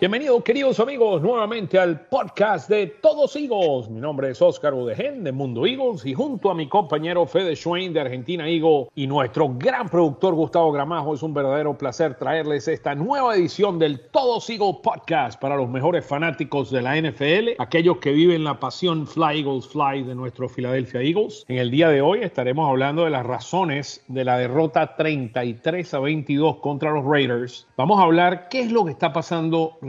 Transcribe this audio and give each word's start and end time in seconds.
Bienvenidos, 0.00 0.44
queridos 0.44 0.78
amigos, 0.78 1.20
nuevamente 1.22 1.76
al 1.76 2.02
podcast 2.02 2.70
de 2.70 2.86
Todos 2.86 3.34
Eagles. 3.34 3.90
Mi 3.90 4.00
nombre 4.00 4.30
es 4.30 4.40
Oscar 4.40 4.72
Udegen 4.72 5.24
de 5.24 5.32
Mundo 5.32 5.66
Eagles 5.66 6.06
y 6.06 6.14
junto 6.14 6.52
a 6.52 6.54
mi 6.54 6.68
compañero 6.68 7.26
Fede 7.26 7.56
Schwein 7.56 7.92
de 7.92 8.02
Argentina 8.02 8.48
Eagle 8.48 8.86
y 8.94 9.08
nuestro 9.08 9.48
gran 9.58 9.88
productor 9.88 10.36
Gustavo 10.36 10.70
Gramajo, 10.70 11.14
es 11.14 11.22
un 11.24 11.34
verdadero 11.34 11.76
placer 11.76 12.14
traerles 12.14 12.68
esta 12.68 12.94
nueva 12.94 13.34
edición 13.34 13.80
del 13.80 13.98
Todos 13.98 14.48
Eagles 14.48 14.76
podcast 14.84 15.40
para 15.40 15.56
los 15.56 15.68
mejores 15.68 16.06
fanáticos 16.06 16.70
de 16.70 16.80
la 16.80 16.94
NFL, 16.94 17.60
aquellos 17.60 17.96
que 17.96 18.12
viven 18.12 18.44
la 18.44 18.60
pasión 18.60 19.04
Fly 19.04 19.40
Eagles 19.40 19.66
Fly 19.66 20.04
de 20.04 20.14
nuestro 20.14 20.48
Philadelphia 20.48 21.00
Eagles. 21.00 21.44
En 21.48 21.58
el 21.58 21.72
día 21.72 21.88
de 21.88 22.02
hoy 22.02 22.20
estaremos 22.20 22.68
hablando 22.68 23.02
de 23.02 23.10
las 23.10 23.26
razones 23.26 24.04
de 24.06 24.24
la 24.24 24.38
derrota 24.38 24.94
33 24.94 25.92
a 25.92 25.98
22 25.98 26.58
contra 26.58 26.92
los 26.92 27.04
Raiders. 27.04 27.66
Vamos 27.76 27.98
a 27.98 28.04
hablar 28.04 28.48
qué 28.48 28.60
es 28.60 28.70
lo 28.70 28.84
que 28.84 28.92
está 28.92 29.12
pasando 29.12 29.72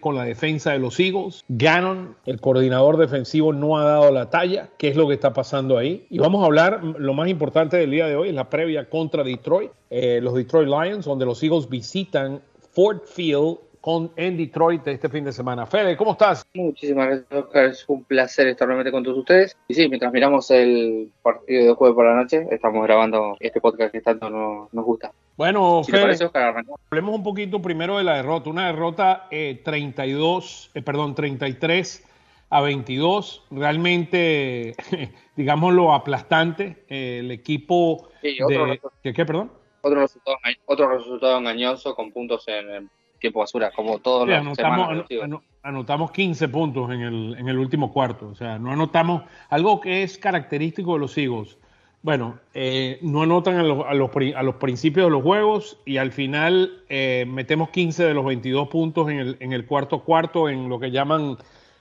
con 0.00 0.14
la 0.14 0.24
defensa 0.24 0.72
de 0.72 0.78
los 0.78 0.98
Eagles. 1.00 1.44
Gannon, 1.48 2.16
el 2.26 2.40
coordinador 2.40 2.96
defensivo, 2.96 3.52
no 3.52 3.78
ha 3.78 3.84
dado 3.84 4.10
la 4.10 4.30
talla. 4.30 4.68
¿Qué 4.78 4.88
es 4.88 4.96
lo 4.96 5.08
que 5.08 5.14
está 5.14 5.32
pasando 5.32 5.78
ahí? 5.78 6.06
Y 6.10 6.18
vamos 6.18 6.42
a 6.42 6.46
hablar, 6.46 6.82
lo 6.84 7.14
más 7.14 7.28
importante 7.28 7.76
del 7.76 7.90
día 7.90 8.06
de 8.06 8.16
hoy 8.16 8.28
es 8.28 8.34
la 8.34 8.48
previa 8.48 8.88
contra 8.88 9.24
Detroit, 9.24 9.70
eh, 9.90 10.20
los 10.22 10.34
Detroit 10.34 10.68
Lions, 10.68 11.04
donde 11.04 11.24
los 11.24 11.42
Eagles 11.42 11.68
visitan 11.68 12.40
Ford 12.72 13.00
Field 13.04 13.58
con, 13.80 14.12
en 14.16 14.36
Detroit 14.36 14.86
este 14.86 15.08
fin 15.08 15.24
de 15.24 15.32
semana. 15.32 15.66
Fede, 15.66 15.96
¿cómo 15.96 16.12
estás? 16.12 16.44
Muchísimas 16.54 17.06
gracias, 17.06 17.32
Oscar. 17.32 17.64
Es 17.66 17.84
un 17.88 18.04
placer 18.04 18.48
estar 18.48 18.68
nuevamente 18.68 18.92
con 18.92 19.02
todos 19.02 19.18
ustedes. 19.18 19.56
Y 19.68 19.74
sí, 19.74 19.88
mientras 19.88 20.12
miramos 20.12 20.50
el 20.50 21.10
partido 21.22 21.66
de 21.66 21.74
jueves 21.74 21.94
por 21.94 22.06
la 22.06 22.14
noche, 22.14 22.46
estamos 22.50 22.82
grabando 22.82 23.36
este 23.40 23.60
podcast 23.60 23.92
que 23.92 24.00
tanto 24.00 24.28
nos, 24.28 24.72
nos 24.72 24.84
gusta. 24.84 25.12
Bueno, 25.36 25.82
Si 25.84 25.92
Fede, 25.92 26.02
parece, 26.02 26.24
Oscar, 26.26 26.64
hablemos 26.90 27.14
un 27.14 27.22
poquito 27.22 27.62
primero 27.62 27.96
de 27.98 28.04
la 28.04 28.16
derrota. 28.16 28.50
Una 28.50 28.66
derrota 28.66 29.26
eh, 29.30 29.60
32, 29.64 30.70
eh, 30.74 30.82
perdón, 30.82 31.14
33 31.14 32.06
a 32.50 32.60
22. 32.60 33.44
Realmente, 33.50 34.74
digámoslo, 35.36 35.94
aplastante. 35.94 36.84
Eh, 36.88 37.20
el 37.20 37.30
equipo 37.30 38.08
Sí, 38.20 38.36
de... 38.46 38.80
¿Qué, 39.02 39.14
qué, 39.14 39.24
perdón? 39.24 39.50
otro 39.82 40.00
resultado, 40.00 40.36
otro 40.66 40.88
resultado 40.90 41.38
engañoso 41.38 41.94
con 41.94 42.12
puntos 42.12 42.46
en 42.48 42.90
tiempo 43.20 43.40
basura, 43.40 43.70
como 43.70 43.98
todos 44.00 44.24
Sí, 44.24 44.30
los 44.30 44.38
anotamos, 44.38 44.88
anotamos 45.62 46.10
15 46.10 46.48
puntos 46.48 46.90
en 46.90 47.00
el, 47.02 47.36
en 47.38 47.48
el 47.48 47.58
último 47.58 47.92
cuarto. 47.92 48.28
O 48.28 48.34
sea, 48.34 48.58
no 48.58 48.72
anotamos 48.72 49.22
algo 49.48 49.80
que 49.80 50.02
es 50.02 50.18
característico 50.18 50.94
de 50.94 50.98
los 51.00 51.16
Eagles. 51.16 51.56
Bueno, 52.02 52.38
eh, 52.54 52.98
no 53.02 53.22
anotan 53.22 53.56
a 53.58 53.62
los, 53.62 53.84
a, 53.86 53.92
los, 53.92 54.08
pri- 54.10 54.32
a 54.32 54.42
los 54.42 54.54
principios 54.54 55.06
de 55.06 55.10
los 55.10 55.22
juegos 55.22 55.78
y 55.84 55.98
al 55.98 56.12
final 56.12 56.82
eh, 56.88 57.26
metemos 57.28 57.68
15 57.70 58.04
de 58.04 58.14
los 58.14 58.24
22 58.24 58.68
puntos 58.68 59.10
en 59.10 59.18
el, 59.18 59.36
en 59.40 59.52
el 59.52 59.66
cuarto 59.66 60.00
cuarto 60.02 60.48
en 60.48 60.70
lo 60.70 60.80
que 60.80 60.90
llaman 60.90 61.36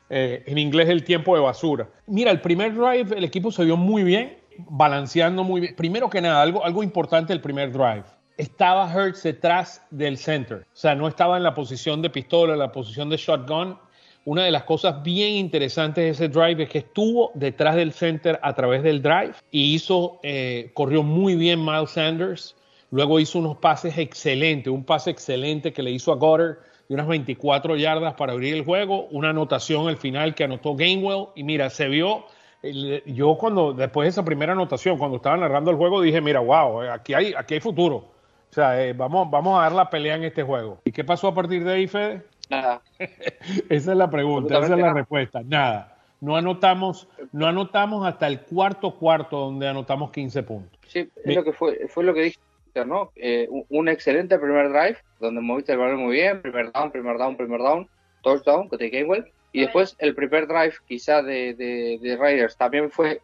eh, 0.09 0.43
en 0.45 0.57
inglés 0.57 0.89
el 0.89 1.05
tiempo 1.05 1.35
de 1.35 1.41
basura. 1.41 1.87
Mira, 2.07 2.31
el 2.31 2.41
primer 2.41 2.73
drive 2.75 3.17
el 3.17 3.23
equipo 3.23 3.49
se 3.49 3.63
vio 3.63 3.77
muy 3.77 4.03
bien, 4.03 4.37
balanceando 4.57 5.45
muy 5.45 5.61
bien. 5.61 5.75
Primero 5.77 6.09
que 6.09 6.19
nada, 6.19 6.41
algo, 6.41 6.65
algo 6.65 6.83
importante 6.83 7.31
el 7.31 7.39
primer 7.39 7.71
drive. 7.71 8.03
Estaba 8.39 8.85
Hurts 8.95 9.23
detrás 9.23 9.85
del 9.91 10.17
center. 10.17 10.59
O 10.59 10.77
sea, 10.77 10.95
no 10.95 11.09
estaba 11.09 11.35
en 11.35 11.43
la 11.43 11.53
posición 11.53 12.01
de 12.01 12.09
pistola, 12.09 12.53
en 12.53 12.59
la 12.59 12.71
posición 12.71 13.09
de 13.09 13.17
shotgun. 13.17 13.77
Una 14.23 14.45
de 14.45 14.51
las 14.51 14.63
cosas 14.63 15.03
bien 15.03 15.33
interesantes 15.33 16.05
de 16.05 16.09
ese 16.11 16.29
drive 16.29 16.63
es 16.63 16.69
que 16.69 16.77
estuvo 16.77 17.31
detrás 17.33 17.75
del 17.75 17.91
center 17.91 18.39
a 18.41 18.53
través 18.53 18.81
del 18.81 19.01
drive 19.01 19.33
y 19.51 19.73
hizo, 19.73 20.21
eh, 20.23 20.71
corrió 20.73 21.03
muy 21.03 21.35
bien 21.35 21.65
Miles 21.65 21.89
Sanders. 21.89 22.55
Luego 22.91 23.19
hizo 23.19 23.39
unos 23.39 23.57
pases 23.57 23.97
excelentes, 23.97 24.71
un 24.71 24.85
pase 24.85 25.09
excelente 25.09 25.73
que 25.73 25.83
le 25.83 25.91
hizo 25.91 26.13
a 26.13 26.15
Goddard 26.15 26.59
de 26.87 26.95
unas 26.95 27.07
24 27.07 27.75
yardas 27.75 28.13
para 28.13 28.31
abrir 28.31 28.53
el 28.53 28.63
juego, 28.63 29.07
una 29.07 29.31
anotación 29.31 29.89
al 29.89 29.97
final 29.97 30.33
que 30.33 30.45
anotó 30.45 30.77
Gainwell 30.77 31.25
y 31.35 31.43
mira, 31.43 31.69
se 31.69 31.89
vio, 31.89 32.23
yo 33.05 33.35
cuando 33.37 33.73
después 33.73 34.05
de 34.05 34.11
esa 34.11 34.23
primera 34.23 34.53
anotación, 34.53 34.97
cuando 34.97 35.17
estaba 35.17 35.35
narrando 35.35 35.71
el 35.71 35.75
juego, 35.75 36.01
dije, 36.01 36.21
mira, 36.21 36.39
wow, 36.39 36.83
eh, 36.83 36.89
aquí 36.89 37.13
hay, 37.13 37.33
aquí 37.37 37.55
hay 37.55 37.59
futuro. 37.59 38.17
O 38.49 38.53
sea, 38.53 38.81
eh, 38.83 38.93
vamos, 38.93 39.29
vamos 39.29 39.59
a 39.59 39.63
dar 39.63 39.71
la 39.73 39.89
pelea 39.89 40.15
en 40.15 40.23
este 40.23 40.43
juego. 40.43 40.79
¿Y 40.85 40.91
qué 40.91 41.03
pasó 41.03 41.27
a 41.27 41.35
partir 41.35 41.63
de 41.63 41.73
ahí, 41.73 41.87
Fede? 41.87 42.23
Nada, 42.49 42.81
Esa 43.69 43.91
es 43.91 43.97
la 43.97 44.09
pregunta, 44.09 44.55
esa 44.55 44.63
es 44.63 44.69
la 44.71 44.77
nada. 44.77 44.93
respuesta. 44.93 45.41
Nada. 45.45 45.95
No 46.21 46.35
anotamos, 46.35 47.07
no 47.31 47.45
anotamos 47.47 48.05
hasta 48.07 48.27
el 48.27 48.41
cuarto 48.41 48.95
cuarto 48.95 49.37
donde 49.39 49.67
anotamos 49.67 50.11
15 50.11 50.43
puntos. 50.43 50.79
sí, 50.87 51.09
es 51.23 51.35
lo 51.35 51.43
que 51.43 51.53
fue, 51.53 51.87
fue 51.87 52.03
lo 52.03 52.13
que 52.13 52.23
dije, 52.23 52.39
¿no? 52.85 53.11
Eh, 53.15 53.47
un, 53.49 53.65
un 53.69 53.87
excelente 53.87 54.37
primer 54.39 54.69
drive, 54.69 54.97
donde 55.19 55.39
moviste 55.41 55.73
el 55.73 55.77
balón 55.77 55.99
muy 56.01 56.15
bien, 56.15 56.41
primer 56.41 56.71
down, 56.73 56.91
primer 56.91 57.17
down, 57.17 57.37
primer 57.37 57.59
down, 57.61 57.87
touchdown, 58.23 58.67
con 58.67 58.79
Gainwell, 58.79 59.31
y 59.53 59.61
después 59.61 59.95
el 59.99 60.13
primer 60.15 60.47
drive 60.47 60.73
quizá 60.87 61.21
de, 61.21 61.53
de, 61.53 61.99
de 62.01 62.17
Raiders 62.17 62.57
también 62.57 62.89
fue, 62.91 63.21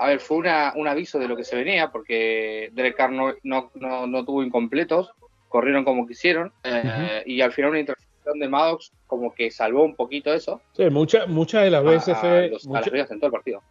a 0.00 0.08
ver, 0.08 0.20
fue 0.20 0.38
una, 0.38 0.72
un 0.76 0.86
aviso 0.88 1.18
de 1.18 1.28
lo 1.28 1.36
que 1.36 1.44
se 1.44 1.56
venía, 1.56 1.90
porque 1.90 2.70
Derek 2.72 2.96
Carr 2.96 3.10
no, 3.12 3.34
no, 3.42 3.70
no, 3.74 4.06
no 4.06 4.24
tuvo 4.24 4.42
incompletos, 4.42 5.10
corrieron 5.48 5.84
como 5.84 6.06
quisieron, 6.06 6.52
eh, 6.64 7.22
y 7.26 7.40
al 7.40 7.52
final 7.52 7.70
una 7.70 7.80
intercepción 7.80 8.38
de 8.38 8.48
Maddox 8.48 8.92
como 9.06 9.34
que 9.34 9.50
salvó 9.50 9.84
un 9.84 9.94
poquito 9.94 10.32
eso 10.34 10.60
Sí, 10.76 10.88
muchas 10.90 11.26
muchas 11.28 11.64
de 11.64 11.70
las 11.70 11.82
veces, 11.82 12.14
a, 12.22 12.46
los- 12.48 12.66
a 12.68 12.80
las 12.80 13.10
en 13.10 13.18
todo 13.18 13.26
el 13.26 13.32
partido. 13.32 13.62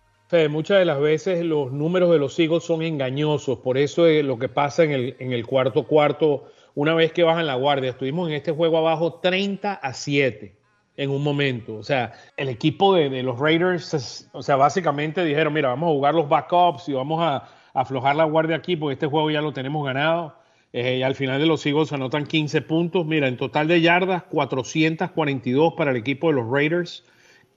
Muchas 0.50 0.80
de 0.80 0.86
las 0.86 1.00
veces 1.00 1.46
los 1.46 1.72
números 1.72 2.12
de 2.12 2.18
los 2.20 2.38
Eagles 2.38 2.64
son 2.64 2.82
engañosos. 2.82 3.59
Por 3.59 3.78
eso 3.78 4.08
es 4.08 4.26
lo 4.26 4.38
que 4.38 4.50
pasa 4.50 4.84
en 4.84 4.92
el, 4.92 5.16
en 5.20 5.32
el 5.32 5.46
cuarto 5.48 5.88
cuarto, 5.88 6.52
una 6.76 6.94
vez 6.94 7.14
que 7.14 7.24
bajan 7.24 7.48
la 7.48 7.56
guardia. 7.56 7.92
Estuvimos 7.92 8.28
en 8.28 8.36
este 8.36 8.52
juego 8.52 8.78
abajo 8.78 9.22
30 9.22 9.74
a 9.76 9.94
7 9.94 10.58
en 10.97 11.09
un 11.12 11.24
momento. 11.24 11.75
O 11.75 11.84
sea, 11.84 12.12
el 12.35 12.50
equipo 12.50 12.94
de, 12.96 13.09
de 13.09 13.24
los 13.24 13.40
Raiders, 13.40 13.94
es- 13.94 14.30
o 14.34 14.44
sea, 14.44 14.56
básicamente 14.58 15.24
dijeron, 15.24 15.53
mira, 15.53 15.69
vamos 15.69 15.88
a 15.90 15.94
jugar 15.94 16.13
los 16.16 16.28
backups 16.28 16.90
y 16.90 16.94
vamos 16.94 17.22
a, 17.24 17.35
a 17.38 17.47
aflojar 17.74 18.16
la 18.16 18.25
guardia 18.25 18.56
aquí 18.58 18.75
porque 18.75 18.94
este 18.94 19.08
juego 19.08 19.31
ya 19.31 19.41
lo 19.41 19.53
tenemos 19.53 19.85
ganado. 19.85 20.35
Eh, 20.74 20.97
y 20.97 21.03
al 21.03 21.16
final 21.16 21.40
de 21.40 21.46
los 21.46 21.66
Eagles 21.66 21.94
anotan 21.94 22.25
15 22.25 22.62
puntos. 22.62 23.06
Mira, 23.06 23.28
en 23.30 23.38
total 23.38 23.68
de 23.69 23.80
yardas, 23.80 24.24
442 24.24 25.74
para 25.75 25.91
el 25.91 25.97
equipo 25.97 26.28
de 26.28 26.34
los 26.34 26.50
Raiders, 26.52 27.06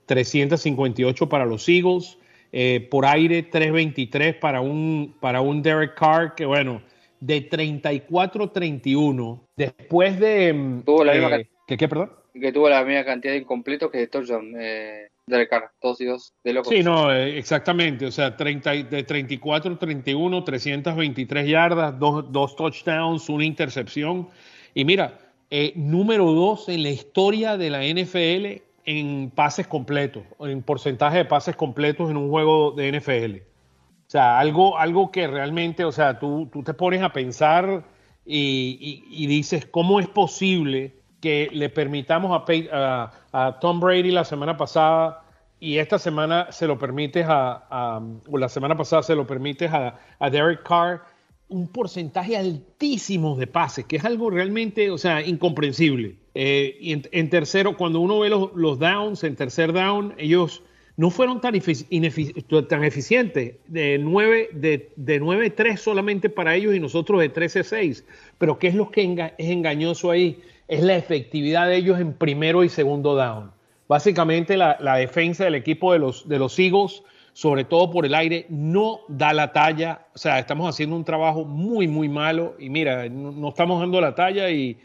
358 0.05 1.27
para 1.29 1.45
los 1.45 1.67
Eagles. 1.67 2.17
Eh, 2.53 2.87
por 2.91 3.05
aire, 3.05 3.43
323 3.43 4.35
para 4.35 4.61
un, 4.61 5.15
para 5.19 5.41
un 5.41 5.61
Derek 5.61 5.95
Carr, 5.95 6.35
que 6.35 6.45
bueno, 6.45 6.81
de 7.19 7.49
34-31, 7.49 9.39
después 9.55 10.19
de... 10.19 10.51
mm, 10.53 10.81
Tuvo 10.83 11.03
la 11.05 11.13
misma 11.13 11.27
eh, 11.27 11.31
cantidad. 11.31 11.51
¿qué, 11.67 11.77
qué, 11.77 11.87
perdón? 11.87 12.11
Que 12.33 12.51
tuvo 12.51 12.69
la 12.69 12.83
misma 12.83 13.03
cantidad 13.03 13.33
de 13.33 13.39
incompletos 13.39 13.91
que 13.91 13.97
de 13.99 14.07
touchdown 14.07 14.53
eh, 14.57 15.09
Derek 15.25 15.49
Carr, 15.49 15.71
todos 15.79 15.99
y 16.01 16.05
dos 16.05 16.33
de 16.43 16.53
locos. 16.53 16.73
Sí, 16.73 16.81
no, 16.83 17.11
eh, 17.13 17.37
exactamente. 17.37 18.05
O 18.05 18.11
sea, 18.11 18.35
30, 18.37 18.75
y- 18.75 18.83
de 18.83 19.03
34, 19.03 19.77
31, 19.77 20.43
323 20.43 21.47
yardas, 21.47 21.97
dos, 21.99 22.31
dos 22.31 22.55
touchdowns, 22.55 23.27
una 23.29 23.45
intercepción. 23.45 24.29
Y 24.73 24.85
mira, 24.85 25.19
eh, 25.49 25.73
número 25.75 26.31
dos 26.31 26.69
en 26.69 26.83
la 26.83 26.89
historia 26.89 27.57
de 27.57 27.69
la 27.69 27.83
NFL 27.83 28.61
en 28.85 29.29
pases 29.29 29.67
completos, 29.67 30.23
en 30.39 30.61
porcentaje 30.63 31.17
de 31.17 31.25
pases 31.25 31.55
completos 31.55 32.09
en 32.09 32.17
un 32.17 32.29
juego 32.29 32.71
de 32.71 32.87
NFL. 32.93 33.41
O 34.07 34.09
sea, 34.11 34.39
algo, 34.39 34.77
algo 34.77 35.11
que 35.11 35.27
realmente, 35.27 35.83
o 35.85 35.91
sea, 35.91 36.17
tú, 36.19 36.49
tú 36.51 36.63
te 36.63 36.73
pones 36.73 37.01
a 37.01 37.13
pensar 37.13 37.83
y- 38.25 39.03
y 39.09 39.27
dices, 39.27 39.65
¿cómo 39.65 39.99
es 39.99 40.07
posible 40.07 40.93
que 41.21 41.49
le 41.53 41.69
permitamos 41.69 42.31
a, 42.31 42.45
a- 42.73 43.11
a 43.31 43.59
Tom 43.59 43.79
Brady 43.79 44.11
la 44.11 44.25
semana 44.25 44.57
pasada 44.57 45.23
y 45.59 45.77
esta 45.77 45.99
semana 45.99 46.51
se 46.51 46.65
lo 46.67 46.77
permites 46.79 47.25
a, 47.27 47.63
a- 47.69 48.01
o 48.29 48.37
la 48.37 48.49
semana 48.49 48.75
pasada 48.75 49.03
se 49.03 49.15
lo 49.15 49.25
permites 49.27 49.71
a, 49.71 49.99
a 50.19 50.29
Derek 50.29 50.63
Carr 50.63 51.01
un 51.47 51.67
porcentaje 51.67 52.37
altísimo 52.37 53.35
de 53.35 53.45
pases, 53.45 53.83
que 53.85 53.97
es 53.97 54.05
algo 54.05 54.29
realmente, 54.29 54.89
o 54.89 54.97
sea, 54.97 55.21
incomprensible. 55.21 56.15
Eh, 56.33 56.77
y 56.79 56.93
en, 56.93 57.03
en 57.11 57.29
tercero, 57.29 57.75
cuando 57.75 57.99
uno 57.99 58.19
ve 58.19 58.29
los, 58.29 58.53
los 58.55 58.79
downs, 58.79 59.23
en 59.25 59.35
tercer 59.35 59.73
down, 59.73 60.13
ellos 60.17 60.63
no 60.95 61.09
fueron 61.09 61.41
tan, 61.41 61.53
tan 62.69 62.83
eficientes, 62.85 63.55
de 63.67 63.97
9 63.99 64.49
de, 64.53 64.91
de 64.95 65.21
9-3 65.21 65.75
solamente 65.77 66.29
para 66.29 66.55
ellos 66.55 66.73
y 66.73 66.79
nosotros 66.79 67.19
de 67.19 67.33
13-6. 67.33 68.05
Pero 68.37 68.57
¿qué 68.57 68.67
es 68.67 68.75
lo 68.75 68.89
que 68.89 69.03
enga- 69.03 69.33
es 69.37 69.49
engañoso 69.49 70.09
ahí? 70.09 70.41
Es 70.67 70.81
la 70.83 70.95
efectividad 70.95 71.67
de 71.67 71.75
ellos 71.75 71.99
en 71.99 72.13
primero 72.13 72.63
y 72.63 72.69
segundo 72.69 73.15
down. 73.15 73.51
Básicamente 73.87 74.55
la, 74.57 74.77
la 74.79 74.95
defensa 74.95 75.43
del 75.43 75.55
equipo 75.55 75.91
de 75.91 75.99
los, 75.99 76.27
de 76.29 76.39
los 76.39 76.57
Eagles, 76.57 77.03
sobre 77.33 77.65
todo 77.65 77.91
por 77.91 78.05
el 78.05 78.15
aire, 78.15 78.45
no 78.49 79.01
da 79.09 79.33
la 79.33 79.51
talla. 79.51 80.07
O 80.15 80.17
sea, 80.17 80.39
estamos 80.39 80.69
haciendo 80.69 80.95
un 80.95 81.03
trabajo 81.03 81.43
muy, 81.43 81.87
muy 81.87 82.07
malo 82.07 82.55
y 82.57 82.69
mira, 82.69 83.07
no, 83.09 83.31
no 83.31 83.49
estamos 83.49 83.79
dando 83.81 83.99
la 83.99 84.15
talla 84.15 84.49
y, 84.49 84.77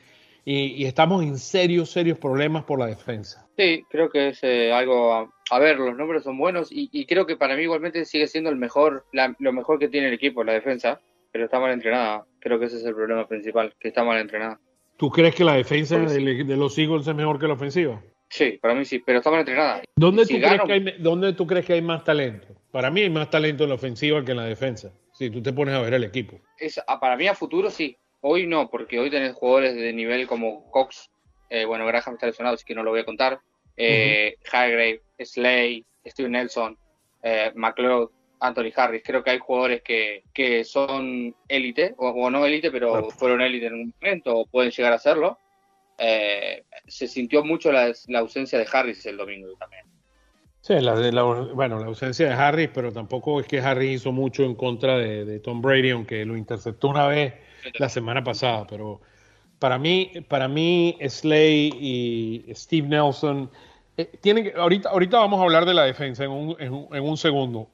y- 0.44 0.84
estamos 0.84 1.22
en 1.22 1.38
serios, 1.38 1.90
serios 1.90 2.18
problemas 2.18 2.64
por 2.64 2.78
la 2.80 2.86
defensa. 2.86 3.46
Sí, 3.56 3.84
creo 3.88 4.10
que 4.10 4.28
es 4.28 4.38
eh, 4.42 4.72
algo. 4.72 5.30
A, 5.50 5.58
ver, 5.58 5.78
los 5.78 5.96
números 5.96 6.24
son 6.24 6.36
buenos 6.36 6.70
y, 6.72 6.88
y 6.92 7.06
creo 7.06 7.26
que 7.26 7.36
para 7.36 7.56
mí 7.56 7.62
igualmente 7.62 8.04
sigue 8.04 8.26
siendo 8.26 8.50
el 8.50 8.56
mejor, 8.56 9.06
lo 9.38 9.52
mejor 9.52 9.78
que 9.78 9.88
tiene 9.88 10.08
el 10.08 10.14
equipo, 10.14 10.42
la 10.44 10.52
defensa. 10.52 11.00
pero 11.32 11.44
está 11.44 11.60
mal 11.60 11.70
entrenada. 11.72 12.26
Creo 12.40 12.58
que 12.58 12.66
ese 12.66 12.76
es 12.76 12.84
el 12.84 12.94
problema 12.94 13.26
principal, 13.28 13.72
que 13.78 13.88
está 13.88 14.02
mal 14.04 14.18
entrenada. 14.18 14.58
¿Tú 14.96 15.10
crees 15.10 15.34
que 15.34 15.44
la 15.44 15.54
defensa 15.54 15.98
de, 15.98 16.44
de 16.44 16.56
los 16.56 16.78
Eagles 16.78 17.06
es 17.06 17.14
mejor 17.14 17.38
que 17.38 17.46
la 17.46 17.54
ofensiva? 17.54 18.00
Sí, 18.28 18.58
para 18.60 18.74
mí 18.74 18.84
sí, 18.84 18.98
pero 18.98 19.18
está 19.18 19.30
mal 19.30 19.40
entrenada. 19.40 19.82
¿Dónde, 19.94 20.26
tú 20.26 20.34
crees 20.38 20.62
que 20.62 20.72
hay, 20.72 20.94
¿Dónde 20.98 21.32
tú 21.32 21.46
crees 21.46 21.64
que 21.64 21.74
hay 21.74 21.82
más 21.82 22.04
talento? 22.04 22.48
Para 22.70 22.90
mí 22.90 23.02
hay 23.02 23.10
más 23.10 23.30
talento 23.30 23.64
en 23.64 23.70
la 23.70 23.76
ofensiva 23.76 24.24
que 24.24 24.32
en 24.32 24.38
la 24.38 24.44
defensa. 24.44 24.92
Si 25.12 25.30
tú 25.30 25.42
te 25.42 25.52
pones 25.52 25.74
a 25.74 25.80
ver 25.80 25.94
el 25.94 26.04
equipo. 26.04 26.40
Es, 26.58 26.80
ah, 26.86 26.98
para 27.00 27.16
mí 27.16 27.26
a 27.26 27.34
futuro 27.34 27.70
sí. 27.70 27.96
Hoy 28.20 28.46
no, 28.46 28.68
porque 28.68 28.98
hoy 28.98 29.10
tenés 29.10 29.34
jugadores 29.34 29.74
de 29.74 29.92
nivel 29.92 30.26
como 30.26 30.70
Cox. 30.70 31.10
Eh, 31.48 31.64
bueno, 31.64 31.86
Graham 31.86 32.14
está 32.14 32.26
lesionado, 32.26 32.56
así 32.56 32.64
que 32.64 32.74
no 32.74 32.82
lo 32.82 32.90
voy 32.90 33.00
a 33.00 33.04
contar. 33.04 33.40
Eh, 33.76 34.36
Hargrave, 34.50 35.02
Slay, 35.22 35.84
Steve 36.04 36.28
Nelson, 36.28 36.76
eh, 37.22 37.52
McLeod, 37.54 38.10
Anthony 38.40 38.72
Harris. 38.74 39.02
Creo 39.04 39.22
que 39.22 39.30
hay 39.30 39.38
jugadores 39.38 39.82
que, 39.82 40.24
que 40.32 40.64
son 40.64 41.34
élite, 41.48 41.94
o, 41.98 42.30
no 42.30 42.44
élite, 42.44 42.70
pero 42.70 43.10
fueron 43.10 43.40
élite 43.40 43.66
en 43.66 43.74
un 43.74 43.94
momento, 44.00 44.36
o 44.36 44.46
pueden 44.46 44.70
llegar 44.70 44.92
a 44.92 44.98
serlo. 44.98 45.38
Eh, 45.98 46.64
se 46.86 47.08
sintió 47.08 47.44
mucho 47.44 47.72
la, 47.72 47.92
ausencia 48.16 48.58
de 48.58 48.66
Harris 48.70 49.06
el 49.06 49.16
domingo 49.16 49.48
también. 49.58 49.84
Sí, 50.60 50.74
la, 50.80 51.22
bueno, 51.22 51.78
la 51.78 51.86
ausencia 51.86 52.26
de 52.26 52.34
Harris, 52.34 52.70
pero 52.74 52.92
tampoco 52.92 53.40
es 53.40 53.46
que 53.46 53.60
Harris 53.60 54.00
hizo 54.00 54.10
mucho 54.10 54.42
en 54.42 54.56
contra 54.56 54.98
de, 54.98 55.38
Tom 55.40 55.62
Brady, 55.62 55.90
aunque 55.90 56.24
lo 56.24 56.36
interceptó 56.36 56.88
una 56.88 57.06
vez 57.06 57.34
la 57.78 57.88
semana 57.88 58.24
pasada. 58.24 58.66
Pero 58.68 59.00
para 59.58 59.78
mí, 59.78 60.10
para 60.28 60.48
mí, 60.48 60.98
Slay 61.08 61.70
y 61.72 62.54
Steve 62.54 62.88
Nelson 62.88 63.48
eh, 63.96 64.10
tienen 64.20 64.52
ahorita, 64.56 64.90
ahorita 64.90 65.18
vamos 65.18 65.40
a 65.40 65.44
hablar 65.44 65.64
de 65.64 65.74
la 65.74 65.84
defensa 65.84 66.24
en 66.24 66.30
un, 66.30 66.56
en 66.58 67.02
un, 67.02 67.16
segundo, 67.16 67.68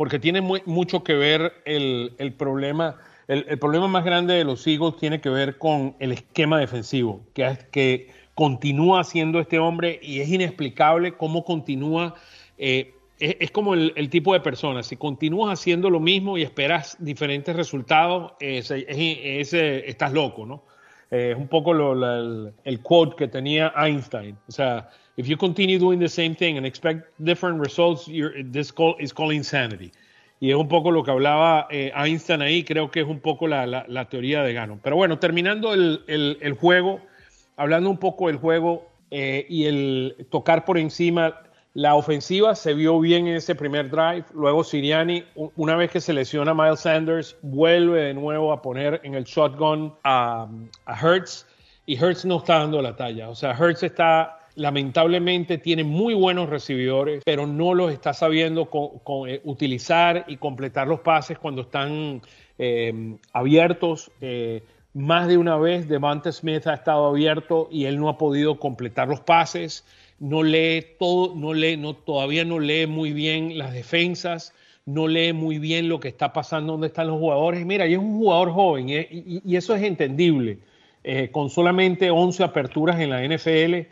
porque 0.00 0.18
tiene 0.18 0.40
mucho 0.40 1.04
que 1.04 1.12
ver 1.12 1.52
el, 1.66 2.14
el 2.16 2.32
problema 2.32 2.96
el, 3.28 3.58
problema 3.58 3.86
más 3.86 4.02
grande 4.02 4.32
de 4.32 4.44
los 4.44 4.66
Eagles 4.66 4.96
tiene 4.96 5.20
que 5.20 5.28
ver 5.28 5.58
con 5.58 5.94
el 5.98 6.12
esquema 6.12 6.58
defensivo, 6.58 7.20
que, 7.34 8.08
continúa 8.34 9.04
siendo 9.04 9.40
este 9.40 9.58
hombre 9.58 10.00
y 10.02 10.20
es 10.20 10.30
inexplicable 10.30 11.12
cómo 11.18 11.44
continúa. 11.44 12.14
Eh, 12.56 12.94
es, 13.18 13.50
como 13.50 13.74
el, 13.74 14.08
tipo 14.08 14.32
de 14.32 14.40
persona, 14.40 14.82
si 14.82 14.96
continúas 14.96 15.60
haciendo 15.60 15.90
lo 15.90 16.00
mismo 16.00 16.38
y 16.38 16.44
esperas 16.44 16.96
diferentes 16.98 17.54
resultados, 17.54 18.32
estás 18.40 20.12
loco, 20.14 20.46
¿no? 20.46 20.64
Eh, 21.10 21.32
es 21.32 21.36
un 21.36 21.48
poco 21.48 21.72
el, 21.72 22.54
el, 22.64 22.80
quote 22.80 23.16
que 23.16 23.28
tenía 23.28 23.70
Einstein. 23.76 24.38
O 24.48 24.52
sea, 24.52 24.88
if 25.20 25.28
you 25.28 25.36
continue 25.36 25.78
doing 25.78 25.98
the 25.98 26.08
same 26.08 26.34
thing 26.34 26.56
and 26.56 26.66
expect 26.66 27.06
different 27.22 27.60
results, 27.60 28.06
this 28.06 28.72
call, 28.72 28.96
is 28.98 29.12
called 29.12 29.34
insanity. 29.34 29.92
Y 30.40 30.48
es 30.50 30.56
un 30.56 30.68
poco 30.68 30.90
lo 30.90 31.04
que 31.04 31.10
hablaba 31.10 31.66
eh, 31.70 31.92
Einstein 31.94 32.40
ahí, 32.40 32.64
creo 32.64 32.90
que 32.90 33.00
es 33.00 33.06
un 33.06 33.20
poco 33.20 33.46
la, 33.46 34.08
teoría 34.08 34.42
de 34.42 34.54
Gannon. 34.54 34.80
Pero 34.82 34.96
bueno, 34.96 35.18
terminando 35.18 35.74
el, 35.74 36.56
juego, 36.58 37.00
hablando 37.58 37.90
un 37.90 37.98
poco 37.98 38.28
del 38.28 38.36
juego 38.36 38.88
eh, 39.10 39.44
y 39.50 39.66
el 39.66 40.26
tocar 40.30 40.64
por 40.64 40.78
encima, 40.78 41.42
la 41.74 41.94
ofensiva 41.94 42.54
se 42.54 42.72
vio 42.72 42.98
bien 42.98 43.26
en 43.26 43.36
ese 43.36 43.54
primer 43.54 43.90
drive, 43.90 44.24
luego 44.32 44.64
Siriani, 44.64 45.22
una 45.34 45.76
vez 45.76 45.90
que 45.90 46.00
se 46.00 46.14
lesiona 46.14 46.54
Miles 46.54 46.80
Sanders, 46.80 47.36
vuelve 47.42 48.04
de 48.04 48.14
nuevo 48.14 48.52
a 48.52 48.62
poner 48.62 49.02
en 49.04 49.14
el 49.14 49.24
shotgun 49.24 49.92
a, 50.04 50.48
a 50.86 50.94
Hertz. 50.98 51.46
Y 51.84 52.02
Hertz 52.02 52.24
no 52.24 52.38
está 52.38 52.60
dando 52.60 52.80
la 52.80 52.96
talla, 52.96 53.28
o 53.28 53.34
sea, 53.34 53.50
Hertz 53.50 53.82
está 53.82 54.39
lamentablemente 54.54 55.58
tiene 55.58 55.84
muy 55.84 56.14
buenos 56.14 56.48
recibidores, 56.48 57.22
pero 57.24 57.46
no 57.46 57.74
los 57.74 57.92
está 57.92 58.12
sabiendo 58.12 58.68
eh, 59.26 59.40
utilizar 59.44 60.24
y 60.28 60.36
completar 60.36 60.88
los 60.88 61.00
pases 61.00 61.38
cuando 61.38 61.62
están 61.62 62.22
eh, 62.58 63.16
abiertos. 63.32 64.10
Eh, 64.20 64.62
más 64.92 65.28
de 65.28 65.38
una 65.38 65.56
vez 65.56 65.88
Devante 65.88 66.32
Smith 66.32 66.66
ha 66.66 66.74
estado 66.74 67.06
abierto 67.06 67.68
y 67.70 67.84
él 67.84 67.98
no 67.98 68.08
ha 68.08 68.18
podido 68.18 68.58
completar 68.58 69.08
los 69.08 69.20
pases. 69.20 69.84
No 70.18 70.42
lee 70.42 70.84
todo, 70.98 71.34
no 71.34 71.54
lee, 71.54 71.76
no, 71.76 71.94
todavía 71.94 72.44
no 72.44 72.58
lee 72.58 72.86
muy 72.86 73.12
bien 73.12 73.56
las 73.56 73.72
defensas, 73.72 74.52
no 74.84 75.08
lee 75.08 75.32
muy 75.32 75.58
bien 75.58 75.88
lo 75.88 76.00
que 76.00 76.08
está 76.08 76.32
pasando, 76.32 76.72
dónde 76.72 76.88
están 76.88 77.06
los 77.06 77.18
jugadores. 77.18 77.64
Mira, 77.64 77.86
y 77.86 77.92
es 77.92 77.98
un 77.98 78.18
jugador 78.18 78.50
joven 78.52 78.88
y, 78.88 79.56
eso 79.56 79.74
es 79.74 79.82
entendible. 79.82 80.58
con 81.30 81.48
solamente 81.48 82.10
11 82.10 82.44
aperturas 82.44 83.00
en 83.00 83.08
la 83.08 83.22
NFL, 83.22 83.86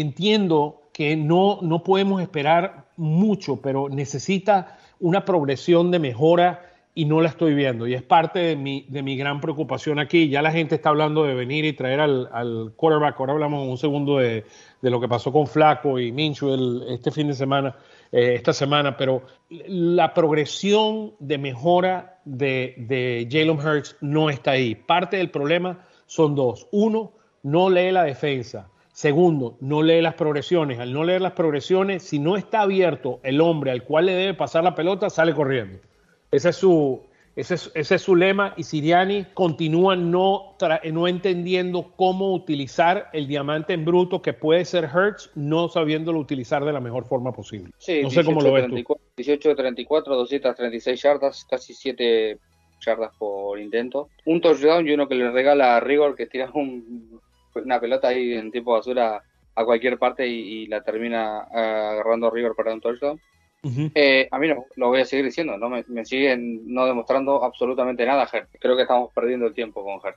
entiendo 0.00 0.82
que 0.92 1.16
no, 1.16 1.58
no 1.62 1.82
podemos 1.82 2.22
esperar 2.22 2.86
mucho, 2.96 3.60
pero 3.60 3.88
necesita 3.88 4.78
una 5.00 5.24
progresión 5.24 5.90
de 5.90 5.98
mejora 5.98 6.60
y 6.94 7.06
no 7.06 7.20
la 7.20 7.28
estoy 7.28 7.54
viendo. 7.54 7.86
Y 7.88 7.94
es 7.94 8.02
parte 8.02 8.38
de 8.38 8.56
mi, 8.56 8.86
de 8.88 9.02
mi 9.02 9.16
gran 9.16 9.40
preocupación 9.40 9.98
aquí. 9.98 10.28
Ya 10.28 10.42
la 10.42 10.52
gente 10.52 10.76
está 10.76 10.90
hablando 10.90 11.24
de 11.24 11.34
venir 11.34 11.64
y 11.64 11.72
traer 11.72 12.00
al, 12.00 12.28
al 12.32 12.72
quarterback. 12.76 13.18
Ahora 13.18 13.32
hablamos 13.32 13.66
un 13.66 13.76
segundo 13.76 14.18
de, 14.18 14.44
de, 14.80 14.90
lo 14.90 15.00
que 15.00 15.08
pasó 15.08 15.32
con 15.32 15.48
Flaco 15.48 15.98
y 15.98 16.12
Minshew 16.12 16.84
este 16.88 17.10
fin 17.10 17.26
de 17.26 17.34
semana, 17.34 17.76
eh, 18.12 18.34
esta 18.34 18.52
semana, 18.52 18.96
pero 18.96 19.22
la 19.50 20.14
progresión 20.14 21.14
de 21.18 21.38
mejora 21.38 22.20
de, 22.24 22.74
de 22.78 23.28
Jalen 23.30 23.58
Hurts 23.58 23.96
no 24.00 24.30
está 24.30 24.52
ahí. 24.52 24.76
Parte 24.76 25.16
del 25.16 25.30
problema 25.30 25.84
son 26.06 26.36
dos. 26.36 26.68
Uno, 26.70 27.12
no 27.42 27.68
lee 27.68 27.90
la 27.90 28.04
defensa. 28.04 28.68
Segundo, 28.94 29.56
no 29.60 29.82
lee 29.82 30.00
las 30.00 30.14
progresiones. 30.14 30.78
Al 30.78 30.92
no 30.92 31.02
leer 31.02 31.20
las 31.20 31.32
progresiones, 31.32 32.04
si 32.04 32.20
no 32.20 32.36
está 32.36 32.60
abierto 32.60 33.18
el 33.24 33.40
hombre 33.40 33.72
al 33.72 33.82
cual 33.82 34.06
le 34.06 34.12
debe 34.12 34.34
pasar 34.34 34.62
la 34.62 34.76
pelota, 34.76 35.10
sale 35.10 35.34
corriendo. 35.34 35.80
Ese 36.30 36.50
es 36.50 36.56
su, 36.56 37.02
ese 37.34 37.56
es, 37.74 38.00
su 38.00 38.14
lema 38.14 38.54
y 38.56 38.62
Siriani 38.62 39.26
continúa 39.34 39.96
no, 39.96 40.54
no 40.92 41.08
entendiendo 41.08 41.92
cómo 41.96 42.32
utilizar 42.32 43.08
el 43.12 43.26
diamante 43.26 43.72
en 43.72 43.84
bruto 43.84 44.22
que 44.22 44.32
puede 44.32 44.64
ser 44.64 44.84
Hertz, 44.84 45.28
no 45.34 45.68
sabiéndolo 45.68 46.20
utilizar 46.20 46.64
de 46.64 46.72
la 46.72 46.80
mejor 46.80 47.04
forma 47.04 47.32
posible. 47.32 47.72
Sí, 47.78 48.00
no 48.00 48.10
sé 48.10 48.22
cómo 48.22 48.40
lo 48.42 48.52
ves 48.52 48.66
18 49.16 49.48
de 49.48 49.54
34, 49.56 50.14
236 50.14 51.02
yardas, 51.02 51.44
casi 51.50 51.74
7 51.74 52.38
yardas 52.86 53.12
por 53.18 53.58
intento. 53.58 54.08
Un 54.24 54.40
touchdown 54.40 54.86
y 54.86 54.92
uno 54.92 55.08
que 55.08 55.16
le 55.16 55.32
regala 55.32 55.76
a 55.76 55.80
Rigor 55.80 56.14
que 56.14 56.26
tira 56.26 56.48
un 56.54 57.13
una 57.54 57.80
pelota 57.80 58.08
ahí 58.08 58.34
en 58.34 58.50
tiempo 58.50 58.72
basura 58.72 59.22
a 59.54 59.64
cualquier 59.64 59.98
parte 59.98 60.26
y, 60.26 60.66
la 60.66 60.82
termina 60.82 61.40
agarrando 61.40 62.30
River 62.30 62.52
para 62.56 62.74
un 62.74 62.80
touchdown. 62.80 63.20
Eh, 63.94 64.28
a 64.30 64.38
mí 64.38 64.48
no, 64.48 64.66
lo 64.76 64.88
voy 64.88 65.00
a 65.00 65.04
seguir 65.06 65.24
diciendo, 65.24 65.56
no 65.56 65.70
me, 65.70 66.04
siguen 66.04 66.62
no 66.66 66.84
demostrando 66.84 67.42
absolutamente 67.42 68.04
nada, 68.04 68.26
Ger. 68.26 68.46
Creo 68.60 68.76
que 68.76 68.82
estamos 68.82 69.10
perdiendo 69.14 69.46
el 69.46 69.54
tiempo 69.54 69.82
con 69.82 70.00
Ger. 70.02 70.14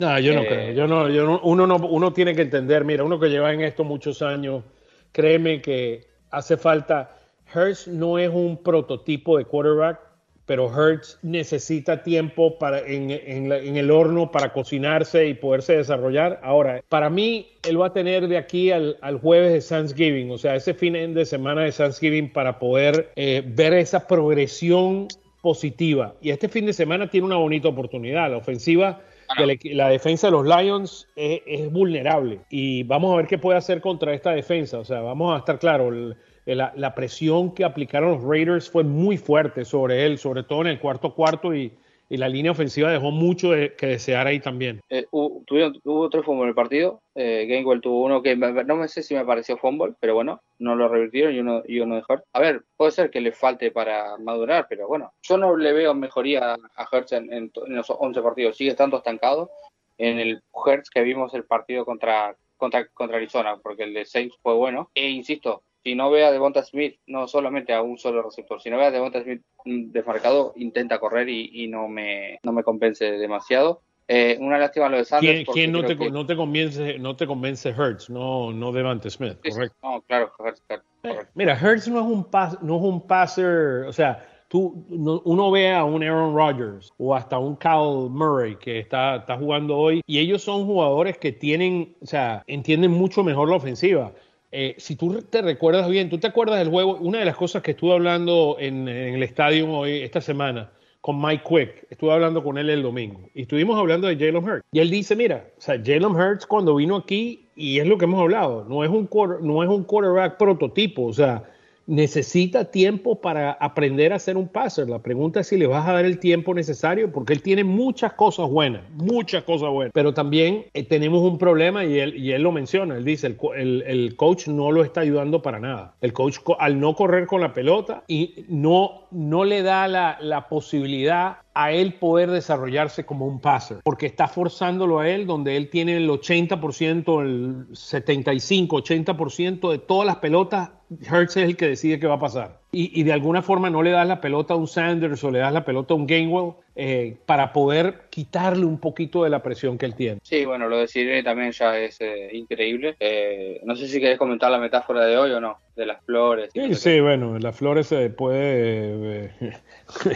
No, 0.00 0.18
yo 0.18 0.34
no 0.34 0.42
eh, 0.42 0.46
creo. 0.46 0.72
Yo 0.72 0.86
no, 0.86 1.08
yo 1.08 1.40
uno, 1.42 1.66
no, 1.66 1.76
uno 1.76 2.12
tiene 2.12 2.34
que 2.34 2.42
entender, 2.42 2.84
mira, 2.84 3.04
uno 3.04 3.18
que 3.18 3.28
lleva 3.30 3.52
en 3.52 3.62
esto 3.62 3.84
muchos 3.84 4.20
años, 4.22 4.64
créeme 5.12 5.62
que 5.62 6.08
hace 6.30 6.56
falta. 6.56 7.16
Hurst 7.54 7.88
no 7.88 8.18
es 8.18 8.30
un 8.30 8.62
prototipo 8.62 9.38
de 9.38 9.44
quarterback 9.44 10.09
pero 10.50 10.68
Hertz 10.68 11.16
necesita 11.22 12.02
tiempo 12.02 12.58
para, 12.58 12.80
en, 12.80 13.12
el 13.52 13.88
horno 13.88 14.32
para 14.32 14.52
cocinarse 14.52 15.28
y 15.28 15.34
poderse 15.34 15.76
desarrollar. 15.76 16.40
Ahora, 16.42 16.82
para 16.88 17.08
mí, 17.08 17.52
él 17.62 17.80
va 17.80 17.86
a 17.86 17.92
tener 17.92 18.26
de 18.26 18.36
aquí 18.36 18.72
al, 18.72 18.98
jueves 19.22 19.52
de 19.52 19.76
Thanksgiving, 19.76 20.28
o 20.32 20.38
sea, 20.38 20.56
ese 20.56 20.74
fin 20.74 21.14
de 21.14 21.24
semana 21.24 21.62
de 21.62 21.70
Thanksgiving 21.70 22.32
para 22.32 22.58
poder 22.58 23.12
eh, 23.14 23.44
ver 23.46 23.74
esa 23.74 24.08
progresión 24.08 25.06
positiva. 25.40 26.16
Y 26.20 26.30
este 26.30 26.48
fin 26.48 26.66
de 26.66 26.72
semana 26.72 27.08
tiene 27.08 27.28
una 27.28 27.36
bonita 27.36 27.68
oportunidad. 27.68 28.28
La 28.28 28.38
ofensiva 28.38 29.02
la 29.36 29.88
defensa 29.88 30.26
de 30.26 30.32
los 30.32 30.44
Lions 30.44 31.06
es, 31.14 31.70
vulnerable 31.70 32.40
y 32.50 32.82
vamos 32.82 33.12
a 33.12 33.16
ver 33.18 33.26
qué 33.28 33.38
puede 33.38 33.58
hacer 33.58 33.80
contra 33.80 34.12
esta 34.12 34.32
defensa. 34.32 34.78
O 34.78 34.84
sea, 34.84 35.00
vamos 35.00 35.34
a 35.34 35.38
estar 35.38 35.58
claros, 35.58 36.16
la, 36.54 36.94
presión 36.94 37.54
que 37.54 37.64
aplicaron 37.64 38.12
los 38.12 38.22
Raiders 38.22 38.70
fue 38.70 38.84
muy 38.84 39.16
fuerte 39.16 39.64
sobre 39.64 40.06
él, 40.06 40.18
sobre 40.18 40.42
todo 40.42 40.62
en 40.62 40.68
el 40.68 40.80
cuarto 40.80 41.14
cuarto 41.14 41.54
y, 41.54 41.72
la 42.08 42.28
línea 42.28 42.50
ofensiva 42.50 42.90
dejó 42.90 43.12
mucho 43.12 43.50
que 43.50 43.86
desear 43.86 44.26
ahí 44.26 44.40
también. 44.40 44.80
Eh, 44.88 45.06
hubo, 45.12 45.44
tuvo 45.44 46.10
tres 46.10 46.24
fumbles 46.24 46.42
en 46.42 46.48
el 46.48 46.54
partido. 46.56 47.00
Eh, 47.14 47.46
Gainwell 47.48 47.80
tuvo 47.80 48.04
uno 48.04 48.20
que 48.20 48.34
no 48.34 48.74
me 48.74 48.88
sé 48.88 49.04
si 49.04 49.14
me 49.14 49.24
pareció 49.24 49.56
fumble, 49.56 49.94
pero 50.00 50.14
bueno, 50.14 50.42
no 50.58 50.74
lo 50.74 50.88
revirtieron 50.88 51.32
y 51.32 51.38
uno, 51.38 51.62
y 51.64 51.78
uno 51.78 51.94
de 51.94 52.02
Hurt. 52.08 52.24
A 52.32 52.40
ver, 52.40 52.64
puede 52.76 52.90
ser 52.90 53.10
que 53.10 53.20
le 53.20 53.30
falte 53.30 53.70
para 53.70 54.16
madurar, 54.16 54.66
pero 54.68 54.88
bueno, 54.88 55.12
yo 55.22 55.36
no 55.36 55.56
le 55.56 55.72
veo 55.72 55.94
mejoría 55.94 56.54
a 56.54 56.88
Hertz 56.90 57.12
en, 57.12 57.52
los 57.68 57.88
11 57.88 58.22
partidos. 58.22 58.56
Sigue 58.56 58.70
estando 58.70 58.96
estancado 58.96 59.48
en 59.96 60.18
el 60.18 60.42
Hertz 60.66 60.90
que 60.90 61.02
vimos 61.02 61.32
el 61.34 61.44
partido 61.44 61.84
contra, 61.84 62.34
contra, 62.56 62.88
contra 62.88 63.18
Arizona, 63.18 63.56
porque 63.62 63.84
el 63.84 63.94
de 63.94 64.04
Saints 64.04 64.36
fue 64.42 64.54
bueno. 64.54 64.90
E 64.96 65.08
insisto, 65.10 65.62
si 65.82 65.94
no 65.94 66.10
ve 66.10 66.24
a 66.24 66.32
Devonta 66.32 66.62
Smith, 66.62 66.98
no 67.06 67.26
solamente 67.26 67.72
a 67.72 67.82
un 67.82 67.98
solo 67.98 68.22
receptor, 68.22 68.60
si 68.60 68.70
no 68.70 68.76
ve 68.76 68.86
a 68.86 68.90
Devonta 68.90 69.22
Smith 69.22 69.42
desmarcado, 69.64 70.52
intenta 70.56 70.98
correr 70.98 71.28
y, 71.28 71.68
no, 71.68 71.88
me, 71.88 72.38
no 72.42 72.52
me 72.52 72.62
convence 72.62 73.04
demasiado. 73.04 73.82
Eh, 74.08 74.36
una 74.40 74.58
lástima 74.58 74.88
lo 74.88 74.96
de 74.96 75.04
Sanders. 75.04 75.48
¿Quién, 75.52 75.70
no, 75.70 75.84
te, 75.84 75.94
no, 75.94 76.26
te, 76.26 76.34
convence, 76.34 76.98
no 76.98 77.14
te 77.14 77.26
convence 77.28 77.70
Hertz, 77.70 78.10
no, 78.10 78.52
no 78.52 78.72
Devante 78.72 79.08
Smith, 79.08 79.38
correcto? 79.48 79.76
No, 79.84 80.00
claro, 80.02 80.32
Hertz, 80.44 80.62
eh, 81.04 81.20
mira, 81.34 81.54
Hertz 81.54 81.86
no 81.86 82.00
es 82.00 82.06
un 82.06 82.24
pas, 82.24 82.60
no 82.60 82.76
es 82.76 82.82
un 82.82 83.06
passer, 83.06 83.84
o 83.86 83.92
sea, 83.92 84.26
tú, 84.48 84.84
uno 84.90 85.50
ve 85.52 85.72
a 85.72 85.84
un 85.84 86.02
Aaron 86.02 86.34
Rodgers 86.34 86.92
o 86.98 87.14
hasta 87.14 87.38
un 87.38 87.56
Kyle 87.56 88.10
Murray 88.10 88.56
que 88.56 88.80
está, 88.80 89.16
está 89.16 89.38
jugando 89.38 89.76
hoy 89.76 90.02
y 90.06 90.18
ellos 90.18 90.42
son 90.42 90.66
jugadores 90.66 91.16
que 91.16 91.30
tienen, 91.30 91.94
o 92.02 92.06
sea, 92.06 92.42
entienden 92.48 92.90
mucho 92.90 93.22
mejor 93.22 93.48
la 93.48 93.56
ofensiva. 93.56 94.12
Eh, 94.52 94.74
si 94.78 94.96
tú 94.96 95.22
te 95.22 95.42
recuerdas 95.42 95.88
bien, 95.88 96.10
tú 96.10 96.18
te 96.18 96.26
acuerdas 96.26 96.58
del 96.58 96.70
juego, 96.70 96.96
una 96.96 97.20
de 97.20 97.24
las 97.24 97.36
cosas 97.36 97.62
que 97.62 97.72
estuve 97.72 97.92
hablando 97.92 98.56
en, 98.58 98.88
en 98.88 99.14
el 99.14 99.22
estadio 99.22 99.70
hoy, 99.70 100.00
esta 100.00 100.20
semana, 100.20 100.70
con 101.00 101.20
Mike 101.20 101.44
Quick, 101.48 101.86
estuve 101.88 102.12
hablando 102.12 102.42
con 102.42 102.58
él 102.58 102.68
el 102.68 102.82
domingo 102.82 103.20
y 103.34 103.42
estuvimos 103.42 103.78
hablando 103.78 104.06
de 104.06 104.16
Jalen 104.16 104.44
Hurts. 104.44 104.64
Y 104.72 104.80
él 104.80 104.90
dice, 104.90 105.16
mira, 105.16 105.46
o 105.56 105.60
sea, 105.60 105.76
Jalen 105.76 106.04
Hurts 106.04 106.46
cuando 106.46 106.74
vino 106.74 106.96
aquí, 106.96 107.48
y 107.56 107.78
es 107.78 107.86
lo 107.86 107.96
que 107.96 108.04
hemos 108.04 108.20
hablado, 108.20 108.64
no 108.68 108.84
es 108.84 108.90
un, 108.90 109.08
no 109.42 109.62
es 109.62 109.68
un 109.68 109.84
quarterback 109.84 110.36
prototipo, 110.36 111.06
o 111.06 111.12
sea, 111.12 111.44
necesita 111.86 112.70
tiempo 112.70 113.20
para 113.20 113.52
aprender 113.52 114.12
a 114.12 114.18
ser 114.18 114.36
un 114.36 114.48
passer. 114.48 114.88
La 114.88 115.00
pregunta 115.00 115.40
es 115.40 115.48
si 115.48 115.56
le 115.56 115.66
vas 115.66 115.88
a 115.88 115.92
dar 115.92 116.04
el 116.04 116.18
tiempo 116.18 116.54
necesario, 116.54 117.10
porque 117.12 117.32
él 117.32 117.42
tiene 117.42 117.64
muchas 117.64 118.12
cosas 118.12 118.48
buenas, 118.48 118.82
muchas 118.92 119.42
cosas 119.44 119.70
buenas, 119.70 119.92
pero 119.92 120.14
también 120.14 120.66
eh, 120.72 120.84
tenemos 120.84 121.22
un 121.22 121.38
problema 121.38 121.84
y 121.84 121.98
él, 121.98 122.16
y 122.16 122.32
él 122.32 122.42
lo 122.42 122.52
menciona, 122.52 122.96
él 122.96 123.04
dice, 123.04 123.36
el, 123.56 123.82
el, 123.86 124.16
coach 124.16 124.48
no 124.48 124.70
lo 124.70 124.84
está 124.84 125.00
ayudando 125.00 125.42
para 125.42 125.58
nada. 125.58 125.94
El 126.00 126.12
coach 126.12 126.38
al 126.58 126.78
no 126.78 126.94
correr 126.94 127.26
con 127.26 127.40
la 127.40 127.52
pelota 127.52 128.04
y 128.06 128.44
no, 128.48 129.06
no 129.10 129.44
le 129.44 129.62
da 129.62 129.88
la, 129.88 130.18
la 130.20 130.48
posibilidad 130.48 131.38
a 131.54 131.72
él 131.72 131.94
poder 131.94 132.30
desarrollarse 132.30 133.04
como 133.04 133.26
un 133.26 133.40
passer, 133.40 133.78
porque 133.82 134.06
está 134.06 134.28
forzándolo 134.28 135.00
a 135.00 135.08
él 135.08 135.26
donde 135.26 135.56
él 135.56 135.68
tiene 135.68 135.96
el 135.96 136.08
80%, 136.08 137.22
el 137.22 137.76
75, 137.76 138.76
80% 138.76 139.70
de 139.70 139.78
todas 139.78 140.06
las 140.06 140.16
pelotas 140.16 140.70
Hertz 140.90 141.36
es 141.36 141.44
el 141.44 141.56
que 141.56 141.68
decide 141.68 142.00
qué 142.00 142.06
va 142.06 142.14
a 142.14 142.20
pasar. 142.20 142.58
Y, 142.72 143.02
de 143.02 143.12
alguna 143.12 143.42
forma 143.42 143.68
no 143.68 143.82
le 143.82 143.90
das 143.90 144.06
la 144.06 144.20
pelota 144.20 144.54
a 144.54 144.56
un 144.56 144.68
Sanders 144.68 145.22
o 145.24 145.30
le 145.30 145.40
das 145.40 145.52
la 145.52 145.64
pelota 145.64 145.94
a 145.94 145.96
un 145.96 146.06
Gainwell 146.06 146.52
eh, 146.76 147.16
para 147.26 147.52
poder 147.52 148.02
quitarle 148.10 148.64
un 148.64 148.78
poquito 148.78 149.24
de 149.24 149.30
la 149.30 149.42
presión 149.42 149.76
que 149.76 149.86
él 149.86 149.94
tiene. 149.94 150.20
Sí, 150.22 150.44
bueno, 150.44 150.68
lo 150.68 150.78
de 150.78 150.86
Sirene 150.86 151.22
también 151.22 151.50
ya 151.52 151.76
es 151.78 152.00
eh, 152.00 152.30
increíble. 152.32 152.96
Eh, 153.00 153.60
no 153.64 153.74
sé 153.74 153.88
si 153.88 154.00
querés 154.00 154.18
comentar 154.18 154.50
la 154.50 154.58
metáfora 154.58 155.04
de 155.04 155.16
hoy 155.16 155.32
o 155.32 155.40
no, 155.40 155.58
de 155.74 155.86
las 155.86 156.04
flores. 156.04 156.50
Sí, 156.52 156.74
sí, 156.74 157.00
bueno, 157.00 157.38
las 157.38 157.56
flores 157.56 157.88
se 157.88 158.10
puede... 158.10 159.32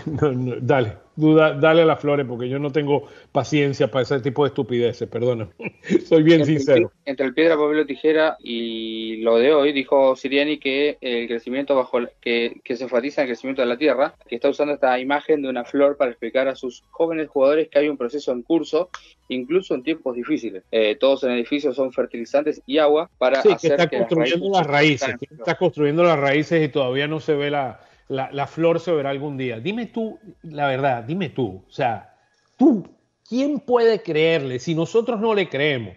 dale 0.60 1.03
dale 1.16 1.82
a 1.82 1.86
las 1.86 2.00
flores 2.00 2.26
porque 2.26 2.48
yo 2.48 2.58
no 2.58 2.72
tengo 2.72 3.06
paciencia 3.32 3.90
para 3.90 4.02
ese 4.02 4.20
tipo 4.20 4.44
de 4.44 4.48
estupideces, 4.48 5.08
perdona. 5.08 5.48
Soy 6.06 6.22
bien 6.22 6.44
sincero. 6.44 6.90
entre 7.04 7.26
el 7.26 7.34
piedra, 7.34 7.56
papel 7.56 7.80
o 7.80 7.86
tijera 7.86 8.36
y 8.40 9.16
lo 9.18 9.38
de 9.38 9.52
hoy, 9.52 9.72
dijo 9.72 10.16
Siriani 10.16 10.58
que 10.58 10.98
el 11.00 11.28
crecimiento 11.28 11.76
bajo 11.76 11.98
que, 12.20 12.60
que 12.64 12.76
se 12.76 12.84
enfatiza 12.84 13.20
en 13.20 13.26
el 13.26 13.34
crecimiento 13.34 13.62
de 13.62 13.68
la 13.68 13.78
Tierra, 13.78 14.14
que 14.28 14.34
está 14.34 14.48
usando 14.48 14.74
esta 14.74 14.98
imagen 14.98 15.42
de 15.42 15.48
una 15.48 15.64
flor 15.64 15.96
para 15.96 16.10
explicar 16.10 16.48
a 16.48 16.56
sus 16.56 16.82
jóvenes 16.90 17.28
jugadores 17.28 17.68
que 17.68 17.78
hay 17.78 17.88
un 17.88 17.96
proceso 17.96 18.32
en 18.32 18.42
curso, 18.42 18.90
incluso 19.28 19.74
en 19.74 19.82
tiempos 19.82 20.16
difíciles. 20.16 20.64
Eh, 20.70 20.96
todos 20.96 21.24
en 21.24 21.32
edificios 21.32 21.76
son 21.76 21.92
fertilizantes 21.92 22.62
y 22.66 22.78
agua 22.78 23.10
para 23.18 23.42
sí, 23.42 23.48
que 23.60 23.68
está 23.68 23.88
construyendo 23.88 24.50
las 24.50 24.66
raíces, 24.66 25.14
está 25.30 25.56
construyendo 25.56 26.02
las 26.04 26.18
raíces 26.18 26.64
y 26.64 26.68
todavía 26.68 27.06
no 27.06 27.20
se 27.20 27.34
ve 27.34 27.50
la 27.50 27.80
la, 28.08 28.46
flor 28.46 28.80
se 28.80 28.92
verá 28.92 29.10
algún 29.10 29.36
día. 29.36 29.60
Dime 29.60 29.86
tú, 29.86 30.18
la 30.42 30.66
verdad, 30.66 31.04
dime 31.04 31.30
tú, 31.30 31.64
o 31.66 31.70
sea, 31.70 32.14
tú, 32.56 32.86
¿quién 33.28 33.60
puede 33.60 34.02
creerle 34.02 34.58
si 34.58 34.74
nosotros 34.74 35.20
no 35.20 35.34
le 35.34 35.48
creemos? 35.48 35.96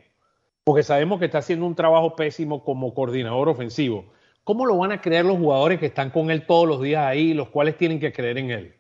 Porque 0.64 0.84
sabemos 0.84 1.20
que 1.20 1.26
está 1.26 1.40
haciendo 1.40 1.66
un 1.66 1.76
trabajo 1.76 2.16
pésimo 2.16 2.64
como 2.64 2.94
coordinador 2.94 3.50
ofensivo. 3.50 4.06
¿Cómo 4.44 4.66
lo 4.66 4.78
van 4.78 4.92
a 4.92 5.02
creer 5.02 5.26
los 5.26 5.38
jugadores 5.38 5.80
que 5.80 5.88
están 5.88 6.10
con 6.10 6.32
él 6.32 6.46
todos 6.46 6.68
los 6.68 6.82
días 6.82 7.06
ahí, 7.06 7.34
los 7.34 7.50
cuales 7.50 7.78
tienen 7.78 8.00
que 8.00 8.14
creer 8.14 8.38
en 8.38 8.52
él? 8.52 8.74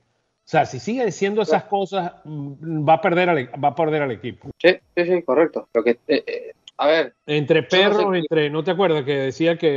O 0.48 0.50
sea, 0.50 0.65
si 0.65 0.79
sigue 0.79 1.05
diciendo 1.05 1.41
esas 1.41 1.65
cosas, 1.65 2.13
mm, 2.24 2.88
va 2.88 2.93
a 2.93 3.01
perder 3.01 3.29
al, 3.29 3.50
va 3.62 3.69
a 3.69 3.75
perder 3.75 4.01
al 4.01 4.12
equipo. 4.12 4.50
Sí, 4.57 4.77
sí, 4.96 5.05
sí, 5.05 5.24
correcto. 5.24 5.67
Lo 5.74 5.84
que, 5.84 6.00
eh, 6.07 6.24
eh, 6.25 6.53
a 6.77 6.88
ver. 6.88 7.15
Entre 7.25 7.63
perros, 7.63 8.15
entre, 8.15 8.51
¿no 8.51 8.63
te 8.63 8.72
acuerdas 8.72 9.03
que 9.03 9.15
decía 9.15 9.57
que 9.57 9.67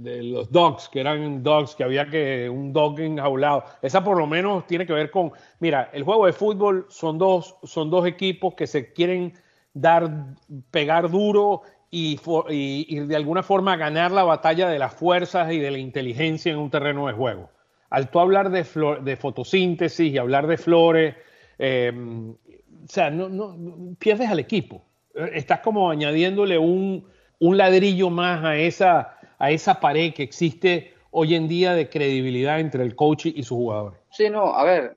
de 0.00 0.22
los 0.22 0.52
dogs, 0.52 0.88
que 0.90 1.00
eran 1.00 1.42
dogs, 1.42 1.74
que 1.74 1.82
había 1.82 2.06
que 2.06 2.48
un 2.50 2.74
dog 2.74 3.00
enjaulado? 3.00 3.64
Esa 3.80 4.04
por 4.04 4.18
lo 4.18 4.26
menos 4.26 4.66
tiene 4.66 4.86
que 4.86 4.92
ver 4.92 5.10
con, 5.10 5.32
mira, 5.60 5.88
el 5.94 6.02
juego 6.02 6.26
de 6.26 6.34
fútbol 6.34 6.86
son 6.90 7.16
dos, 7.16 7.56
son 7.62 7.90
dos 7.90 8.06
equipos 8.06 8.54
que 8.54 8.66
se 8.66 8.92
quieren 8.92 9.32
dar, 9.72 10.36
pegar 10.70 11.10
duro 11.10 11.62
y, 11.90 12.20
y, 12.50 12.98
de 13.00 13.16
alguna 13.16 13.42
forma 13.42 13.76
ganar 13.76 14.10
la 14.10 14.24
batalla 14.24 14.68
de 14.68 14.78
las 14.78 14.94
fuerzas 14.94 15.50
y 15.52 15.58
de 15.58 15.70
la 15.70 15.78
inteligencia 15.78 16.52
en 16.52 16.58
un 16.58 16.70
terreno 16.70 17.06
de 17.06 17.14
juego. 17.14 17.48
Al 17.88 18.10
tú 18.10 18.20
hablar 18.20 18.50
de, 18.50 18.66
de 19.02 19.16
fotosíntesis 19.16 20.12
y 20.12 20.18
hablar 20.18 20.46
de 20.46 20.58
flores, 20.58 21.16
eh, 21.58 21.92
o 21.94 22.88
sea, 22.88 23.10
no, 23.10 23.30
no, 23.30 23.96
pierdes 23.98 24.28
al 24.28 24.38
equipo 24.38 24.84
estás 25.14 25.60
como 25.60 25.90
añadiéndole 25.90 26.58
un, 26.58 27.06
ladrillo 27.40 28.10
más 28.10 28.44
a 28.44 28.56
esa, 28.56 29.18
a 29.38 29.50
esa 29.50 29.80
pared 29.80 30.12
que 30.12 30.22
existe 30.22 30.94
hoy 31.10 31.34
en 31.34 31.48
día 31.48 31.74
de 31.74 31.88
credibilidad 31.88 32.60
entre 32.60 32.84
el 32.84 32.94
coach 32.94 33.26
y 33.26 33.42
su 33.42 33.56
jugador. 33.56 33.94
Sí, 34.10 34.30
no, 34.30 34.54
a 34.54 34.64
ver, 34.64 34.96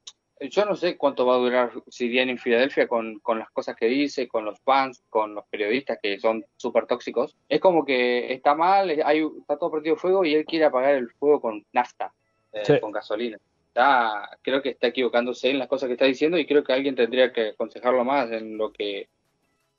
yo 0.49 0.65
no 0.65 0.75
sé 0.75 0.97
cuánto 0.97 1.25
va 1.25 1.35
a 1.35 1.39
durar 1.39 1.71
si 1.87 2.07
viene 2.07 2.31
en 2.31 2.37
Filadelfia 2.37 2.87
con, 2.87 3.21
las 3.27 3.49
cosas 3.51 3.75
que 3.75 3.87
dice, 3.87 4.27
con 4.27 4.45
los 4.45 4.59
fans, 4.59 5.03
con 5.09 5.35
los 5.35 5.45
periodistas 5.47 5.99
que 6.01 6.19
son 6.19 6.45
súper 6.55 6.85
tóxicos. 6.85 7.37
Es 7.49 7.59
como 7.59 7.85
que 7.85 8.33
está 8.33 8.55
mal, 8.55 8.89
hay, 8.89 9.25
está 9.39 9.57
todo 9.57 9.71
partido 9.71 9.95
fuego 9.95 10.25
y 10.25 10.35
él 10.35 10.45
quiere 10.45 10.65
apagar 10.65 10.95
el 10.95 11.09
fuego 11.11 11.41
con 11.41 11.65
nafta, 11.71 12.13
eh, 12.51 12.79
con 12.79 12.91
gasolina. 12.91 13.37
creo 14.41 14.61
que 14.61 14.69
está 14.69 14.87
equivocándose 14.87 15.49
en 15.49 15.59
las 15.59 15.67
cosas 15.67 15.87
que 15.87 15.93
está 15.93 16.05
diciendo 16.05 16.37
y 16.37 16.45
creo 16.45 16.63
que 16.63 16.73
alguien 16.73 16.95
tendría 16.95 17.31
que 17.31 17.49
aconsejarlo 17.49 18.03
más 18.03 18.31
en 18.31 18.57
lo 18.57 18.71
que 18.71 19.07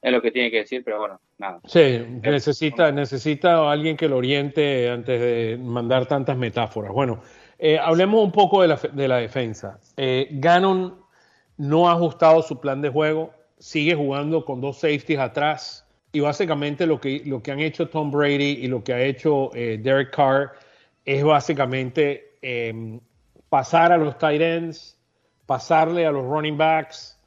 es 0.04 0.12
lo 0.12 0.20
que 0.20 0.30
tiene 0.30 0.50
que 0.50 0.58
decir, 0.58 0.82
pero 0.84 0.98
bueno, 0.98 1.18
nada. 1.38 1.60
Sí, 1.64 2.04
necesita, 2.22 2.92
necesita 2.92 3.72
alguien 3.72 3.96
que 3.96 4.06
lo 4.06 4.18
oriente 4.18 4.90
antes 4.90 5.18
de 5.18 5.58
mandar 5.58 6.04
tantas 6.04 6.36
metáforas. 6.36 6.92
Bueno, 6.92 7.22
eh, 7.58 7.78
hablemos 7.78 8.22
un 8.22 8.30
poco 8.30 8.60
de 8.60 8.68
la, 8.68 8.76
de 8.76 9.08
la 9.08 9.16
defensa. 9.16 9.80
Eh, 9.96 10.28
Gannon 10.32 10.94
no 11.56 11.88
ha 11.88 11.92
ajustado 11.92 12.42
su 12.42 12.60
plan 12.60 12.82
de 12.82 12.90
juego, 12.90 13.32
sigue 13.58 13.94
jugando 13.94 14.44
con 14.44 14.60
dos 14.60 14.76
safeties 14.76 15.18
atrás 15.18 15.88
y 16.12 16.20
básicamente 16.20 16.86
lo 16.86 17.00
que, 17.00 17.22
lo 17.24 17.42
que 17.42 17.52
han 17.52 17.60
hecho 17.60 17.88
Tom 17.88 18.10
Brady 18.10 18.58
y 18.60 18.66
lo 18.66 18.84
que 18.84 18.92
ha 18.92 19.00
hecho 19.00 19.54
eh, 19.54 19.78
Derek 19.82 20.14
Carr 20.14 20.52
es 21.06 21.24
básicamente 21.24 22.36
em, 22.42 23.00
pasar 23.48 23.90
a 23.90 23.96
los 23.96 24.18
tight 24.18 24.42
ends, 24.42 24.98
pasarle 25.46 26.04
a 26.04 26.10
los 26.10 26.26
running 26.26 26.58
backs, 26.58 27.18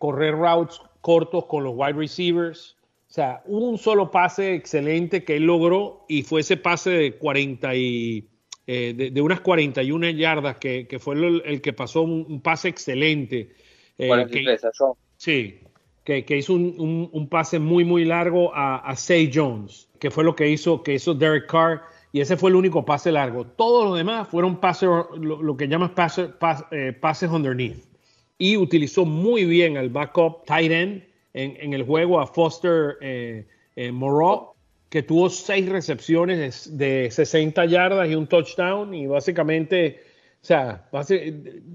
correr 0.00 0.34
routes 0.34 0.80
cortos 1.04 1.44
con 1.44 1.62
los 1.62 1.74
wide 1.76 1.92
receivers. 1.92 2.78
O 3.10 3.12
sea, 3.12 3.42
un 3.44 3.76
solo 3.76 4.10
pase 4.10 4.54
excelente 4.54 5.22
que 5.22 5.36
él 5.36 5.42
logró 5.44 6.06
y 6.08 6.22
fue 6.22 6.40
ese 6.40 6.56
pase 6.56 6.90
de 6.90 7.12
40 7.18 7.74
y, 7.74 8.26
eh, 8.66 9.10
de, 9.12 9.20
unas 9.20 9.40
41 9.40 10.08
yardas 10.10 10.56
que, 10.56 10.98
fue 10.98 11.14
el, 11.16 11.60
que 11.60 11.74
pasó 11.74 12.00
un, 12.00 12.40
pase 12.40 12.68
excelente. 12.68 13.50
Eh, 13.98 14.26
que, 14.32 14.58
sí, 15.18 15.60
que, 16.04 16.36
hizo 16.38 16.54
un, 16.54 17.28
pase 17.30 17.58
muy, 17.58 17.84
muy 17.84 18.06
largo 18.06 18.54
a, 18.54 18.76
a 18.78 18.96
Say 18.96 19.30
Jones, 19.32 19.90
que 20.00 20.10
fue 20.10 20.24
lo 20.24 20.34
que 20.34 20.48
hizo, 20.48 20.82
que 20.82 20.94
hizo 20.94 21.12
Derek 21.12 21.46
Carr, 21.50 21.82
y 22.12 22.22
ese 22.22 22.38
fue 22.38 22.48
el 22.48 22.56
único 22.56 22.86
pase 22.86 23.12
largo. 23.12 23.44
Todo 23.44 23.84
lo 23.84 23.94
demás 23.94 24.26
fueron 24.26 24.58
pases, 24.58 24.88
lo, 25.20 25.56
que 25.58 25.68
llamas 25.68 25.90
pases, 25.90 26.30
eh, 26.70 26.96
pases 26.98 27.30
underneath 27.30 27.93
y 28.38 28.56
utilizó 28.56 29.04
muy 29.04 29.44
bien 29.44 29.76
al 29.76 29.90
backup 29.90 30.44
tight 30.44 30.72
end 30.72 31.02
en, 31.34 31.74
el 31.74 31.82
juego 31.82 32.20
a 32.20 32.26
Foster 32.26 32.96
eh, 33.00 33.46
eh 33.76 33.92
que 34.94 35.02
tuvo 35.02 35.28
seis 35.28 35.68
recepciones 35.68 36.78
de, 36.78 37.10
60 37.10 37.64
yardas 37.64 38.08
y 38.08 38.14
un 38.14 38.28
touchdown 38.28 38.94
y 38.94 39.08
básicamente, 39.08 40.00
o 40.40 40.46
sea, 40.46 40.88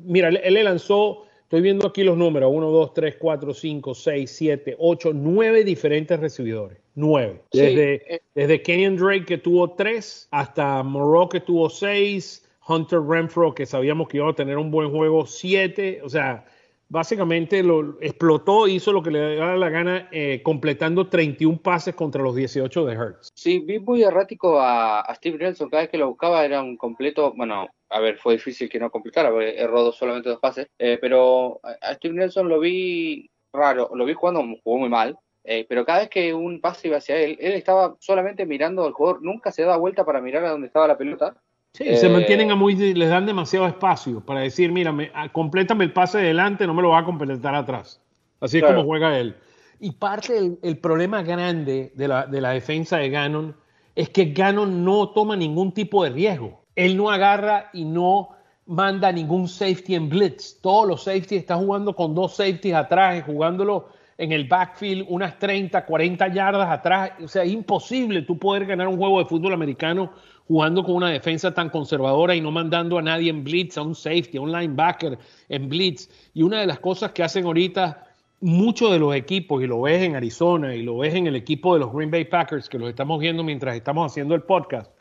mira, 0.06 0.30
él, 0.30 0.54
le 0.54 0.64
lanzó, 0.64 1.26
estoy 1.44 1.60
viendo 1.60 1.86
aquí 1.86 2.04
los 2.04 2.16
números, 2.16 2.50
1, 2.54 2.72
2, 2.72 2.94
3, 2.94 3.18
4, 3.20 3.54
5, 3.54 3.94
6, 3.94 4.32
7, 4.32 4.76
8, 4.80 5.12
9 5.14 5.64
diferentes 5.66 6.18
recibidores, 6.18 6.78
9. 6.96 7.42
Desde, 7.52 8.22
desde 8.34 8.62
Kenyon 8.62 8.96
Drake 8.96 9.26
que 9.26 9.38
tuvo 9.38 9.72
3 9.72 10.30
hasta 10.32 10.82
Moreau 10.84 11.28
que 11.28 11.42
tuvo 11.42 11.70
6 11.70 12.49
Hunter 12.70 13.02
Renfro, 13.02 13.56
que 13.56 13.66
sabíamos 13.66 14.08
que 14.08 14.18
iba 14.18 14.30
a 14.30 14.34
tener 14.34 14.58
un 14.58 14.70
buen 14.70 14.92
juego, 14.92 15.26
7. 15.26 16.02
O 16.04 16.10
sea, 16.10 16.46
básicamente 16.88 17.64
lo 17.64 17.98
explotó, 18.00 18.68
hizo 18.68 18.94
lo 18.94 19.02
que 19.02 19.12
le 19.12 19.36
daba 19.36 19.56
la 19.56 19.70
gana, 19.70 20.08
eh, 20.12 20.42
completando 20.44 21.08
31 21.08 21.58
pases 21.58 21.96
contra 21.96 22.22
los 22.22 22.36
18 22.36 22.86
de 22.86 22.94
Hertz. 22.94 23.30
Sí, 23.34 23.60
vi 23.60 23.80
muy 23.80 24.04
errático 24.04 24.60
a, 24.60 25.04
Steve 25.16 25.38
Nelson. 25.38 25.70
Cada 25.70 25.84
vez 25.84 25.90
que 25.90 25.98
lo 25.98 26.10
buscaba 26.10 26.46
era 26.46 26.62
un 26.62 26.78
completo. 26.78 27.34
Bueno, 27.36 27.68
a 27.90 28.00
ver, 28.00 28.18
fue 28.18 28.34
difícil 28.34 28.70
que 28.70 28.80
no 28.80 28.92
completara, 28.92 29.30
erró 29.44 29.92
solamente 29.92 30.30
dos 30.30 30.40
pases. 30.40 30.68
Eh, 30.78 30.98
pero 31.02 31.60
a 31.64 31.94
Steve 31.96 32.14
Nelson 32.14 32.48
lo 32.48 32.60
vi 32.60 33.30
raro, 33.52 33.90
lo 33.96 34.06
vi 34.06 34.14
jugando, 34.14 34.44
jugó 34.64 34.78
muy 34.78 34.90
mal. 34.90 35.18
Eh, 35.44 35.66
pero 35.68 35.86
cada 35.86 36.00
vez 36.00 36.10
que 36.10 36.34
un 36.34 36.62
pase 36.62 36.90
iba 36.90 36.98
hacia 36.98 37.16
él, 37.18 37.38
él 37.40 37.54
estaba 37.54 37.96
solamente 38.00 38.46
mirando 38.46 38.86
al 38.86 38.94
jugador, 38.94 39.24
nunca 39.24 39.52
se 39.52 39.64
daba 39.64 39.78
vuelta 39.78 40.06
para 40.06 40.22
mirar 40.22 40.44
a 40.46 40.52
dónde 40.52 40.68
estaba 40.68 40.88
la 40.88 40.98
pelota 40.98 41.42
Sí, 41.74 41.96
se 41.96 42.10
mantienen 42.10 42.52
a 42.52 42.56
muy, 42.56 42.76
les 42.76 43.10
dan 43.10 43.26
demasiado 43.26 43.68
espacio 43.68 44.22
para 44.26 44.42
decir, 44.42 44.72
mira, 44.72 44.92
me, 44.92 45.12
complétame 45.32 45.86
el 45.86 45.94
pase 45.94 46.18
delante, 46.18 46.66
no 46.66 46.74
me 46.74 46.82
lo 46.82 46.90
va 46.90 47.00
a 47.00 47.06
completar 47.06 47.56
atrás. 47.56 48.02
Así 48.40 48.58
es 48.58 48.64
como 48.64 48.84
juega 48.84 49.18
él. 49.18 49.36
Y 49.80 49.92
parte 49.92 50.34
del 50.34 50.60
el 50.62 50.78
problema 50.78 51.22
grande 51.22 51.94
de 51.96 52.08
la, 52.08 52.26
de 52.26 52.42
la 52.42 52.52
defensa 52.52 52.98
de 52.98 53.10
Gannon 53.10 53.56
es 53.96 54.10
que 54.10 54.26
Gannon 54.26 54.84
no 54.84 55.10
toma 55.10 55.36
ningún 55.36 55.74
tipo 55.74 56.04
de 56.04 56.10
riesgo. 56.10 56.66
Él 56.76 56.98
no 56.98 57.10
agarra 57.10 57.70
y 57.74 57.86
no 57.86 58.30
manda 58.66 59.12
ningún 59.12 59.48
safety 59.48 59.96
en 59.96 60.10
blitz. 60.10 60.60
Todos 60.62 60.88
los 60.88 61.04
safeties 61.04 61.42
están 61.42 61.60
jugando 61.66 61.96
con 61.96 62.14
dos 62.14 62.36
safeties 62.36 62.76
atrás, 62.76 63.24
jugándolo 63.26 63.90
en 64.20 64.34
el 64.34 64.44
backfield 64.44 65.06
unas 65.08 65.40
30, 65.40 65.86
40 65.86 66.28
yardas 66.28 66.70
atrás. 66.70 67.12
O 67.24 67.28
sea, 67.28 67.44
es 67.44 67.52
imposible 67.52 68.22
tú 68.24 68.38
poder 68.38 68.66
ganar 68.66 68.90
un 68.90 68.98
juego 68.98 69.20
de 69.20 69.26
fútbol 69.26 69.54
americano 69.54 70.12
jugando 70.46 70.84
con 70.84 70.96
una 70.96 71.10
defensa 71.10 71.54
tan 71.54 71.70
conservadora 71.70 72.36
y 72.36 72.42
no 72.42 72.52
mandando 72.52 72.98
a 72.98 73.02
nadie 73.02 73.30
en 73.30 73.46
blitz, 73.46 73.78
a 73.78 73.82
un 73.82 73.96
safety, 73.96 74.38
a 74.38 74.42
un 74.42 74.52
linebacker 74.52 75.18
en 75.48 75.70
blitz. 75.70 76.10
Y 76.34 76.44
una 76.44 76.60
de 76.60 76.68
las 76.68 76.80
cosas 76.80 77.14
que 77.14 77.24
hacen 77.24 77.46
ahorita 77.46 78.08
muchos 78.42 78.92
de 78.92 79.00
los 79.00 79.16
equipos, 79.16 79.64
y 79.64 79.68
lo 79.68 79.82
ves 79.82 80.04
en 80.04 80.16
Arizona 80.16 80.76
y 80.76 80.84
lo 80.84 80.98
ves 80.98 81.14
en 81.16 81.28
el 81.28 81.36
equipo 81.38 81.74
de 81.74 81.80
los 81.80 81.94
Green 81.94 82.12
Bay 82.12 82.26
Packers, 82.26 82.68
que 82.68 82.78
los 82.78 82.90
estamos 82.90 83.20
viendo 83.22 83.44
mientras 83.44 83.76
estamos 83.76 84.12
haciendo 84.12 84.36
el 84.36 84.44
podcast, 84.44 84.92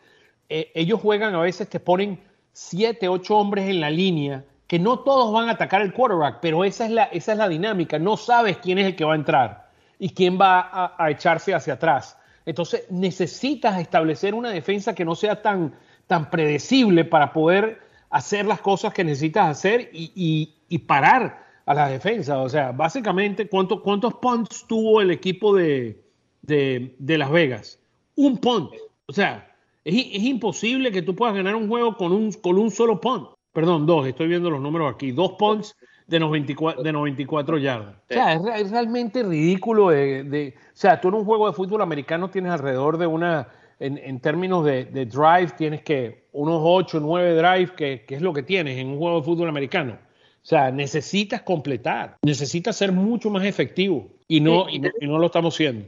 eh, 0.48 0.70
ellos 0.75 1.00
juegan 1.00 1.34
a 1.34 1.40
veces, 1.40 1.68
te 1.68 1.80
ponen 1.80 2.20
siete, 2.52 3.08
ocho 3.08 3.37
hombres 3.37 3.68
en 3.68 3.80
la 3.80 3.90
línea, 3.90 4.44
que 4.68 4.78
no 4.78 5.00
todos 5.00 5.32
van 5.32 5.48
a 5.48 5.52
atacar 5.52 5.80
el 5.80 5.94
quarterback, 5.94 6.38
pero 6.40 6.62
esa 6.62 6.84
es 6.84 6.92
la, 6.92 7.04
esa 7.04 7.32
es 7.32 7.38
la 7.38 7.48
dinámica, 7.48 7.98
no 7.98 8.16
sabes 8.16 8.58
quién 8.58 8.78
es 8.78 8.87
el 8.87 8.96
que 8.96 9.04
va 9.04 9.14
a 9.14 9.16
entrar 9.16 9.70
y 9.98 10.10
quién 10.10 10.38
va 10.38 10.94
a, 10.96 11.10
echarse 11.10 11.54
hacia 11.54 11.72
atrás. 11.72 12.16
Entonces 12.44 12.84
necesitas 12.90 13.80
establecer 13.80 14.34
una 14.34 14.50
defensa 14.50 14.94
que 14.94 15.06
no 15.06 15.14
sea 15.14 15.42
tan, 15.42 15.75
tan 16.06 16.30
predecible 16.30 17.04
para 17.06 17.32
poder 17.32 17.80
hacer 18.10 18.44
las 18.44 18.60
cosas 18.60 18.92
que 18.92 19.04
necesitas 19.04 19.48
hacer 19.48 19.90
y, 19.92 20.12
y, 20.14 20.54
y 20.68 20.78
parar 20.78 21.44
a 21.64 21.75
la 21.75 21.88
defensa. 21.88 22.38
O 22.38 22.48
sea, 22.48 22.70
básicamente, 22.72 23.48
¿cuánto, 23.48 23.82
¿cuántos 23.82 24.14
punts 24.14 24.66
tuvo 24.68 25.00
el 25.00 25.10
equipo 25.10 25.54
de, 25.56 26.02
de, 26.42 27.18
Las 27.18 27.30
Vegas? 27.30 27.80
Un 28.16 28.37
punt. 28.37 28.70
O 29.06 29.12
sea, 29.14 29.50
es, 29.82 29.94
es, 29.94 30.22
imposible 30.25 30.92
que 30.92 31.02
tú 31.02 31.14
puedas 31.14 31.34
ganar 31.34 31.54
un 31.54 31.68
juego 31.68 31.96
con 31.96 32.12
un, 32.12 32.32
con 32.32 32.58
un 32.58 32.70
solo 32.70 33.00
punt. 33.00 33.38
Perdón, 33.58 33.86
dos, 33.86 34.06
estoy 34.06 34.28
viendo 34.28 34.50
los 34.50 34.60
números 34.60 34.94
aquí. 34.94 35.10
Dos 35.10 35.32
punts 35.32 35.76
de 36.06 36.20
94, 36.20 36.80
de 36.80 36.92
94 36.92 37.58
yardas. 37.58 37.96
O 38.08 38.14
sea, 38.14 38.34
es, 38.34 38.70
realmente 38.70 39.24
ridículo. 39.24 39.88
De, 39.88 40.54
o 40.56 40.70
sea, 40.74 41.00
tú 41.00 41.08
en 41.08 41.14
un 41.14 41.24
juego 41.24 41.48
de 41.48 41.54
fútbol 41.54 41.82
americano 41.82 42.30
tienes 42.30 42.52
alrededor 42.52 42.98
de 42.98 43.08
una, 43.08 43.48
en, 43.80 43.99
en 43.99 44.21
términos 44.21 44.64
de, 44.64 44.84
de, 44.84 45.06
drive, 45.06 45.49
tienes 45.58 45.82
que 45.82 46.28
unos 46.30 46.60
8, 46.62 47.00
9 47.00 47.34
drive, 47.34 47.75
que, 47.75 48.04
que, 48.06 48.14
es 48.14 48.23
lo 48.23 48.32
que 48.32 48.44
tienes 48.44 48.78
en 48.78 48.90
un 48.90 48.99
juego 48.99 49.18
de 49.18 49.25
fútbol 49.25 49.49
americano. 49.49 49.94
O 49.94 50.47
sea, 50.47 50.71
necesitas 50.71 51.42
completar, 51.42 52.16
necesitas 52.23 52.76
ser 52.76 52.92
mucho 52.92 53.28
más 53.28 53.44
efectivo 53.44 54.08
y 54.28 54.38
no, 54.38 54.68
y 54.71 54.78
no, 54.78 55.18
lo 55.18 55.26
estamos 55.26 55.56
siendo. 55.56 55.84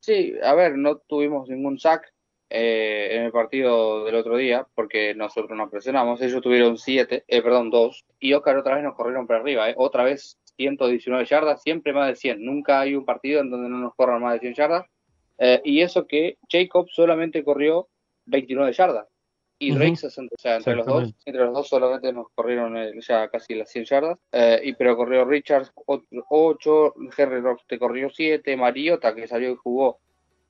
Sí, 0.00 0.32
a 0.42 0.54
ver, 0.54 0.78
no 0.78 0.96
tuvimos 0.96 1.46
ningún 1.50 1.78
sack 1.78 2.10
eh, 2.52 3.16
en 3.16 3.22
el 3.24 3.32
partido 3.32 4.04
del 4.04 4.14
otro 4.14 4.36
día 4.36 4.66
porque 4.74 5.14
nosotros 5.14 5.56
nos 5.56 5.70
presionamos. 5.70 6.20
Ellos 6.20 6.42
tuvieron 6.42 6.78
siete, 6.78 7.24
eh, 7.26 7.42
perdón, 7.42 7.70
dos. 7.70 8.04
Y 8.20 8.32
Oscar 8.34 8.58
otra 8.58 8.74
vez 8.74 8.84
nos 8.84 8.94
corrieron 8.94 9.26
para 9.26 9.40
arriba. 9.40 9.70
Eh. 9.70 9.74
Otra 9.76 10.04
vez 10.04 10.38
119 10.56 11.24
yardas, 11.24 11.62
siempre 11.62 11.92
más 11.92 12.08
de 12.08 12.16
100. 12.16 12.44
Nunca 12.44 12.80
hay 12.80 12.94
un 12.94 13.04
partido 13.04 13.40
en 13.40 13.50
donde 13.50 13.68
no 13.68 13.78
nos 13.78 13.94
corran 13.94 14.22
más 14.22 14.34
de 14.34 14.40
100 14.40 14.54
yardas. 14.54 14.86
Eh, 15.38 15.60
y 15.64 15.80
eso 15.80 16.06
que 16.06 16.36
Jacob 16.48 16.88
solamente 16.90 17.42
corrió 17.42 17.88
29 18.26 18.72
yardas 18.72 19.08
y 19.62 19.72
Drake 19.72 19.96
60. 19.96 20.34
O 20.36 20.40
sea, 20.40 20.56
entre 20.56 20.74
los 20.74 20.86
dos, 20.86 21.14
entre 21.24 21.44
los 21.44 21.54
dos 21.54 21.68
solamente 21.68 22.12
nos 22.12 22.26
corrieron 22.34 22.76
eh, 22.76 22.92
ya 23.00 23.28
casi 23.28 23.54
las 23.54 23.70
100 23.70 23.84
yardas. 23.84 24.18
Eh, 24.32 24.60
y 24.64 24.72
pero 24.74 24.96
corrió 24.96 25.24
Richards 25.24 25.72
8, 25.86 26.94
Henry 27.16 27.40
Rocks 27.40 27.64
te 27.66 27.78
corrió 27.78 28.10
7, 28.10 28.56
Mariota 28.56 29.14
que 29.14 29.28
salió 29.28 29.52
y 29.52 29.56
jugó 29.56 30.00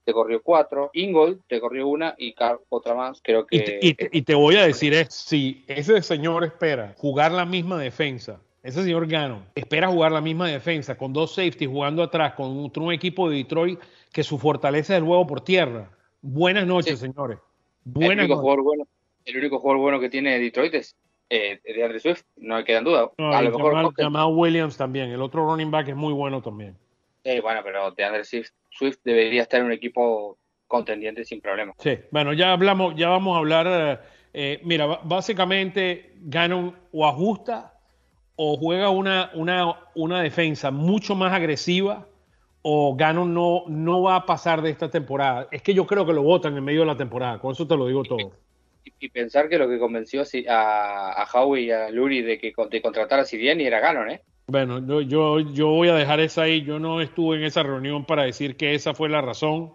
te 0.04 0.12
corrió 0.12 0.42
4, 0.42 0.90
Ingold 0.94 1.40
te 1.48 1.60
corrió 1.60 1.88
una 1.88 2.14
y 2.18 2.34
Carr 2.34 2.60
otra 2.68 2.94
más. 2.94 3.20
Creo 3.22 3.46
que. 3.46 3.78
Y 3.80 3.94
te, 3.94 4.08
y 4.12 4.22
te, 4.22 4.34
voy 4.34 4.56
a 4.56 4.66
decir 4.66 4.94
es 4.94 5.14
si 5.14 5.64
ese 5.68 6.02
señor 6.02 6.44
espera 6.44 6.94
jugar 6.96 7.32
la 7.32 7.44
misma 7.44 7.78
defensa. 7.78 8.40
Ese 8.62 8.84
señor 8.84 9.08
Gano 9.08 9.44
espera 9.56 9.88
jugar 9.88 10.12
la 10.12 10.20
misma 10.20 10.48
defensa 10.48 10.96
con 10.96 11.12
dos 11.12 11.34
safeties 11.34 11.68
jugando 11.68 12.02
atrás 12.02 12.34
con 12.34 12.46
un, 12.50 12.70
un 12.74 12.92
equipo 12.92 13.28
de 13.28 13.38
Detroit 13.38 13.80
que 14.12 14.22
su 14.22 14.38
fortaleza 14.38 14.94
es 14.94 14.98
el 14.98 15.04
juego 15.04 15.26
por 15.26 15.40
tierra. 15.40 15.90
Buenas 16.20 16.66
noches, 16.66 17.00
señores. 17.00 17.38
Buenas 17.84 18.28
noches. 18.28 18.42
Bueno, 18.62 18.86
el 19.24 19.36
único 19.36 19.58
jugador 19.58 19.80
bueno 19.80 20.00
que 20.00 20.08
tiene 20.08 20.38
Detroit 20.38 20.74
es 20.74 20.96
eh, 21.34 21.60
de 21.64 21.82
Andre 21.82 21.98
Swift, 21.98 22.22
no 22.36 22.56
me 22.56 22.64
queda 22.64 22.78
en 22.78 22.84
duda. 22.84 23.10
a 23.16 23.42
lo 23.42 23.50
mejor 23.50 23.94
Jamal, 23.96 24.34
Williams 24.34 24.76
también, 24.76 25.10
el 25.10 25.22
otro 25.22 25.46
running 25.46 25.70
back 25.70 25.88
es 25.88 25.96
muy 25.96 26.12
bueno 26.12 26.42
también. 26.42 26.76
Sí, 27.24 27.40
bueno, 27.40 27.60
pero 27.64 27.90
de 27.92 28.04
Andre 28.04 28.24
Swift, 28.24 28.50
Swift 28.70 28.98
debería 29.04 29.42
estar 29.42 29.60
en 29.60 29.66
un 29.66 29.72
equipo 29.72 30.38
contendiente 30.66 31.24
sin 31.24 31.40
problema. 31.40 31.72
Sí, 31.78 31.98
bueno, 32.10 32.32
ya 32.32 32.52
hablamos, 32.52 32.94
ya 32.96 33.08
vamos 33.08 33.36
a 33.36 33.38
hablar. 33.38 33.66
Eh, 33.68 33.98
eh 34.32 34.60
mira, 34.64 34.86
básicamente 35.04 36.14
Ganon 36.16 36.76
o 36.92 37.06
ajusta 37.06 37.78
o 38.36 38.56
juega 38.56 38.90
una, 38.90 39.30
una, 39.34 39.90
una 39.94 40.22
defensa 40.22 40.70
mucho 40.70 41.14
más 41.14 41.32
agresiva 41.32 42.08
o 42.62 42.96
Ganon 42.96 43.34
no, 43.34 43.64
no 43.68 44.02
va 44.02 44.16
a 44.16 44.26
pasar 44.26 44.62
de 44.62 44.70
esta 44.70 44.90
temporada. 44.90 45.48
Es 45.50 45.62
que 45.62 45.74
yo 45.74 45.86
creo 45.86 46.06
que 46.06 46.12
lo 46.12 46.22
votan 46.22 46.56
en 46.56 46.64
medio 46.64 46.80
de 46.80 46.86
la 46.86 46.96
temporada, 46.96 47.38
con 47.38 47.52
eso 47.52 47.66
te 47.66 47.76
lo 47.76 47.86
digo 47.86 48.02
todo 48.04 48.32
y 49.02 49.08
pensar 49.08 49.48
que 49.48 49.58
lo 49.58 49.68
que 49.68 49.78
convenció 49.78 50.22
a, 50.48 51.22
a 51.22 51.24
Howie 51.32 51.64
y 51.64 51.70
a 51.70 51.90
Lurie 51.90 52.22
de 52.22 52.38
que 52.38 52.52
de 52.70 52.82
contratar 52.82 53.20
a 53.20 53.24
y 53.32 53.48
era 53.48 53.80
Ganon, 53.80 54.10
¿eh? 54.10 54.22
Bueno, 54.46 54.84
yo, 54.86 55.00
yo, 55.00 55.40
yo 55.40 55.68
voy 55.68 55.88
a 55.88 55.94
dejar 55.94 56.20
esa 56.20 56.42
ahí. 56.42 56.62
Yo 56.62 56.78
no 56.78 57.00
estuve 57.00 57.36
en 57.36 57.44
esa 57.44 57.62
reunión 57.62 58.04
para 58.04 58.24
decir 58.24 58.56
que 58.56 58.74
esa 58.74 58.94
fue 58.94 59.08
la 59.08 59.20
razón, 59.20 59.72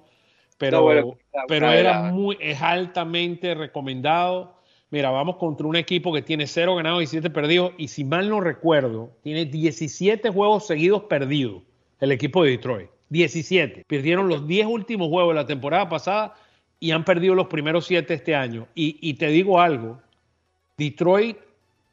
pero, 0.57 1.17
pero 1.47 1.71
era 1.71 2.11
muy, 2.11 2.37
es 2.39 2.61
altamente 2.61 3.55
recomendado. 3.55 4.57
Mira, 4.89 5.09
vamos 5.09 5.35
contra 5.37 5.67
un 5.67 5.75
equipo 5.75 6.13
que 6.13 6.21
tiene 6.21 6.47
cero 6.47 6.75
ganados 6.75 7.03
y 7.03 7.07
siete 7.07 7.29
perdidos. 7.29 7.73
Y 7.77 7.89
si 7.89 8.03
mal 8.03 8.29
no 8.29 8.39
recuerdo, 8.39 9.11
tiene 9.21 9.45
17 9.45 10.29
juegos 10.29 10.67
seguidos 10.67 11.03
perdidos 11.03 11.63
el 11.99 12.11
equipo 12.11 12.43
de 12.43 12.51
Detroit. 12.51 12.89
17. 13.09 13.85
Perdieron 13.87 14.27
los 14.27 14.47
10 14.47 14.67
últimos 14.67 15.09
juegos 15.09 15.33
de 15.33 15.41
la 15.41 15.47
temporada 15.47 15.87
pasada 15.89 16.35
y 16.79 16.91
han 16.91 17.03
perdido 17.03 17.35
los 17.35 17.47
primeros 17.47 17.85
siete 17.85 18.13
este 18.13 18.35
año. 18.35 18.67
Y, 18.75 19.13
te 19.15 19.27
digo 19.27 19.59
algo, 19.59 19.99
Detroit 20.77 21.37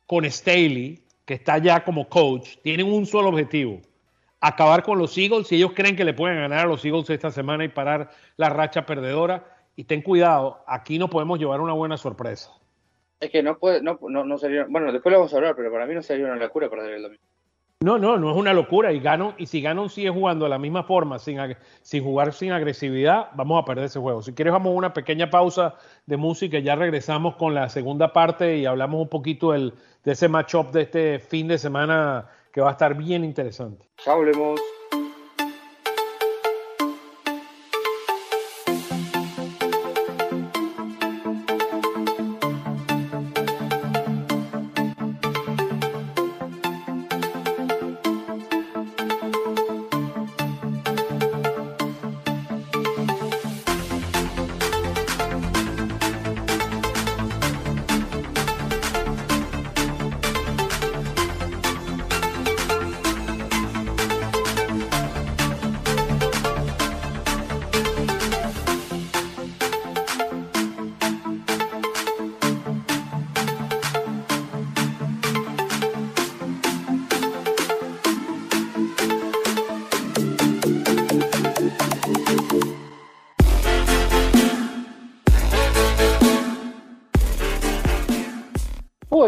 con 0.07 0.31
Staley, 0.31 1.01
que 1.25 1.35
está 1.35 1.59
ya 1.59 1.85
como 1.85 2.09
coach, 2.09 2.57
tienen 2.63 2.87
un 2.93 3.07
solo 3.07 3.31
objetivo, 3.31 3.81
acabar 4.41 4.83
con 4.83 4.99
los 4.99 5.17
Eagles 5.17 5.49
si 5.49 5.57
ellos 5.57 5.73
creen 5.75 5.97
que 5.97 6.05
le 6.05 6.15
pueden 6.15 6.39
ganar 6.39 6.61
a 6.61 6.69
los 6.69 6.85
Eagles 6.85 7.09
esta 7.09 7.31
semana 7.31 7.65
y 7.65 7.69
parar 7.69 8.11
la 8.37 8.51
racha 8.51 8.85
perdedora. 8.85 9.51
Y 9.77 9.85
ten 9.85 10.03
cuidado, 10.03 10.63
aquí 10.69 10.99
no 10.99 11.11
podemos 11.11 11.39
llevar 11.39 11.61
una 11.61 11.73
buena 11.73 11.97
sorpresa. 11.97 12.53
Es 13.19 13.31
que 13.31 13.43
no 13.43 13.59
puede, 13.59 13.83
no, 13.83 13.99
no, 14.09 14.25
no 14.25 14.39
sería, 14.39 14.67
bueno, 14.69 14.93
después 14.93 15.13
lo 15.13 15.19
vamos 15.19 15.35
a 15.35 15.37
hablar, 15.37 15.57
pero 15.57 15.73
para 15.73 15.87
mí 15.87 15.95
no 15.95 16.03
sería 16.03 16.27
una 16.27 16.37
locura 16.37 16.71
perder 16.71 16.95
el 16.95 17.03
domingo. 17.03 17.23
No, 17.85 17.99
no, 17.99 18.17
no 18.17 18.31
es 18.31 18.37
una 18.39 18.55
locura. 18.55 18.95
Y 18.95 19.01
Ganon, 19.01 19.35
y 19.37 19.45
si 19.45 19.61
Ganon 19.61 19.91
sigue 19.91 20.09
jugando 20.09 20.47
de 20.47 20.49
la 20.49 20.59
misma 20.59 20.85
forma, 20.85 21.19
sin, 21.19 21.39
sin 21.83 22.03
jugar 22.03 22.33
sin 22.33 22.51
agresividad, 22.51 23.29
vamos 23.35 23.63
a 23.63 23.67
perder 23.67 23.85
ese 23.85 24.01
juego. 24.01 24.23
Si 24.23 24.33
quieres, 24.33 24.55
vamos 24.55 24.73
a 24.73 24.75
una 24.75 24.95
pequeña 24.95 25.29
pausa 25.29 25.75
de 26.07 26.17
música. 26.17 26.59
Ya 26.61 26.77
regresamos 26.77 27.37
con 27.37 27.53
la 27.55 27.69
segunda 27.69 28.11
parte 28.11 28.57
y 28.57 28.65
hablamos 28.65 29.03
un 29.03 29.11
poquito 29.11 29.53
del, 29.53 29.75
de 30.03 30.13
ese 30.13 30.29
matchup 30.29 30.71
de 30.73 30.81
este 30.81 31.19
fin 31.19 31.47
de 31.47 31.59
semana 31.59 32.27
que 32.55 32.63
va 32.63 32.71
a 32.71 32.73
estar 32.73 32.97
bien 32.97 33.23
interesante. 33.23 33.87
Ya 34.07 34.13
hablemos. 34.13 34.59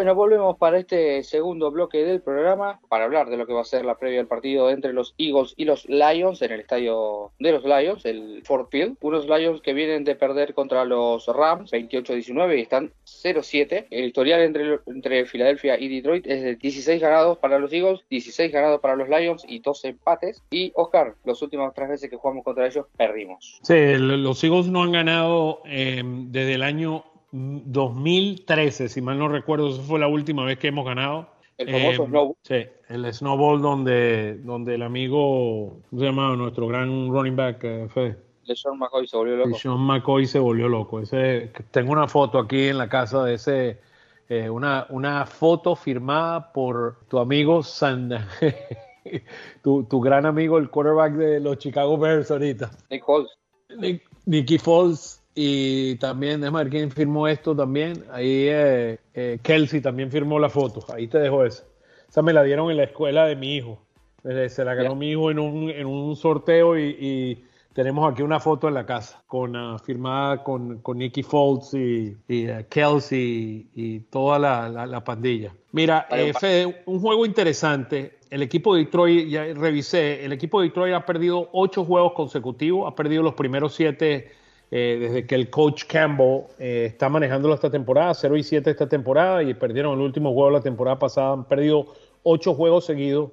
Bueno, 0.07 0.21
volvemos 0.21 0.57
para 0.57 0.79
este 0.79 1.25
segundo 1.25 1.73
bloque 1.73 2.05
del 2.05 2.21
programa 2.21 2.79
para 2.89 3.07
hablar 3.07 3.29
de 3.29 3.37
lo 3.37 3.45
que 3.45 3.53
va 3.53 3.63
a 3.63 3.65
ser 3.65 3.85
la 3.85 3.99
previa 3.99 4.19
del 4.19 4.29
partido 4.29 4.71
entre 4.71 4.93
los 4.93 5.17
Eagles 5.19 5.53
y 5.57 5.65
los 5.65 5.85
Lions 5.89 6.41
en 6.43 6.53
el 6.53 6.61
estadio 6.61 7.33
de 7.41 7.51
los 7.51 7.65
Lions, 7.65 8.05
el 8.05 8.41
Ford 8.45 8.69
Field. 8.71 8.99
Unos 9.01 9.27
Lions 9.27 9.61
que 9.63 9.73
vienen 9.73 10.05
de 10.05 10.15
perder 10.15 10.55
contra 10.55 10.85
los 10.85 11.27
Rams 11.27 11.73
28-19 11.73 12.57
y 12.57 12.61
están 12.61 12.93
0-7. 13.05 13.89
El 13.91 14.05
historial 14.05 14.43
entre, 14.43 14.79
entre 14.87 15.27
Filadelfia 15.27 15.77
y 15.77 15.89
Detroit 15.89 16.25
es 16.29 16.41
de 16.41 16.55
16 16.55 17.03
ganados 17.03 17.39
para 17.39 17.59
los 17.59 17.73
Eagles, 17.73 18.03
16 18.09 18.53
ganados 18.53 18.81
para 18.81 18.95
los 18.95 19.09
Lions 19.09 19.45
y 19.49 19.59
12 19.59 19.89
empates. 19.89 20.41
Y 20.53 20.71
Oscar, 20.77 21.17
las 21.25 21.43
últimas 21.43 21.75
tres 21.75 21.89
veces 21.89 22.09
que 22.09 22.15
jugamos 22.15 22.45
contra 22.45 22.65
ellos, 22.65 22.87
perdimos. 22.97 23.59
Sí, 23.65 23.75
los 23.97 24.45
Eagles 24.45 24.69
no 24.69 24.85
han 24.85 24.93
ganado 24.93 25.63
eh, 25.67 26.01
desde 26.05 26.55
el 26.55 26.63
año 26.63 27.03
2013, 27.33 28.89
si 28.89 29.01
mal 29.01 29.19
no 29.19 29.29
recuerdo, 29.29 29.69
esa 29.69 29.83
fue 29.83 29.99
la 29.99 30.09
última 30.09 30.45
vez 30.45 30.59
que 30.59 30.69
hemos 30.69 30.85
ganado. 30.87 31.29
El 31.59 31.71
famoso 31.71 32.03
Eh, 32.05 32.07
Snowball. 32.07 32.35
Sí, 32.43 32.67
el 32.89 33.15
Snowball 33.15 33.63
donde, 33.63 34.39
donde 34.43 34.75
el 34.75 34.83
amigo, 34.83 35.81
¿cómo 35.91 36.01
se 36.01 36.07
llama? 36.07 36.37
Nuestro 36.37 36.67
gran 36.69 37.09
running 37.11 37.37
back, 37.37 37.65
eh, 37.65 37.89
Fede. 37.93 38.19
LeSean 38.45 38.79
McCoy 38.79 39.07
se 39.09 39.17
volvió 39.17 39.37
loco. 39.37 39.59
Sean 39.59 39.79
McCoy 39.81 40.27
se 40.27 40.39
volvió 40.39 40.69
loco. 40.69 41.01
Ese, 41.01 41.51
tengo 41.71 41.93
una 41.93 42.07
foto 42.07 42.39
aquí 42.39 42.69
en 42.69 42.79
la 42.79 42.89
casa 42.89 43.25
de 43.25 43.35
ese, 43.35 43.81
eh, 44.29 44.49
una, 44.51 44.87
una 44.91 45.27
foto 45.27 45.75
firmada 45.75 46.53
por 46.53 46.99
tu 47.09 47.19
amigo 47.19 47.63
San, 47.63 48.11
tu, 49.63 49.85
tu 49.85 50.01
gran 50.01 50.27
amigo, 50.27 50.59
el 50.59 50.71
quarterback 50.71 51.15
de 51.15 51.41
los 51.41 51.59
Chicago 51.59 51.97
Bears 51.99 52.31
ahorita. 52.31 52.71
Nick 52.91 53.05
Foles. 53.05 53.31
Nick- 53.79 54.03
Nicky 54.27 54.59
Foles 54.59 55.23
y 55.37 55.95
también, 55.97 56.41
déjame 56.41 56.59
ver 56.65 56.71
quién 56.71 56.91
firmó 56.91 57.29
esto 57.29 57.55
también. 57.55 58.03
Ahí 58.11 58.47
eh, 58.49 58.99
eh, 59.15 59.39
Kelsey 59.43 59.81
también 59.81 60.11
firmó 60.11 60.39
la 60.41 60.49
foto. 60.49 60.85
Ahí 60.93 61.07
te 61.07 61.19
dejo 61.19 61.45
esa. 61.45 61.65
Esa 62.09 62.23
me 62.23 62.33
la 62.33 62.43
dieron 62.43 62.71
en 62.71 62.79
la 62.79 62.85
escuela 62.85 63.27
de 63.27 63.37
mi 63.37 63.55
hijo. 63.57 63.79
Eh, 64.25 64.49
Se 64.49 64.65
la 64.65 64.75
ganó 64.75 64.95
mi 64.97 65.11
hijo 65.11 65.31
en 65.31 65.39
un, 65.39 65.71
en 65.71 65.87
un 65.87 66.17
sorteo 66.17 66.79
y, 66.79 66.97
y 66.99 67.45
tenemos 67.75 68.11
aquí 68.11 68.23
una 68.23 68.41
foto 68.41 68.67
en 68.69 68.75
la 68.75 68.87
casa 68.87 69.23
con 69.27 69.55
ah, 69.55 69.77
firmada 69.79 70.43
con, 70.43 70.79
con 70.79 70.97
Nicky 70.99 71.23
Foles 71.23 71.75
y, 71.75 72.17
y, 72.27 72.47
Kelsey 72.71 73.69
y 73.75 74.01
toda 74.01 74.39
la, 74.39 74.69
la- 74.71 74.87
la 74.87 75.05
pandilla. 75.05 75.53
Mira, 75.73 76.07
eh, 76.11 76.33
Fede, 76.33 76.83
un 76.87 76.99
juego 77.01 77.27
interesante. 77.27 78.17
El 78.31 78.43
equipo 78.43 78.75
de 78.75 78.85
Detroit, 78.85 79.29
ya 79.29 79.45
revisé, 79.55 80.25
el 80.25 80.33
equipo 80.33 80.61
de 80.61 80.69
Detroit 80.69 80.95
ha 80.95 81.05
perdido 81.07 81.49
ocho 81.53 81.85
juegos 81.85 82.13
consecutivos, 82.15 82.91
ha 82.91 82.95
perdido 82.97 83.23
los 83.23 83.35
primeros 83.35 83.75
siete 83.75 84.31
eh, 84.71 84.99
desde 85.01 85.27
que 85.27 85.35
el 85.37 85.49
coach 85.49 85.85
Campbell 85.87 86.45
eh, 86.59 86.87
está 86.87 87.09
manejando 87.09 87.53
esta 87.55 87.71
temporada, 87.71 88.15
0 88.15 88.37
y 88.37 88.43
7 88.43 88.71
esta 88.71 88.89
temporada, 88.89 89.43
y 89.43 89.55
perdieron 89.55 89.95
el 89.95 90.05
último 90.05 90.33
juego 90.33 90.51
la 90.51 90.61
temporada 90.61 90.99
pasada, 90.99 91.33
han 91.33 91.45
perdido 91.45 91.87
ocho 92.23 92.55
juegos 92.55 92.85
seguidos. 92.85 93.31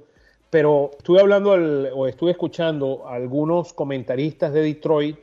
Pero 0.50 0.92
estuve 0.96 1.20
hablando 1.20 1.52
o 1.96 2.06
estuve 2.06 2.30
escuchando 2.30 3.08
a 3.08 3.16
algunos 3.16 3.74
comentaristas 3.74 4.54
de 4.54 4.62
Detroit 4.62 5.18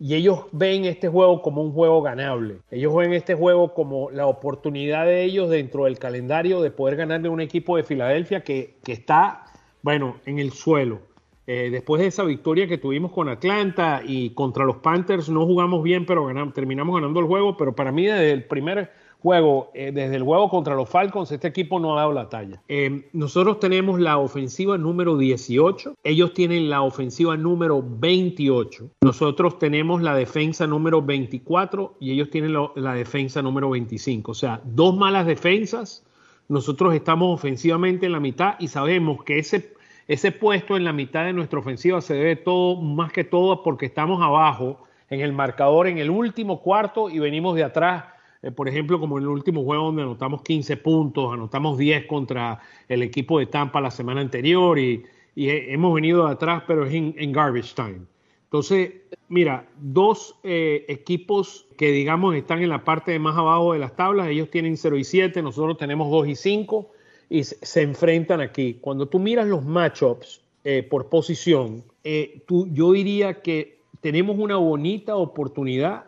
y 0.00 0.16
ellos 0.16 0.46
ven 0.50 0.84
este 0.84 1.06
juego 1.06 1.40
como 1.40 1.62
un 1.62 1.72
juego 1.72 2.02
ganable. 2.02 2.56
Ellos 2.72 2.92
ven 2.92 3.12
este 3.12 3.36
juego 3.36 3.72
como 3.74 4.10
la 4.10 4.26
oportunidad 4.26 5.06
de 5.06 5.22
ellos 5.22 5.48
dentro 5.48 5.84
del 5.84 6.00
calendario 6.00 6.60
de 6.60 6.72
poder 6.72 6.96
ganarle 6.96 7.28
a 7.28 7.30
un 7.30 7.40
equipo 7.40 7.76
de 7.76 7.84
Filadelfia 7.84 8.42
que, 8.42 8.74
que 8.82 8.90
está, 8.90 9.44
bueno, 9.82 10.16
en 10.26 10.40
el 10.40 10.50
suelo. 10.50 10.98
Eh, 11.46 11.70
después 11.70 12.00
de 12.00 12.08
esa 12.08 12.22
victoria 12.24 12.68
que 12.68 12.78
tuvimos 12.78 13.12
con 13.12 13.28
Atlanta 13.28 14.02
y 14.04 14.30
contra 14.30 14.64
los 14.64 14.76
Panthers, 14.76 15.28
no 15.28 15.44
jugamos 15.44 15.82
bien, 15.82 16.06
pero 16.06 16.28
terminamos 16.52 16.94
ganando 16.94 17.20
el 17.20 17.26
juego. 17.26 17.56
Pero 17.56 17.74
para 17.74 17.90
mí, 17.90 18.06
desde 18.06 18.32
el 18.32 18.44
primer 18.44 18.90
juego, 19.22 19.70
eh, 19.74 19.92
desde 19.92 20.16
el 20.16 20.24
juego 20.24 20.48
contra 20.50 20.74
los 20.74 20.88
Falcons, 20.88 21.30
este 21.30 21.48
equipo 21.48 21.78
no 21.78 21.94
ha 21.94 22.00
dado 22.00 22.12
la 22.12 22.28
talla. 22.28 22.60
Eh, 22.68 23.08
nosotros 23.12 23.60
tenemos 23.60 24.00
la 24.00 24.18
ofensiva 24.18 24.76
número 24.76 25.16
18, 25.16 25.94
ellos 26.02 26.32
tienen 26.32 26.68
la 26.68 26.82
ofensiva 26.82 27.36
número 27.36 27.82
28, 27.84 28.90
nosotros 29.00 29.58
tenemos 29.58 30.02
la 30.02 30.16
defensa 30.16 30.66
número 30.66 31.02
24 31.02 31.96
y 32.00 32.10
ellos 32.12 32.30
tienen 32.30 32.52
la 32.52 32.94
defensa 32.94 33.42
número 33.42 33.70
25. 33.70 34.32
O 34.32 34.34
sea, 34.34 34.60
dos 34.64 34.96
malas 34.96 35.26
defensas. 35.26 36.04
Nosotros 36.48 36.92
estamos 36.94 37.32
ofensivamente 37.32 38.06
en 38.06 38.12
la 38.12 38.20
mitad 38.20 38.56
y 38.58 38.68
sabemos 38.68 39.22
que 39.22 39.38
ese, 39.38 39.72
ese 40.08 40.32
puesto 40.32 40.76
en 40.76 40.84
la 40.84 40.92
mitad 40.92 41.24
de 41.24 41.32
nuestra 41.32 41.58
ofensiva 41.60 42.00
se 42.00 42.14
debe 42.14 42.36
todo, 42.36 42.80
más 42.80 43.12
que 43.12 43.24
todo, 43.24 43.62
porque 43.62 43.86
estamos 43.86 44.20
abajo 44.22 44.82
en 45.10 45.20
el 45.20 45.32
marcador 45.32 45.86
en 45.86 45.98
el 45.98 46.10
último 46.10 46.60
cuarto 46.62 47.10
y 47.10 47.18
venimos 47.18 47.54
de 47.56 47.64
atrás. 47.64 48.04
eh, 48.42 48.50
por 48.50 48.68
ejemplo, 48.68 48.98
como 48.98 49.18
en 49.18 49.24
el 49.24 49.28
último 49.30 49.62
juego 49.64 49.84
donde 49.86 50.02
anotamos 50.02 50.42
15 50.42 50.76
puntos, 50.76 51.32
anotamos 51.32 51.78
10 51.78 52.06
contra 52.06 52.60
el 52.88 53.02
equipo 53.02 53.38
de 53.38 53.46
Tampa 53.46 53.80
la 53.80 53.90
semana 53.90 54.20
anterior 54.20 54.78
y, 54.78 55.04
y 55.34 55.48
he- 55.48 55.72
hemos 55.72 55.94
venido 55.94 56.26
de 56.26 56.32
atrás, 56.32 56.62
pero 56.66 56.84
es 56.86 56.92
en 56.94 57.32
garbage 57.32 57.74
time. 57.74 58.00
Entonces, 58.44 58.92
mira, 59.28 59.66
dos 59.80 60.38
eh, 60.42 60.84
equipos 60.88 61.66
que 61.78 61.90
digamos 61.90 62.34
están 62.34 62.62
en 62.62 62.68
la 62.68 62.84
parte 62.84 63.12
de 63.12 63.18
más 63.18 63.36
abajo 63.36 63.72
de 63.72 63.78
las 63.78 63.96
tablas, 63.96 64.28
ellos 64.28 64.50
tienen 64.50 64.76
0 64.76 64.96
y 64.98 65.04
7, 65.04 65.40
nosotros 65.42 65.78
tenemos 65.78 66.10
2 66.10 66.28
y 66.28 66.34
5 66.36 66.90
y 67.32 67.44
se, 67.44 67.80
enfrentan 67.80 68.42
aquí. 68.42 68.74
Cuando 68.74 69.08
tú 69.08 69.18
miras 69.18 69.46
los 69.46 69.64
matchups 69.64 70.42
eh, 70.64 70.82
por 70.82 71.08
posición, 71.08 71.82
eh, 72.04 72.42
tú, 72.46 72.68
yo 72.72 72.92
diría 72.92 73.40
que 73.40 73.78
tenemos 74.02 74.36
una 74.38 74.56
bonita 74.56 75.16
oportunidad 75.16 76.04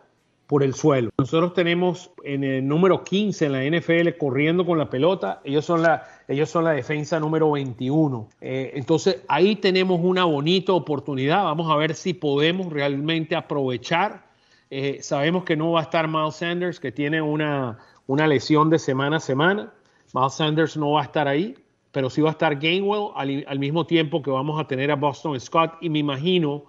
por 0.46 0.62
el 0.62 0.74
suelo. 0.74 1.08
Nosotros 1.16 1.54
tenemos 1.54 2.10
en 2.24 2.44
el 2.44 2.68
número 2.68 3.02
15 3.04 3.46
en 3.46 3.52
la 3.52 3.64
NFL 3.64 4.18
corriendo 4.18 4.66
con 4.66 4.76
la 4.76 4.90
pelota, 4.90 5.40
ellos 5.44 5.64
son 5.64 5.80
la, 5.80 6.04
ellos 6.28 6.50
son 6.50 6.64
la 6.64 6.72
defensa 6.72 7.18
número 7.18 7.50
21. 7.52 8.28
Eh, 8.42 8.72
entonces 8.74 9.22
ahí 9.26 9.56
tenemos 9.56 10.00
una 10.02 10.24
bonita 10.24 10.74
oportunidad, 10.74 11.44
vamos 11.44 11.72
a 11.72 11.76
ver 11.76 11.94
si 11.94 12.12
podemos 12.12 12.70
realmente 12.70 13.34
aprovechar. 13.34 14.26
Eh, 14.68 14.98
sabemos 15.00 15.44
que 15.44 15.56
no 15.56 15.72
va 15.72 15.80
a 15.80 15.84
estar 15.84 16.06
Miles 16.06 16.34
Sanders, 16.34 16.80
que 16.80 16.92
tiene 16.92 17.22
una, 17.22 17.78
una 18.06 18.26
lesión 18.26 18.68
de 18.68 18.78
semana 18.78 19.16
a 19.16 19.20
semana. 19.20 19.72
Miles 20.14 20.34
Sanders 20.34 20.76
no 20.76 20.92
va 20.92 21.00
a 21.00 21.04
estar 21.04 21.26
ahí, 21.26 21.56
pero 21.90 22.08
sí 22.08 22.22
va 22.22 22.30
a 22.30 22.32
estar 22.32 22.54
Gainwell 22.58 23.08
al, 23.16 23.58
mismo 23.58 23.84
tiempo 23.84 24.22
que 24.22 24.30
vamos 24.30 24.60
a 24.60 24.66
tener 24.66 24.92
a 24.92 24.96
Boston 24.96 25.38
Scott. 25.40 25.74
Y 25.80 25.90
me 25.90 25.98
imagino 25.98 26.64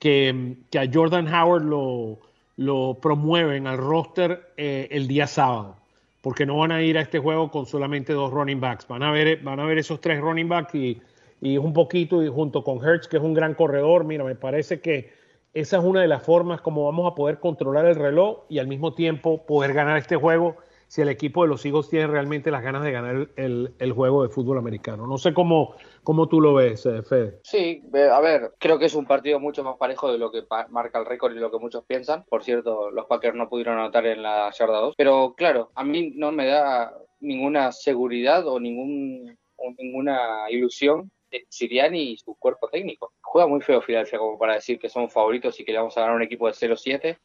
que, 0.00 0.56
que 0.70 0.78
a 0.80 0.90
Jordan 0.92 1.32
Howard 1.32 1.62
lo, 1.62 2.18
lo 2.56 2.98
promueven 3.00 3.68
al 3.68 3.78
roster 3.78 4.52
eh, 4.56 4.88
el 4.90 5.06
día 5.06 5.28
sábado, 5.28 5.76
porque 6.22 6.44
no 6.44 6.58
van 6.58 6.72
a 6.72 6.82
ir 6.82 6.98
a 6.98 7.00
este 7.00 7.20
juego 7.20 7.52
con 7.52 7.66
solamente 7.66 8.12
dos 8.12 8.32
running 8.32 8.60
backs, 8.60 8.88
van 8.88 9.04
a 9.04 9.12
ver, 9.12 9.42
van 9.42 9.60
a 9.60 9.64
ver 9.64 9.78
esos 9.78 10.00
tres 10.00 10.20
running 10.20 10.48
backs 10.48 10.74
y, 10.74 11.00
y 11.40 11.56
un 11.56 11.72
poquito 11.72 12.20
y 12.20 12.28
junto 12.28 12.64
con 12.64 12.84
Hertz, 12.84 13.06
que 13.06 13.16
es 13.16 13.22
un 13.22 13.32
gran 13.32 13.54
corredor, 13.54 14.02
mira, 14.02 14.24
me 14.24 14.34
parece 14.34 14.80
que 14.80 15.12
esa 15.54 15.78
es 15.78 15.84
una 15.84 16.00
de 16.00 16.08
las 16.08 16.24
formas 16.24 16.60
como 16.60 16.84
vamos 16.86 17.10
a 17.10 17.14
poder 17.14 17.38
controlar 17.38 17.86
el 17.86 17.94
reloj 17.94 18.40
y 18.48 18.58
al 18.58 18.66
mismo 18.66 18.92
tiempo 18.94 19.46
poder 19.46 19.72
ganar 19.72 19.96
este 19.96 20.16
juego 20.16 20.56
si 20.88 21.02
el 21.02 21.10
equipo 21.10 21.42
de 21.42 21.48
los 21.48 21.64
Eagles 21.64 21.88
tiene 21.88 22.06
realmente 22.06 22.50
las 22.50 22.62
ganas 22.62 22.82
de 22.82 22.90
ganar 22.90 23.28
el, 23.36 23.92
juego 23.92 24.22
de 24.22 24.30
fútbol 24.30 24.58
americano. 24.58 25.06
No 25.06 25.18
sé 25.18 25.34
cómo, 25.34 25.74
cómo 26.02 26.28
tú 26.28 26.40
lo 26.40 26.54
ves, 26.54 26.86
eh, 26.86 27.02
Fede. 27.02 27.40
Sí, 27.44 27.82
a 28.10 28.20
ver, 28.20 28.54
creo 28.58 28.78
que 28.78 28.86
es 28.86 28.94
un 28.94 29.06
partido 29.06 29.38
mucho 29.38 29.62
más 29.62 29.76
parejo 29.76 30.10
de 30.10 30.18
lo 30.18 30.32
que 30.32 30.44
marca 30.70 30.98
el 30.98 31.06
récord 31.06 31.36
y 31.36 31.40
lo 31.40 31.50
que 31.50 31.58
muchos 31.58 31.84
piensan. 31.84 32.24
Por 32.28 32.42
cierto, 32.42 32.90
los 32.90 33.06
Packers 33.06 33.36
no 33.36 33.48
pudieron 33.48 33.78
anotar 33.78 34.06
en 34.06 34.22
la 34.22 34.50
yarda 34.50 34.80
2. 34.80 34.94
Pero 34.96 35.34
claro, 35.36 35.70
a 35.74 35.84
mí 35.84 36.12
no 36.16 36.32
me 36.32 36.46
da 36.46 36.92
ninguna 37.20 37.70
seguridad 37.72 38.46
o, 38.46 38.58
ningún, 38.58 39.36
o 39.56 39.74
ninguna 39.76 40.50
ilusión 40.50 41.10
de 41.30 41.44
Siriani 41.50 42.12
y 42.12 42.16
su 42.16 42.34
cuerpo 42.36 42.68
técnico. 42.68 43.12
Juega 43.20 43.46
muy 43.46 43.60
feo 43.60 43.82
Filadelfia 43.82 44.18
como 44.18 44.38
para 44.38 44.54
decir 44.54 44.78
que 44.78 44.88
somos 44.88 45.12
favoritos 45.12 45.60
y 45.60 45.64
que 45.64 45.72
le 45.72 45.78
vamos 45.78 45.96
a 45.98 46.00
ganar 46.00 46.16
un 46.16 46.22
equipo 46.22 46.46
de 46.46 46.54
0-7. 46.54 47.18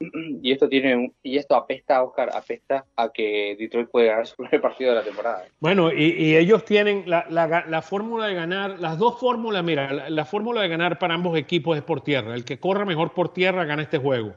Y 0.42 0.52
esto 0.52 0.68
tiene 0.68 0.94
un- 0.96 1.14
y 1.22 1.38
esto 1.38 1.54
apesta, 1.56 2.02
Oscar, 2.02 2.30
apesta 2.34 2.84
a 2.96 3.10
que 3.12 3.56
Detroit 3.58 3.88
puede 3.88 4.08
ganar 4.08 4.26
su 4.26 4.36
primer 4.36 4.60
partido 4.60 4.90
de 4.90 4.96
la 4.96 5.04
temporada. 5.04 5.44
Bueno, 5.60 5.92
y, 5.92 6.36
ellos 6.36 6.64
tienen 6.64 7.04
la, 7.06 7.26
la- 7.30 7.64
la 7.66 7.82
fórmula 7.82 8.26
de 8.26 8.34
ganar, 8.34 8.78
las 8.80 8.98
dos 8.98 9.18
fórmulas, 9.18 9.64
mira, 9.64 9.92
la, 9.92 10.10
la 10.10 10.24
fórmula 10.24 10.62
de 10.62 10.68
ganar 10.68 10.98
para 10.98 11.14
ambos 11.14 11.36
equipos 11.38 11.76
es 11.76 11.82
por 11.82 12.02
tierra. 12.02 12.34
El 12.34 12.44
que 12.44 12.58
corra 12.58 12.84
mejor 12.84 13.12
por 13.14 13.32
tierra 13.32 13.64
gana 13.64 13.82
este 13.82 13.98
juego. 13.98 14.34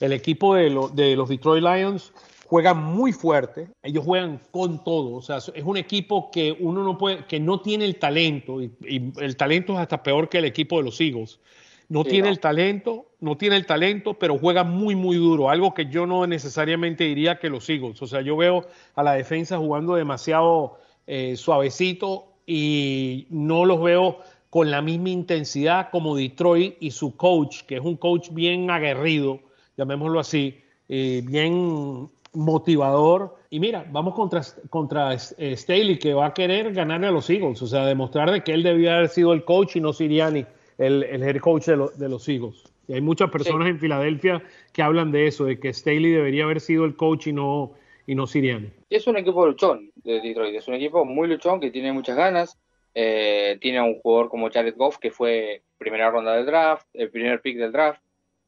El 0.00 0.12
equipo 0.12 0.54
de, 0.54 0.70
de 0.94 1.16
los 1.16 1.28
Detroit 1.28 1.64
Lions 1.64 2.12
juega 2.46 2.72
muy 2.72 3.12
fuerte, 3.12 3.68
ellos 3.82 4.04
juegan 4.04 4.40
con 4.50 4.82
todo, 4.82 5.16
o 5.16 5.22
sea, 5.22 5.36
es 5.36 5.64
un 5.64 5.76
equipo 5.76 6.30
que 6.30 6.56
uno 6.60 6.82
no 6.82 6.96
puede, 6.96 7.26
que 7.26 7.38
no 7.40 7.60
tiene 7.60 7.84
el 7.84 7.96
talento, 7.96 8.62
y 8.62 8.72
el 9.18 9.36
talento 9.36 9.74
es 9.74 9.80
hasta 9.80 10.02
peor 10.02 10.28
que 10.30 10.38
el 10.38 10.46
equipo 10.46 10.78
de 10.78 10.84
los 10.84 10.98
Eagles. 11.00 11.40
No 11.88 12.04
Sí, 12.04 12.10
tiene 12.10 12.28
no. 12.28 12.32
el 12.32 12.40
talento, 12.40 13.06
no 13.20 13.36
tiene 13.36 13.56
el 13.56 13.64
talento, 13.66 14.14
pero 14.14 14.38
juega 14.38 14.62
muy, 14.64 14.94
muy 14.94 15.16
duro. 15.16 15.48
Algo 15.48 15.72
que 15.72 15.86
yo 15.86 16.06
no 16.06 16.26
necesariamente 16.26 17.04
diría 17.04 17.38
que 17.38 17.48
los 17.48 17.68
Eagles. 17.68 18.00
O 18.02 18.06
sea, 18.06 18.20
yo 18.20 18.36
veo 18.36 18.66
a 18.94 19.02
la 19.02 19.14
defensa 19.14 19.56
jugando 19.56 19.94
demasiado 19.94 20.78
eh, 21.06 21.36
suavecito 21.36 22.26
y 22.46 23.26
no 23.30 23.64
los 23.64 23.82
veo 23.82 24.18
con 24.50 24.70
la 24.70 24.82
misma 24.82 25.10
intensidad 25.10 25.88
como 25.90 26.16
Detroit 26.16 26.76
y 26.80 26.90
su 26.90 27.16
coach, 27.16 27.62
que 27.62 27.76
es 27.76 27.82
un 27.82 27.96
coach 27.96 28.28
bien 28.32 28.70
aguerrido, 28.70 29.40
llamémoslo 29.76 30.20
así, 30.20 30.60
eh, 30.88 31.22
bien 31.24 32.08
motivador. 32.32 33.36
Y 33.50 33.60
mira, 33.60 33.86
vamos 33.90 34.14
contra, 34.14 34.42
contra 34.70 35.14
eh, 35.14 35.56
Staley, 35.56 35.98
que 35.98 36.12
va 36.14 36.26
a 36.26 36.34
querer 36.34 36.72
ganarle 36.72 37.06
a 37.06 37.10
los 37.10 37.28
Eagles, 37.30 37.60
o 37.62 37.66
sea, 37.66 37.86
demostrar 37.86 38.30
de 38.30 38.42
que 38.44 38.52
él 38.52 38.62
debía 38.62 38.96
haber 38.96 39.08
sido 39.08 39.32
el 39.32 39.44
coach 39.44 39.76
y 39.76 39.80
no 39.80 39.92
Siriani, 39.92 40.44
el, 40.78 41.02
el 41.02 41.22
head 41.22 41.36
coach 41.40 41.66
de, 41.66 41.88
de, 41.96 42.08
los 42.08 42.28
Eagles. 42.28 42.64
Y 42.86 42.94
hay 42.94 43.00
muchas 43.00 43.30
personas 43.30 43.68
en 43.68 43.78
Filadelfia 43.78 44.42
que 44.72 44.82
hablan 44.82 45.12
de 45.12 45.26
eso, 45.26 45.44
de 45.44 45.60
que 45.60 45.72
Staley 45.72 46.12
debería 46.12 46.44
haber 46.44 46.60
sido 46.60 46.84
el 46.84 46.96
coach 46.96 47.26
y 47.26 47.32
no, 47.32 47.74
y 48.06 48.14
no 48.14 48.26
Siriani. 48.26 48.70
Es 48.88 49.06
un 49.06 49.16
equipo 49.18 49.46
luchón 49.46 49.90
de 49.96 50.20
Detroit, 50.20 50.54
es 50.54 50.68
un 50.68 50.74
equipo 50.74 51.04
muy 51.04 51.28
luchón 51.28 51.60
que 51.60 51.70
tiene 51.70 51.92
muchas 51.92 52.16
ganas. 52.16 52.58
Eh, 52.94 53.58
tiene 53.60 53.82
un 53.82 54.00
jugador 54.00 54.30
como 54.30 54.50
Jared 54.50 54.74
Goff, 54.76 54.98
que 54.98 55.10
fue 55.10 55.62
primera 55.76 56.10
ronda 56.10 56.34
del 56.34 56.46
draft, 56.46 56.86
el 56.94 57.10
primer 57.10 57.40
pick 57.42 57.58
del 57.58 57.70
draft, 57.70 58.02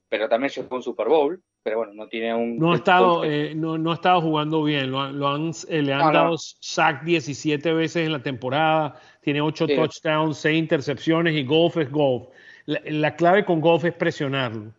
pero 0.09 0.29
también 0.29 0.51
se 0.51 0.63
fue 0.65 0.79
un 0.79 0.83
Super 0.83 1.09
Bowl 1.09 1.43
pero 1.63 1.79
bueno, 1.79 1.93
no 1.95 2.09
tiene 2.09 2.35
un... 2.35 2.59
No 2.59 2.73
ha 2.73 2.77
estado, 2.77 3.25
eh, 3.25 3.55
no, 3.55 3.77
no, 3.77 3.91
ha 3.91 3.95
estado 3.95 4.21
jugando 4.23 4.63
bien, 4.63 4.91
lo, 4.91 5.11
lo 5.13 5.29
han, 5.29 5.51
eh, 5.69 5.83
le 5.83 5.93
han 5.93 6.13
dado 6.13 6.37
sack 6.39 7.05
17 7.05 7.75
veces 7.75 8.07
en 8.07 8.13
la 8.13 8.23
temporada, 8.23 8.99
tiene 9.21 9.43
8 9.43 9.67
touchdowns, 9.67 10.39
6 10.39 10.59
intercepciones 10.59 11.35
y 11.35 11.45
golf 11.45 11.77
es 11.77 11.91
golf. 11.91 12.29
La, 12.67 13.15
clave 13.15 13.45
con 13.45 13.61
golf 13.61 13.85
es 13.85 13.93
presionarlo. 13.93 14.73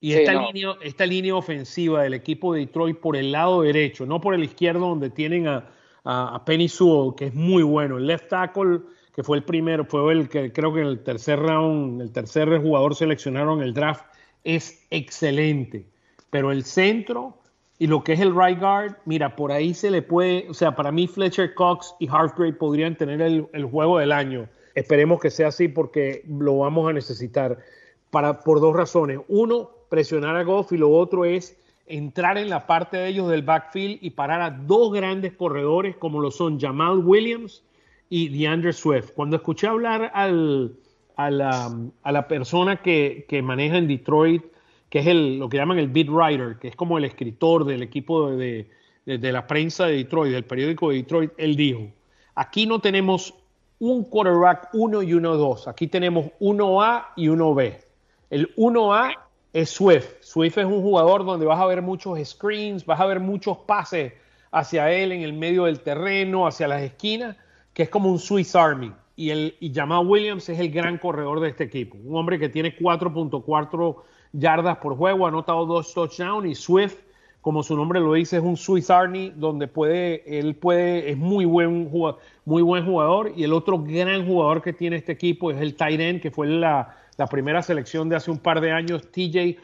Y 0.00 0.12
esta, 0.12 0.32
línea, 0.32 0.74
esta 0.82 1.06
línea 1.06 1.34
ofensiva 1.34 2.02
del 2.02 2.14
equipo 2.14 2.54
de 2.54 2.60
Detroit 2.60 2.98
por 2.98 3.16
el 3.16 3.32
lado 3.32 3.62
derecho, 3.62 4.06
no 4.06 4.20
por 4.20 4.34
el 4.34 4.44
izquierdo 4.44 4.88
donde 4.88 5.10
tienen 5.10 5.46
a, 5.46 5.70
a, 6.04 6.42
Penny 6.44 6.68
Sewell, 6.68 7.14
que 7.16 7.26
es 7.26 7.34
muy 7.34 7.62
bueno. 7.62 7.98
El 7.98 8.06
left 8.06 8.28
tackle, 8.28 8.80
que 9.14 9.22
fue 9.22 9.36
el 9.36 9.44
primero, 9.44 9.84
fue 9.84 10.12
el 10.12 10.28
que 10.28 10.52
creo 10.52 10.72
que 10.72 10.80
en 10.80 10.86
el 10.86 11.02
tercer 11.02 11.38
round, 11.38 12.00
el 12.00 12.12
tercer 12.12 12.58
jugador 12.60 12.94
seleccionaron 12.94 13.60
en 13.60 13.64
el 13.66 13.74
draft, 13.74 14.04
es 14.42 14.86
excelente 14.90 15.86
pero 16.30 16.52
el 16.52 16.64
centro 16.64 17.36
y 17.80 17.86
lo 17.86 18.04
que 18.04 18.12
es 18.12 18.20
el 18.20 18.36
right 18.36 18.60
guard, 18.60 18.96
mira, 19.06 19.34
por 19.34 19.50
ahí 19.50 19.72
se 19.72 19.90
le 19.90 20.02
puede, 20.02 20.46
o 20.50 20.54
sea, 20.54 20.76
para 20.76 20.92
mí 20.92 21.06
Fletcher 21.06 21.54
Cox 21.54 21.94
y 21.98 22.08
Hargrave 22.08 22.52
podrían 22.52 22.94
tener 22.94 23.22
el, 23.22 23.64
juego 23.64 23.98
del 23.98 24.12
año. 24.12 24.46
Esperemos 24.74 25.18
que 25.18 25.30
sea 25.30 25.48
así 25.48 25.66
porque 25.66 26.22
lo 26.28 26.58
vamos 26.58 26.90
a 26.90 26.92
necesitar 26.92 27.58
para, 28.10 28.40
por 28.40 28.60
dos 28.60 28.76
razones. 28.76 29.20
Uno, 29.28 29.70
presionar 29.88 30.36
a 30.36 30.42
Goff 30.44 30.72
y 30.72 30.76
lo 30.76 30.90
otro 30.90 31.24
es 31.24 31.56
entrar 31.86 32.36
en 32.36 32.50
la 32.50 32.66
parte 32.66 32.98
de 32.98 33.08
ellos 33.08 33.30
del 33.30 33.42
backfield 33.42 33.98
y 34.02 34.10
parar 34.10 34.42
a 34.42 34.50
dos 34.50 34.92
grandes 34.92 35.32
corredores 35.32 35.96
como 35.96 36.20
lo 36.20 36.30
son 36.30 36.60
Jamal 36.60 36.98
Williams 36.98 37.64
y 38.10 38.28
DeAndre 38.28 38.74
Swift. 38.74 39.12
Cuando 39.14 39.36
escuché 39.36 39.68
hablar 39.68 40.10
al, 40.12 40.76
a, 41.16 41.30
la, 41.30 41.74
a 42.02 42.12
la 42.12 42.28
persona 42.28 42.82
que, 42.82 43.24
que 43.26 43.40
maneja 43.40 43.78
en 43.78 43.88
Detroit, 43.88 44.44
que 44.90 44.98
es 44.98 45.06
el, 45.06 45.38
lo 45.38 45.48
que 45.48 45.56
llaman 45.56 45.78
el 45.78 45.88
beat 45.88 46.08
writer, 46.08 46.58
que 46.58 46.68
es 46.68 46.76
como 46.76 46.98
el 46.98 47.04
escritor 47.04 47.64
del 47.64 47.82
equipo 47.82 48.32
de, 48.32 48.68
de, 49.06 49.32
la 49.32 49.46
prensa 49.46 49.86
de 49.86 49.96
Detroit, 49.96 50.32
del 50.32 50.44
periódico 50.44 50.90
de 50.90 50.96
Detroit, 50.96 51.30
él 51.38 51.56
dijo, 51.56 51.86
aquí 52.34 52.66
no 52.66 52.80
tenemos 52.80 53.32
un 53.78 54.04
quarterback 54.04 54.68
1 54.74 55.02
y 55.04 55.12
1-2, 55.12 55.68
aquí 55.68 55.86
tenemos 55.86 56.26
1A 56.40 57.06
y 57.16 57.28
1B. 57.28 57.78
El 58.30 58.54
1A 58.56 59.14
es 59.52 59.70
Swift. 59.70 60.08
Swift 60.20 60.58
es 60.58 60.66
un 60.66 60.82
jugador 60.82 61.24
donde 61.24 61.46
vas 61.46 61.60
a 61.60 61.66
ver 61.66 61.82
muchos 61.82 62.18
screens, 62.28 62.84
vas 62.84 63.00
a 63.00 63.06
ver 63.06 63.20
muchos 63.20 63.58
pases 63.58 64.12
hacia 64.50 64.90
él 64.90 65.12
en 65.12 65.22
el 65.22 65.32
medio 65.32 65.64
del 65.64 65.80
terreno, 65.80 66.46
hacia 66.46 66.66
las 66.66 66.82
esquinas, 66.82 67.36
que 67.72 67.84
es 67.84 67.88
como 67.88 68.10
un 68.10 68.18
Swiss 68.18 68.56
Army. 68.56 68.92
Y, 69.14 69.30
el, 69.30 69.54
y 69.60 69.72
Williams 69.80 70.48
es 70.48 70.58
el 70.58 70.70
gran 70.70 70.98
corredor 70.98 71.40
de 71.40 71.50
este 71.50 71.64
equipo. 71.64 71.96
Un 72.02 72.16
hombre 72.16 72.38
que 72.38 72.48
tiene 72.48 72.76
4.4 72.76 73.96
yardas 74.32 74.78
por 74.78 74.96
juego, 74.96 75.26
ha 75.26 75.28
anotado 75.28 75.66
dos 75.66 75.92
touchdowns 75.92 76.46
y 76.46 76.54
Swift, 76.54 76.96
como 77.40 77.62
su 77.62 77.76
nombre 77.76 78.00
lo 78.00 78.12
dice, 78.12 78.36
es 78.36 78.42
un 78.42 78.56
Swiss 78.56 78.90
Army 78.90 79.32
donde 79.34 79.66
puede, 79.66 80.38
él 80.38 80.54
puede, 80.54 81.10
es 81.10 81.16
muy 81.16 81.44
buen 81.44 81.88
jugador, 81.88 82.20
muy 82.44 82.62
buen 82.62 82.84
jugador 82.84 83.32
y 83.34 83.44
el 83.44 83.52
otro 83.52 83.78
gran 83.82 84.26
jugador 84.26 84.62
que 84.62 84.72
tiene 84.72 84.96
este 84.96 85.12
equipo 85.12 85.50
es 85.50 85.60
el 85.60 85.74
tight 85.74 86.00
end 86.00 86.20
que 86.20 86.30
fue 86.30 86.46
la, 86.46 86.96
la 87.16 87.26
primera 87.26 87.62
selección 87.62 88.08
de 88.08 88.16
hace 88.16 88.30
un 88.30 88.38
par 88.38 88.60
de 88.60 88.72
años, 88.72 89.10
TJ 89.10 89.58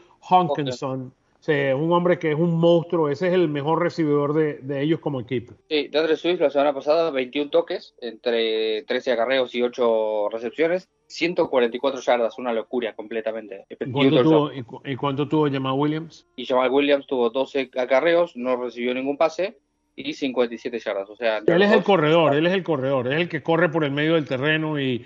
Hawkinson 1.45 1.81
un 1.81 1.91
hombre 1.91 2.19
que 2.19 2.31
es 2.31 2.37
un 2.37 2.59
monstruo, 2.59 3.09
ese 3.09 3.27
es 3.27 3.33
el 3.33 3.47
mejor 3.47 3.81
recibidor 3.81 4.33
de, 4.33 4.81
ellos 4.81 4.99
como 4.99 5.19
equipo. 5.19 5.53
Sí, 5.69 5.89
Andre 5.93 6.15
Swift 6.15 6.39
la 6.39 6.49
semana 6.49 6.73
pasada 6.73 7.11
21 7.11 7.49
toques, 7.49 7.95
entre 8.01 8.83
13 8.83 9.11
agarreos 9.11 9.53
y 9.55 9.61
8 9.61 10.29
recepciones, 10.31 10.89
144 11.07 12.01
yardas, 12.01 12.37
una 12.37 12.53
locura 12.53 12.95
completamente. 12.95 13.65
¿Y 13.69 13.91
cuánto, 13.91 14.23
tuvo, 14.23 14.51
¿Y 14.85 14.95
cuánto 14.95 15.27
tuvo 15.27 15.49
Jamal 15.49 15.73
Williams? 15.77 16.27
Y 16.35 16.45
Jamal 16.45 16.71
Williams 16.71 17.07
tuvo 17.07 17.29
12 17.29 17.71
acarreos, 17.77 18.35
no 18.35 18.55
recibió 18.57 18.93
ningún 18.93 19.17
pase 19.17 19.57
y 19.95 20.13
57 20.13 20.79
yardas. 20.79 21.09
O 21.09 21.15
sea, 21.15 21.41
él 21.45 21.61
es 21.61 21.71
el 21.71 21.83
corredor, 21.83 22.35
él 22.35 22.45
es 22.45 22.53
el 22.53 22.63
corredor, 22.63 23.11
es 23.11 23.19
el 23.19 23.29
que 23.29 23.41
corre 23.41 23.69
por 23.69 23.83
el 23.83 23.91
medio 23.91 24.15
del 24.15 24.27
terreno 24.27 24.79
y 24.79 25.05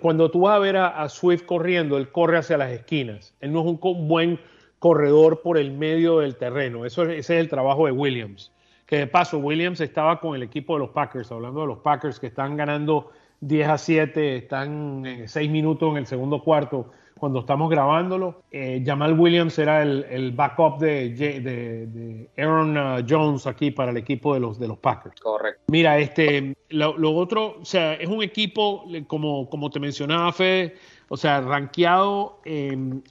cuando 0.00 0.30
tú 0.30 0.40
vas 0.40 0.56
a 0.56 0.58
ver 0.58 0.76
a, 0.78 1.08
Swift 1.10 1.44
corriendo, 1.44 1.98
él 1.98 2.08
corre 2.08 2.38
hacia 2.38 2.56
las 2.56 2.72
esquinas. 2.72 3.34
Él 3.40 3.52
no 3.52 3.60
es 3.60 3.66
un 3.66 4.08
buen 4.08 4.40
corredor 4.78 5.42
por 5.42 5.58
el 5.58 5.72
medio 5.72 6.18
del 6.18 6.36
terreno. 6.36 6.84
Eso, 6.84 7.02
ese 7.04 7.18
es 7.18 7.30
el 7.40 7.48
trabajo 7.48 7.86
de 7.86 7.92
Williams. 7.92 8.52
Que 8.86 8.98
de 8.98 9.06
paso, 9.06 9.38
Williams 9.38 9.80
estaba 9.80 10.20
con 10.20 10.34
el 10.34 10.42
equipo 10.42 10.74
de 10.74 10.80
los 10.80 10.90
Packers, 10.90 11.30
hablando 11.30 11.60
de 11.60 11.66
los 11.66 11.78
Packers 11.78 12.18
que 12.18 12.28
están 12.28 12.56
ganando 12.56 13.10
10 13.40 13.68
a 13.68 13.78
7, 13.78 14.36
están 14.36 15.04
en 15.04 15.28
6 15.28 15.50
minutos 15.50 15.90
en 15.90 15.98
el 15.98 16.06
segundo 16.06 16.42
cuarto 16.42 16.90
cuando 17.18 17.40
estamos 17.40 17.68
grabándolo. 17.68 18.42
Eh, 18.50 18.82
Jamal 18.84 19.18
Williams 19.18 19.58
era 19.58 19.82
el, 19.82 20.32
backup 20.32 20.78
de, 20.78 21.10
de, 21.10 22.30
Aaron 22.38 22.76
uh, 22.76 23.04
Jones 23.06 23.46
aquí 23.46 23.70
para 23.70 23.90
el 23.90 23.96
equipo 23.96 24.34
de 24.34 24.40
los, 24.40 24.58
de 24.58 24.68
los 24.68 24.78
Packers. 24.78 25.20
Correcto. 25.20 25.62
Mira, 25.68 25.98
este, 25.98 26.54
lo, 26.70 27.14
otro, 27.14 27.58
o 27.60 27.64
sea, 27.64 27.94
es 27.94 28.08
un 28.08 28.22
equipo, 28.22 28.84
como, 29.06 29.50
como 29.50 29.70
te 29.70 29.80
mencionaba, 29.80 30.32
Fede, 30.32 30.76
o 31.08 31.16
sea, 31.16 31.40
rankeado 31.40 32.40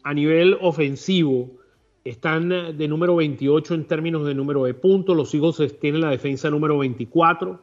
a 0.03 0.13
nivel 0.13 0.57
ofensivo, 0.61 1.49
están 2.03 2.49
de 2.49 2.87
número 2.87 3.15
28 3.15 3.73
en 3.73 3.85
términos 3.85 4.25
de 4.25 4.33
número 4.33 4.63
de 4.63 4.73
puntos. 4.73 5.15
Los 5.15 5.33
Eagles 5.33 5.79
tienen 5.79 6.01
la 6.01 6.09
defensa 6.09 6.49
número 6.49 6.77
24. 6.77 7.61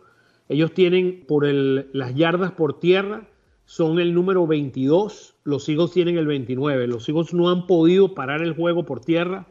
Ellos 0.49 0.75
tienen 0.75 1.25
por 1.27 1.47
el, 1.47 1.89
las 1.93 2.15
yardas 2.15 2.53
por 2.53 2.79
tierra, 2.79 3.27
son 3.65 3.99
el 3.99 4.13
número 4.13 4.47
22. 4.47 5.37
Los 5.45 5.69
Eagles 5.69 5.93
tienen 5.93 6.19
el 6.19 6.27
29. 6.27 6.87
Los 6.87 7.09
Eagles 7.09 7.33
no 7.33 7.49
han 7.49 7.67
podido 7.67 8.15
parar 8.15 8.43
el 8.43 8.55
juego 8.55 8.85
por 8.85 9.01
tierra. 9.01 9.47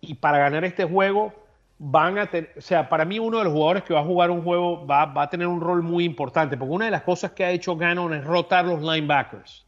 Y 0.00 0.14
para 0.14 0.38
ganar 0.38 0.64
este 0.64 0.84
juego, 0.84 1.32
van 1.78 2.18
a 2.18 2.26
tener, 2.26 2.52
o 2.56 2.60
sea, 2.60 2.88
para 2.88 3.04
mí 3.04 3.18
uno 3.18 3.38
de 3.38 3.44
los 3.44 3.52
jugadores 3.52 3.82
que 3.82 3.94
va 3.94 4.00
a 4.00 4.04
jugar 4.04 4.30
un 4.30 4.42
juego 4.42 4.86
va, 4.86 5.06
va, 5.06 5.24
a 5.24 5.30
tener 5.30 5.48
un 5.48 5.60
rol 5.60 5.82
muy 5.82 6.04
importante, 6.04 6.56
porque 6.56 6.72
una 6.72 6.84
de 6.84 6.90
las 6.92 7.02
cosas 7.02 7.32
que 7.32 7.44
ha 7.44 7.50
hecho 7.50 7.76
Gannon 7.76 8.14
es 8.14 8.24
rotar 8.24 8.64
los 8.64 8.80
linebackers. 8.80 9.65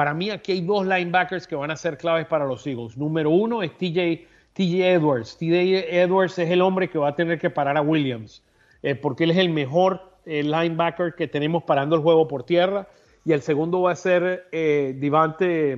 Para 0.00 0.14
mí 0.14 0.30
aquí 0.30 0.52
hay 0.52 0.60
dos 0.62 0.86
linebackers 0.86 1.46
que 1.46 1.54
van 1.54 1.70
a 1.70 1.76
ser 1.76 1.98
claves 1.98 2.26
para 2.26 2.46
los 2.46 2.66
Eagles. 2.66 2.96
Número 2.96 3.28
uno 3.28 3.62
es 3.62 3.76
TJ, 3.76 4.26
Edwards. 4.56 5.36
TJ 5.36 5.94
Edwards 5.94 6.38
es 6.38 6.48
el 6.48 6.62
hombre 6.62 6.88
que 6.88 6.96
va 6.96 7.08
a 7.08 7.14
tener 7.14 7.38
que 7.38 7.50
parar 7.50 7.76
a 7.76 7.82
Williams, 7.82 8.42
eh, 8.82 8.94
porque 8.94 9.24
él 9.24 9.32
es 9.32 9.36
el 9.36 9.50
mejor 9.50 10.00
eh, 10.24 10.42
linebacker 10.42 11.14
que 11.16 11.28
tenemos 11.28 11.64
parando 11.64 11.96
el 11.96 12.00
juego 12.00 12.26
por 12.26 12.44
tierra. 12.44 12.88
Y 13.26 13.32
el 13.32 13.42
segundo 13.42 13.82
va 13.82 13.92
a 13.92 13.94
ser 13.94 14.48
eh, 14.52 14.96
Divante 14.96 15.76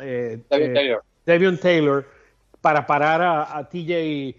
eh, 0.00 0.38
Taylor. 1.24 1.58
Taylor 1.58 2.06
para 2.60 2.86
parar 2.86 3.22
a, 3.22 3.70
TJ 3.70 4.36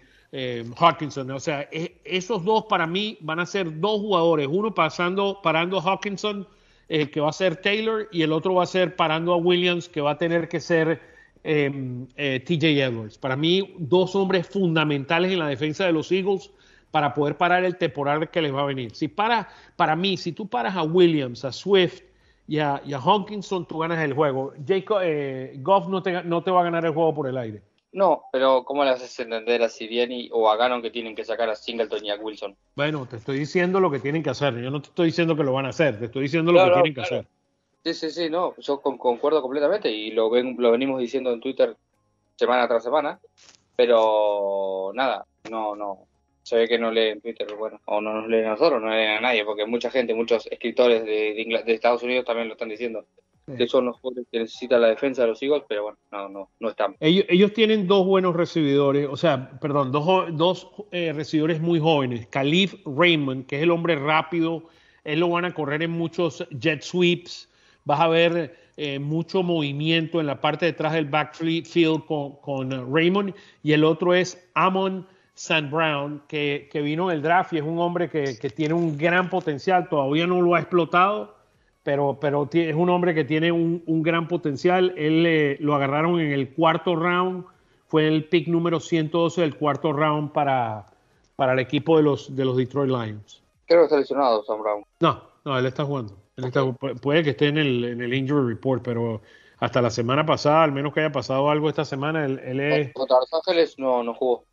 Hawkinson. 0.76 1.28
O 1.32 1.40
sea, 1.40 1.68
esos 2.04 2.44
dos 2.44 2.66
para 2.66 2.86
mí 2.86 3.18
van 3.20 3.40
a 3.40 3.46
ser 3.46 3.80
dos 3.80 4.00
jugadores, 4.00 4.46
uno 4.48 4.72
pasando, 4.72 5.40
parando 5.42 5.80
a 5.80 5.82
Hawkinson 5.82 6.46
eh, 6.88 7.10
que 7.10 7.20
va 7.20 7.30
a 7.30 7.32
ser 7.32 7.56
Taylor, 7.56 8.08
y 8.12 8.22
el 8.22 8.32
otro 8.32 8.54
va 8.54 8.64
a 8.64 8.66
ser 8.66 8.96
parando 8.96 9.32
a 9.32 9.36
Williams, 9.36 9.88
que 9.88 10.00
va 10.00 10.12
a 10.12 10.18
tener 10.18 10.48
que 10.48 10.60
ser 10.60 11.00
em, 11.42 12.06
eh, 12.16 12.40
TJ 12.40 12.82
Edwards. 12.82 13.18
Para 13.18 13.36
mí, 13.36 13.74
dos 13.78 14.14
hombres 14.14 14.46
fundamentales 14.46 15.32
en 15.32 15.38
la 15.38 15.48
defensa 15.48 15.84
de 15.86 15.92
los 15.92 16.10
Eagles 16.10 16.50
para 16.90 17.12
poder 17.12 17.36
parar 17.36 17.64
el 17.64 17.76
temporal 17.76 18.30
que 18.30 18.40
les 18.40 18.54
va 18.54 18.62
a 18.62 18.66
venir. 18.66 18.94
Si 18.94 19.08
para, 19.08 19.48
para 19.76 19.96
mí, 19.96 20.16
si 20.16 20.32
tú 20.32 20.46
paras 20.48 20.76
a 20.76 20.82
Williams, 20.82 21.44
a 21.44 21.52
Swift 21.52 22.02
y 22.46 22.58
a, 22.58 22.80
y 22.84 22.92
tú 22.92 23.78
ganas 23.78 23.98
el 24.04 24.12
juego. 24.12 24.52
Jacob, 24.66 25.00
eh, 25.02 25.54
Goff 25.58 25.88
no 25.88 26.02
te 26.02 26.50
va 26.50 26.60
a 26.60 26.64
ganar 26.64 26.84
el 26.84 26.92
juego 26.92 27.14
por 27.14 27.28
el 27.28 27.36
aire. 27.36 27.62
No, 27.94 28.24
pero 28.32 28.64
¿cómo 28.64 28.84
le 28.84 28.90
haces 28.90 29.20
entender 29.20 29.62
a 29.62 29.68
Siriani 29.68 30.28
o 30.32 30.50
a 30.50 30.82
que 30.82 30.90
tienen 30.90 31.14
que 31.14 31.24
sacar 31.24 31.48
a 31.48 31.54
Singleton 31.54 32.04
y 32.04 32.10
a 32.10 32.16
Wilson? 32.16 32.56
Bueno, 32.74 33.06
te 33.06 33.18
estoy 33.18 33.38
diciendo 33.38 33.78
lo 33.78 33.88
que 33.88 34.00
tienen 34.00 34.20
que 34.20 34.30
hacer. 34.30 34.60
Yo 34.60 34.68
no 34.72 34.82
te 34.82 34.88
estoy 34.88 35.06
diciendo 35.06 35.36
que 35.36 35.44
lo 35.44 35.52
van 35.52 35.66
a 35.66 35.68
hacer, 35.68 36.00
te 36.00 36.06
estoy 36.06 36.22
diciendo 36.22 36.50
lo 36.50 36.64
que 36.64 36.72
tienen 36.72 36.94
que 36.94 37.00
hacer. 37.02 37.26
Sí, 37.84 37.94
sí, 37.94 38.10
sí, 38.10 38.30
no, 38.30 38.56
yo 38.56 38.80
concuerdo 38.80 39.40
completamente 39.40 39.92
y 39.92 40.10
lo, 40.10 40.28
ven, 40.28 40.56
lo 40.58 40.72
venimos 40.72 40.98
diciendo 40.98 41.32
en 41.32 41.40
Twitter 41.40 41.76
semana 42.34 42.66
tras 42.66 42.82
semana, 42.82 43.20
pero 43.76 44.90
nada, 44.92 45.24
no, 45.48 45.76
no, 45.76 46.08
se 46.42 46.56
ve 46.56 46.66
que 46.66 46.78
no 46.80 46.90
leen 46.90 47.20
Twitter, 47.20 47.46
bueno, 47.54 47.80
o 47.84 48.00
no 48.00 48.12
nos 48.12 48.28
leen 48.28 48.46
a 48.46 48.50
nosotros, 48.50 48.82
no 48.82 48.90
leen 48.90 49.18
a 49.18 49.20
nadie, 49.20 49.44
porque 49.44 49.66
mucha 49.66 49.90
gente, 49.90 50.14
muchos 50.14 50.48
escritores 50.48 51.04
de, 51.04 51.34
de, 51.34 51.62
de 51.64 51.74
Estados 51.74 52.02
Unidos 52.02 52.24
también 52.24 52.48
lo 52.48 52.54
están 52.54 52.70
diciendo. 52.70 53.06
Que 53.46 53.66
son 53.66 53.86
los 53.86 53.96
jugadores 54.00 54.26
que 54.30 54.40
necesita 54.40 54.78
la 54.78 54.88
defensa 54.88 55.22
de 55.22 55.28
los 55.28 55.42
Eagles, 55.42 55.64
pero 55.68 55.84
bueno, 55.84 55.98
no, 56.10 56.28
no, 56.28 56.50
no 56.60 56.68
están. 56.68 56.96
Ellos, 57.00 57.24
ellos 57.28 57.52
tienen 57.52 57.86
dos 57.86 58.06
buenos 58.06 58.34
recibidores, 58.34 59.08
o 59.10 59.16
sea, 59.16 59.50
perdón, 59.60 59.92
dos, 59.92 60.36
dos 60.36 60.70
eh, 60.92 61.12
recibidores 61.12 61.60
muy 61.60 61.78
jóvenes. 61.78 62.26
Khalif 62.28 62.74
Raymond, 62.86 63.46
que 63.46 63.56
es 63.56 63.62
el 63.62 63.70
hombre 63.70 63.96
rápido, 63.96 64.64
él 65.04 65.20
lo 65.20 65.28
van 65.28 65.44
a 65.44 65.52
correr 65.52 65.82
en 65.82 65.90
muchos 65.90 66.46
jet 66.58 66.82
sweeps. 66.82 67.50
Vas 67.84 68.00
a 68.00 68.08
ver 68.08 68.56
eh, 68.76 68.98
mucho 68.98 69.42
movimiento 69.42 70.20
en 70.20 70.26
la 70.26 70.40
parte 70.40 70.64
de 70.64 70.72
atrás 70.72 70.94
del 70.94 71.04
backfield 71.04 72.06
con, 72.06 72.36
con 72.36 72.92
Raymond. 72.92 73.34
Y 73.62 73.72
el 73.72 73.84
otro 73.84 74.14
es 74.14 74.50
Amon 74.54 75.06
St. 75.34 75.68
Brown, 75.68 76.22
que, 76.28 76.68
que 76.72 76.80
vino 76.80 77.08
del 77.08 77.20
draft 77.20 77.52
y 77.52 77.58
es 77.58 77.62
un 77.62 77.78
hombre 77.78 78.08
que, 78.08 78.38
que 78.38 78.48
tiene 78.50 78.74
un 78.74 78.96
gran 78.96 79.28
potencial. 79.28 79.88
Todavía 79.88 80.26
no 80.26 80.40
lo 80.40 80.54
ha 80.54 80.60
explotado, 80.60 81.36
pero, 81.84 82.18
pero 82.20 82.48
es 82.52 82.74
un 82.74 82.90
hombre 82.90 83.14
que 83.14 83.22
tiene 83.24 83.52
un, 83.52 83.82
un 83.86 84.02
gran 84.02 84.26
potencial. 84.26 84.92
Él 84.96 85.24
eh, 85.26 85.56
lo 85.60 85.74
agarraron 85.76 86.18
en 86.18 86.32
el 86.32 86.48
cuarto 86.52 86.96
round, 86.96 87.44
fue 87.86 88.08
el 88.08 88.24
pick 88.24 88.48
número 88.48 88.80
112 88.80 89.42
del 89.42 89.54
cuarto 89.56 89.92
round 89.92 90.32
para, 90.32 90.86
para 91.36 91.52
el 91.52 91.60
equipo 91.60 91.96
de 91.96 92.02
los, 92.02 92.34
de 92.34 92.44
los 92.44 92.56
Detroit 92.56 92.90
Lions. 92.90 93.42
Creo 93.66 93.80
que 93.80 93.84
está 93.84 93.98
lesionado 93.98 94.42
Sam 94.44 94.60
Brown. 94.60 94.82
No, 95.00 95.22
no, 95.44 95.58
él 95.58 95.66
está 95.66 95.84
jugando. 95.84 96.16
Él 96.36 96.46
está- 96.46 96.62
pu- 96.64 96.98
puede 97.00 97.22
que 97.22 97.30
esté 97.30 97.46
en 97.48 97.58
el, 97.58 97.84
en 97.84 98.00
el 98.00 98.12
injury 98.12 98.48
report, 98.54 98.82
pero 98.82 99.22
hasta 99.60 99.80
la 99.80 99.90
semana 99.90 100.26
pasada, 100.26 100.64
al 100.64 100.72
menos 100.72 100.92
que 100.92 101.00
haya 101.00 101.12
pasado 101.12 101.48
algo 101.48 101.68
esta 101.68 101.84
semana, 101.84 102.24
él, 102.26 102.40
él 102.44 102.60
es... 102.60 102.92
Contra 102.92 103.18
Los 103.20 103.32
Ángeles 103.32 103.78
no, 103.78 104.02
no 104.02 104.12
jugó. 104.14 104.44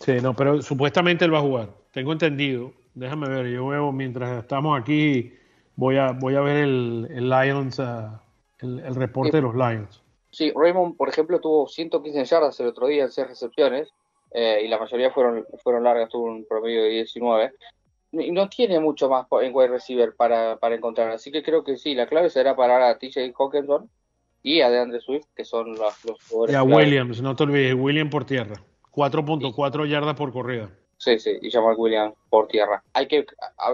Sí, 0.00 0.12
no, 0.22 0.34
pero 0.34 0.62
supuestamente 0.62 1.24
él 1.24 1.34
va 1.34 1.38
a 1.38 1.42
jugar. 1.42 1.68
Tengo 1.90 2.12
entendido. 2.12 2.72
Déjame 2.94 3.28
ver, 3.28 3.46
yo 3.48 3.66
veo 3.66 3.92
mientras 3.92 4.38
estamos 4.42 4.78
aquí, 4.78 5.32
voy 5.76 5.96
a, 5.98 6.12
voy 6.12 6.34
a 6.34 6.40
ver 6.40 6.56
el, 6.56 7.08
el 7.10 7.28
Lions, 7.30 7.78
ah, 7.80 8.22
el, 8.58 8.80
el 8.80 8.94
reporte 8.94 9.30
Sí. 9.32 9.36
de 9.36 9.42
los 9.42 9.54
Lions. 9.54 10.02
Sí, 10.30 10.52
Raymond, 10.54 10.96
por 10.96 11.08
ejemplo, 11.08 11.40
tuvo 11.40 11.66
115 11.68 12.24
yardas 12.24 12.58
el 12.60 12.66
otro 12.66 12.88
día 12.88 13.04
en 13.04 13.10
6 13.10 13.28
recepciones 13.28 13.88
eh, 14.32 14.62
y 14.64 14.68
la 14.68 14.78
mayoría 14.78 15.10
fueron, 15.10 15.46
fueron 15.62 15.84
largas, 15.84 16.10
tuvo 16.10 16.24
un 16.24 16.44
promedio 16.46 16.82
de 16.82 16.88
19. 16.90 17.52
Y 18.12 18.30
no 18.32 18.48
tiene 18.48 18.78
mucho 18.80 19.08
más 19.08 19.26
en 19.42 19.54
wide 19.54 19.68
receiver 19.68 20.14
para, 20.16 20.56
para 20.58 20.74
encontrar, 20.74 21.10
así 21.10 21.30
que 21.32 21.42
creo 21.42 21.64
que 21.64 21.76
sí, 21.76 21.94
la 21.94 22.06
clave 22.06 22.30
será 22.30 22.54
parar 22.56 22.82
a 22.82 22.98
TJ 22.98 23.32
Hawkinson 23.38 23.88
y 24.42 24.60
a 24.60 24.70
DeAndre 24.70 25.00
Swift, 25.00 25.26
que 25.34 25.44
son 25.44 25.70
los, 25.74 26.04
los 26.04 26.16
Y 26.20 26.28
jugadores 26.28 26.56
a 26.56 26.60
clave. 26.64 26.74
Williams, 26.76 27.22
no 27.22 27.34
te 27.36 27.42
olvides, 27.44 27.74
Williams 27.74 28.10
por 28.10 28.24
tierra. 28.24 28.56
4.4 28.92 29.86
yardas 29.88 30.14
por 30.14 30.32
corrida. 30.32 30.70
Sí, 30.98 31.18
sí, 31.18 31.38
y 31.42 31.50
Jamal 31.50 31.74
Williams 31.76 32.14
por 32.30 32.48
tierra. 32.48 32.82
Hay 32.94 33.06
que, 33.06 33.26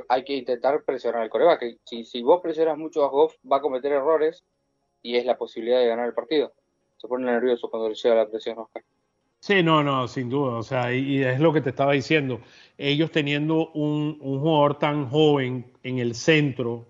hay 0.08 0.24
que 0.24 0.36
intentar 0.36 0.82
presionar 0.82 1.22
al 1.22 1.30
coreback. 1.30 1.78
Si, 1.84 2.04
si 2.04 2.22
vos 2.22 2.40
presionas 2.42 2.76
mucho 2.76 3.04
a 3.04 3.08
Goff, 3.08 3.36
va 3.50 3.58
a 3.58 3.60
cometer 3.60 3.92
errores 3.92 4.42
y 5.02 5.16
es 5.16 5.24
la 5.24 5.38
posibilidad 5.38 5.78
de 5.78 5.86
ganar 5.86 6.06
el 6.06 6.14
partido. 6.14 6.52
Se 6.96 7.08
pone 7.08 7.24
nervioso 7.24 7.70
cuando 7.70 7.88
le 7.88 7.94
llega 7.94 8.14
la 8.14 8.28
presión, 8.28 8.58
Oscar. 8.58 8.82
Sí, 9.38 9.62
no, 9.62 9.82
no, 9.82 10.06
sin 10.06 10.30
duda. 10.30 10.56
O 10.56 10.62
sea, 10.62 10.92
y, 10.94 11.22
es 11.22 11.40
lo 11.40 11.52
que 11.52 11.60
te 11.60 11.70
estaba 11.70 11.92
diciendo. 11.92 12.40
Ellos 12.78 13.10
teniendo 13.10 13.70
un, 13.70 14.18
un 14.20 14.40
jugador 14.40 14.78
tan 14.78 15.08
joven 15.08 15.72
en 15.82 15.98
el 15.98 16.14
centro 16.14 16.86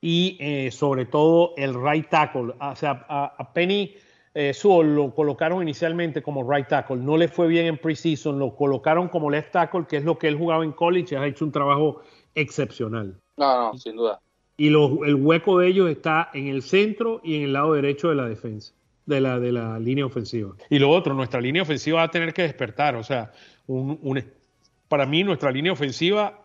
y 0.00 0.36
eh, 0.40 0.70
sobre 0.70 1.06
todo 1.06 1.54
el 1.56 1.74
right 1.74 2.08
tackle. 2.08 2.54
O 2.60 2.76
sea, 2.76 3.06
a 3.08 3.52
Penny 3.52 3.94
eh, 4.34 4.52
Sewell 4.52 4.94
lo 4.96 5.14
colocaron 5.14 5.62
inicialmente 5.62 6.20
como 6.22 6.48
right 6.50 6.66
tackle. 6.68 6.96
No 6.96 7.16
le 7.16 7.28
fue 7.28 7.46
bien 7.46 7.66
en 7.66 7.78
preseason. 7.78 8.38
Lo 8.38 8.56
colocaron 8.56 9.08
como 9.08 9.30
left 9.30 9.52
tackle, 9.52 9.86
que 9.88 9.96
es 9.98 10.04
lo 10.04 10.18
que 10.18 10.26
él 10.28 10.36
jugaba 10.36 10.64
en 10.64 10.72
college. 10.72 11.14
y 11.14 11.18
Ha 11.18 11.26
hecho 11.26 11.44
un 11.44 11.52
trabajo 11.52 12.02
excepcional. 12.34 13.20
No, 13.36 13.72
no, 13.72 13.78
sin 13.78 13.96
duda. 13.96 14.20
Y 14.56 14.70
lo- 14.70 15.04
el 15.04 15.14
hueco 15.16 15.58
de 15.58 15.68
ellos 15.68 15.90
está 15.90 16.30
en 16.34 16.48
el 16.48 16.62
centro 16.62 17.20
y 17.24 17.36
en 17.36 17.42
el 17.42 17.52
lado 17.52 17.72
derecho 17.74 18.08
de 18.08 18.14
la 18.14 18.28
defensa, 18.28 18.72
de 19.06 19.20
la, 19.20 19.40
de 19.40 19.50
la 19.52 19.78
línea 19.78 20.06
ofensiva. 20.06 20.54
Y 20.70 20.78
lo 20.78 20.90
otro, 20.90 21.14
nuestra 21.14 21.40
línea 21.40 21.62
ofensiva 21.62 21.98
va 21.98 22.04
a 22.04 22.10
tener 22.10 22.32
que 22.32 22.42
despertar. 22.42 22.94
O 22.96 23.02
sea, 23.02 23.32
un- 23.66 23.98
un- 24.02 24.24
para 24.88 25.06
mí 25.06 25.24
nuestra 25.24 25.50
línea 25.50 25.72
ofensiva 25.72 26.40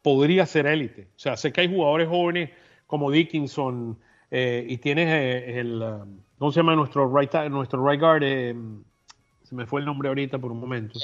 podría 0.00 0.46
ser 0.46 0.66
élite. 0.66 1.08
O 1.16 1.18
sea, 1.18 1.36
sé 1.36 1.52
que 1.52 1.60
hay 1.60 1.68
jugadores 1.68 2.08
jóvenes 2.08 2.50
como 2.86 3.10
Dickinson 3.10 3.98
eh, 4.30 4.64
y 4.68 4.78
tienes 4.78 5.08
eh, 5.08 5.60
el, 5.60 5.82
um, 5.82 6.18
¿cómo 6.42 6.50
se 6.50 6.58
llama 6.58 6.74
nuestro 6.74 7.08
right, 7.16 7.32
nuestro 7.48 7.88
right 7.88 8.00
guard? 8.00 8.24
Eh, 8.24 8.52
se 9.44 9.54
me 9.54 9.64
fue 9.64 9.78
el 9.78 9.86
nombre 9.86 10.08
ahorita 10.08 10.40
por 10.40 10.50
un 10.50 10.58
momento. 10.58 10.98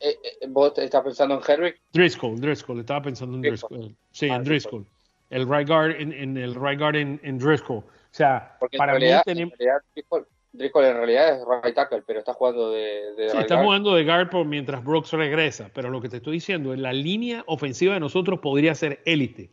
Eh, 0.00 0.16
eh, 0.40 0.46
¿Vos 0.48 0.72
estás 0.78 1.04
pensando 1.04 1.34
en 1.34 1.42
Herrick? 1.46 1.78
Driscoll, 1.92 2.40
Driscoll, 2.40 2.80
estaba 2.80 3.02
pensando 3.02 3.36
en 3.36 3.42
Driscoll. 3.42 3.76
Driscoll. 3.76 3.96
Sí, 4.10 4.30
Ah, 4.30 4.36
en 4.36 4.44
Driscoll. 4.44 4.86
El 5.28 5.46
right 5.46 5.68
guard 5.68 5.90
en, 6.00 6.14
en 6.14 6.38
el 6.38 6.54
right 6.54 6.78
guard 6.78 6.96
en, 6.96 7.20
en 7.22 7.38
Driscoll. 7.38 7.80
O 7.80 7.84
sea, 8.10 8.56
Porque 8.58 8.78
para 8.78 8.92
en 8.92 8.96
mí 8.96 9.00
realidad, 9.02 9.22
tenemos, 9.26 9.52
en 9.52 9.58
realidad 9.58 9.82
Driscoll, 9.92 10.26
Driscoll 10.54 10.84
en 10.86 10.96
realidad 10.96 11.28
es 11.36 11.44
right 11.62 11.74
tackle, 11.74 12.02
pero 12.06 12.20
está 12.20 12.32
jugando 12.32 12.70
de, 12.70 12.80
de 13.18 13.28
sí, 13.28 13.32
right 13.36 13.40
está 13.42 13.56
guard. 13.56 13.66
jugando 13.66 13.94
de 13.94 14.04
guard 14.04 14.30
por 14.30 14.46
mientras 14.46 14.82
Brooks 14.82 15.12
regresa, 15.12 15.70
pero 15.74 15.90
lo 15.90 16.00
que 16.00 16.08
te 16.08 16.16
estoy 16.16 16.32
diciendo 16.32 16.72
es 16.72 16.80
la 16.80 16.94
línea 16.94 17.44
ofensiva 17.46 17.92
de 17.92 18.00
nosotros 18.00 18.40
podría 18.40 18.74
ser 18.74 19.02
élite 19.04 19.50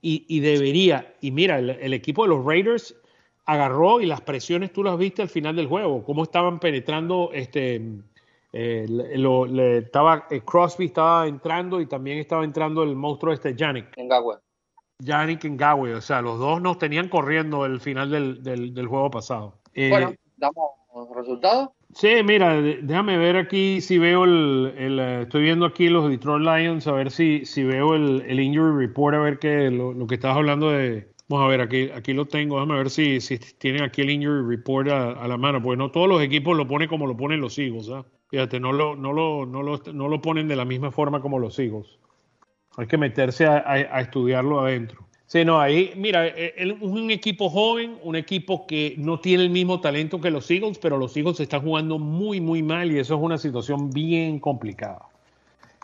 y, 0.00 0.24
y 0.26 0.40
debería. 0.40 1.12
Y 1.20 1.32
mira, 1.32 1.58
el, 1.58 1.68
el 1.68 1.92
equipo 1.92 2.22
de 2.22 2.30
los 2.30 2.42
Raiders 2.46 2.96
agarró 3.50 4.00
y 4.00 4.06
las 4.06 4.20
presiones 4.20 4.72
tú 4.72 4.84
las 4.84 4.96
viste 4.96 5.22
al 5.22 5.28
final 5.28 5.56
del 5.56 5.66
juego, 5.66 6.04
cómo 6.04 6.22
estaban 6.22 6.60
penetrando 6.60 7.30
este 7.32 7.82
eh, 8.52 8.86
lo- 9.16 9.46
le- 9.46 9.78
estaba 9.78 10.26
eh, 10.30 10.40
Crosby 10.40 10.86
estaba 10.86 11.26
entrando 11.26 11.80
y 11.80 11.86
también 11.86 12.18
estaba 12.18 12.44
entrando 12.44 12.82
el 12.82 12.94
monstruo 12.96 13.32
este 13.32 13.54
Yannick. 13.54 13.96
En 13.96 14.08
Gagwe. 14.08 14.36
Yannick 14.98 15.44
Ngawe, 15.44 15.94
o 15.94 16.00
sea, 16.00 16.20
los 16.20 16.38
dos 16.38 16.60
nos 16.60 16.78
tenían 16.78 17.08
corriendo 17.08 17.64
el 17.64 17.80
final 17.80 18.10
del, 18.10 18.42
del- 18.42 18.74
del 18.74 18.86
juego 18.86 19.10
pasado. 19.10 19.54
Eh, 19.74 19.88
Bueno, 19.88 20.12
damos 20.36 20.70
resultados. 21.16 21.70
sí, 21.94 22.08
mira, 22.24 22.60
déjame 22.60 23.16
ver 23.18 23.36
aquí 23.36 23.80
si 23.80 23.98
veo 23.98 24.24
el, 24.24 24.74
el, 24.76 24.98
eh, 25.00 25.22
estoy 25.22 25.42
viendo 25.42 25.64
aquí 25.66 25.88
los 25.88 26.08
Detroit 26.08 26.42
Lions, 26.44 26.86
a 26.86 26.92
ver 26.92 27.10
si, 27.10 27.44
si 27.46 27.62
veo 27.64 27.94
el, 27.94 28.22
el 28.26 28.40
injury 28.40 28.86
report, 28.86 29.14
a 29.16 29.20
ver 29.20 29.38
qué, 29.38 29.70
lo, 29.70 29.92
lo 29.92 30.06
que 30.06 30.16
estabas 30.16 30.36
hablando 30.36 30.70
de, 30.70 31.08
vamos 31.30 31.46
a 31.46 31.48
ver, 31.48 31.60
aquí, 31.62 31.90
aquí 31.94 32.12
lo 32.12 32.26
tengo, 32.26 32.56
déjame 32.56 32.76
ver 32.76 32.90
si, 32.90 33.20
si 33.20 33.38
tienen 33.38 33.82
aquí 33.82 34.02
el 34.02 34.10
injury 34.10 34.46
report 34.56 34.88
a, 34.88 35.26
la 35.28 35.36
mano, 35.38 35.62
porque 35.62 35.78
no 35.78 35.90
todos 35.90 36.08
los 36.08 36.20
equipos 36.22 36.56
lo 36.56 36.66
ponen 36.66 36.88
como 36.88 37.06
lo 37.06 37.16
ponen 37.16 37.40
los 37.40 37.58
Eagles, 37.58 37.88
¿ah? 37.90 38.04
Fíjate, 38.28 38.60
no 38.60 38.72
lo, 38.72 38.96
no, 38.96 39.12
lo, 39.12 39.46
no, 39.46 39.62
lo, 39.62 39.78
no 39.92 40.08
lo 40.08 40.20
ponen 40.20 40.48
de 40.48 40.56
la 40.56 40.64
misma 40.64 40.90
forma 40.92 41.20
como 41.22 41.38
los 41.38 41.58
Eagles. 41.58 41.98
Hay 42.76 42.86
que 42.88 42.98
meterse 42.98 43.46
a, 43.46 43.58
a- 43.58 43.74
a 43.98 44.00
estudiarlo 44.00 44.60
adentro. 44.60 45.06
Sí, 45.26 45.44
no, 45.44 45.60
ahí, 45.60 45.92
mira, 45.96 46.26
eh, 46.28 46.54
el- 46.56 46.72
un 46.80 47.10
equipo 47.10 47.50
joven, 47.50 47.98
un 48.02 48.16
equipo 48.16 48.66
que 48.66 48.96
no 48.98 49.20
tiene 49.20 49.44
el 49.44 49.50
mismo 49.50 49.80
talento 49.80 50.20
que 50.20 50.30
los 50.30 50.50
Eagles, 50.50 50.78
pero 50.78 50.98
los 50.98 51.16
Eagles 51.16 51.40
están 51.40 51.62
jugando 51.62 51.98
muy, 51.98 52.40
muy 52.40 52.62
mal 52.62 52.90
y 52.92 52.98
eso 52.98 53.14
es 53.16 53.20
una 53.22 53.38
situación 53.38 53.90
bien 53.90 54.40
complicada. 54.40 55.09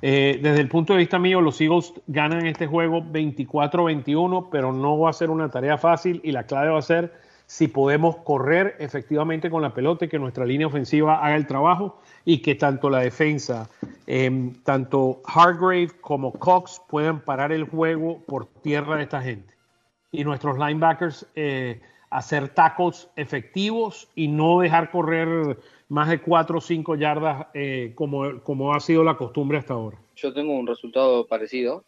Eh, 0.02 0.38
desde 0.42 0.61
el 0.61 0.68
punto 0.68 0.92
de 0.92 0.98
vista 0.98 1.18
mío, 1.18 1.40
los 1.40 1.61
Eagles 1.61 1.94
ganan 2.06 2.46
este 2.46 2.66
juego 2.66 3.02
24-21, 3.02 4.49
pero 4.51 4.72
no 4.72 4.99
va 4.99 5.11
a 5.11 5.14
ser 5.14 5.30
una 5.30 5.51
tarea 5.51 5.78
fácil 5.78 6.20
y 6.22 6.32
la 6.32 6.44
clave 6.44 6.70
va 6.70 6.78
a 6.78 6.82
ser 6.82 7.12
si 7.47 7.68
podemos 7.68 8.16
correr 8.16 8.76
efectivamente 8.80 9.49
con 9.51 9.62
la 9.62 9.72
pelota 9.72 10.05
y 10.05 10.09
que 10.09 10.18
nuestra 10.18 10.44
línea 10.44 10.66
ofensiva 10.66 11.24
haga 11.24 11.36
el 11.36 11.47
trabajo 11.47 12.01
y 12.24 12.38
que 12.38 12.57
tanto 12.57 12.90
la 12.90 12.99
defensa, 12.99 13.70
eh, 14.07 14.53
tanto 14.64 15.22
Hargrave 15.24 15.90
como 16.01 16.32
Cox 16.32 16.82
puedan 16.88 17.20
parar 17.20 17.53
el 17.53 17.64
juego 17.64 18.20
por 18.26 18.47
tierra 18.47 18.97
de 18.97 19.05
esta 19.05 19.22
gente. 19.22 19.55
Y 20.11 20.24
nuestros 20.24 20.59
linebackers 20.59 21.26
eh, 21.36 21.80
hacer 22.11 22.49
tackles 22.49 23.09
efectivos 23.16 24.09
y 24.14 24.28
no 24.28 24.61
dejar 24.61 24.90
correr 24.90 25.59
más 25.89 26.09
de 26.09 26.20
4 26.20 26.59
o 26.59 26.61
5 26.61 26.95
yardas 26.97 27.47
eh, 27.55 27.93
como, 27.95 28.41
como 28.43 28.74
ha 28.74 28.80
sido 28.80 29.05
la 29.05 29.16
costumbre 29.16 29.59
hasta 29.59 29.74
ahora. 29.74 29.99
Yo 30.16 30.32
tengo 30.32 30.57
un 30.57 30.66
resultado 30.66 31.26
parecido. 31.26 31.84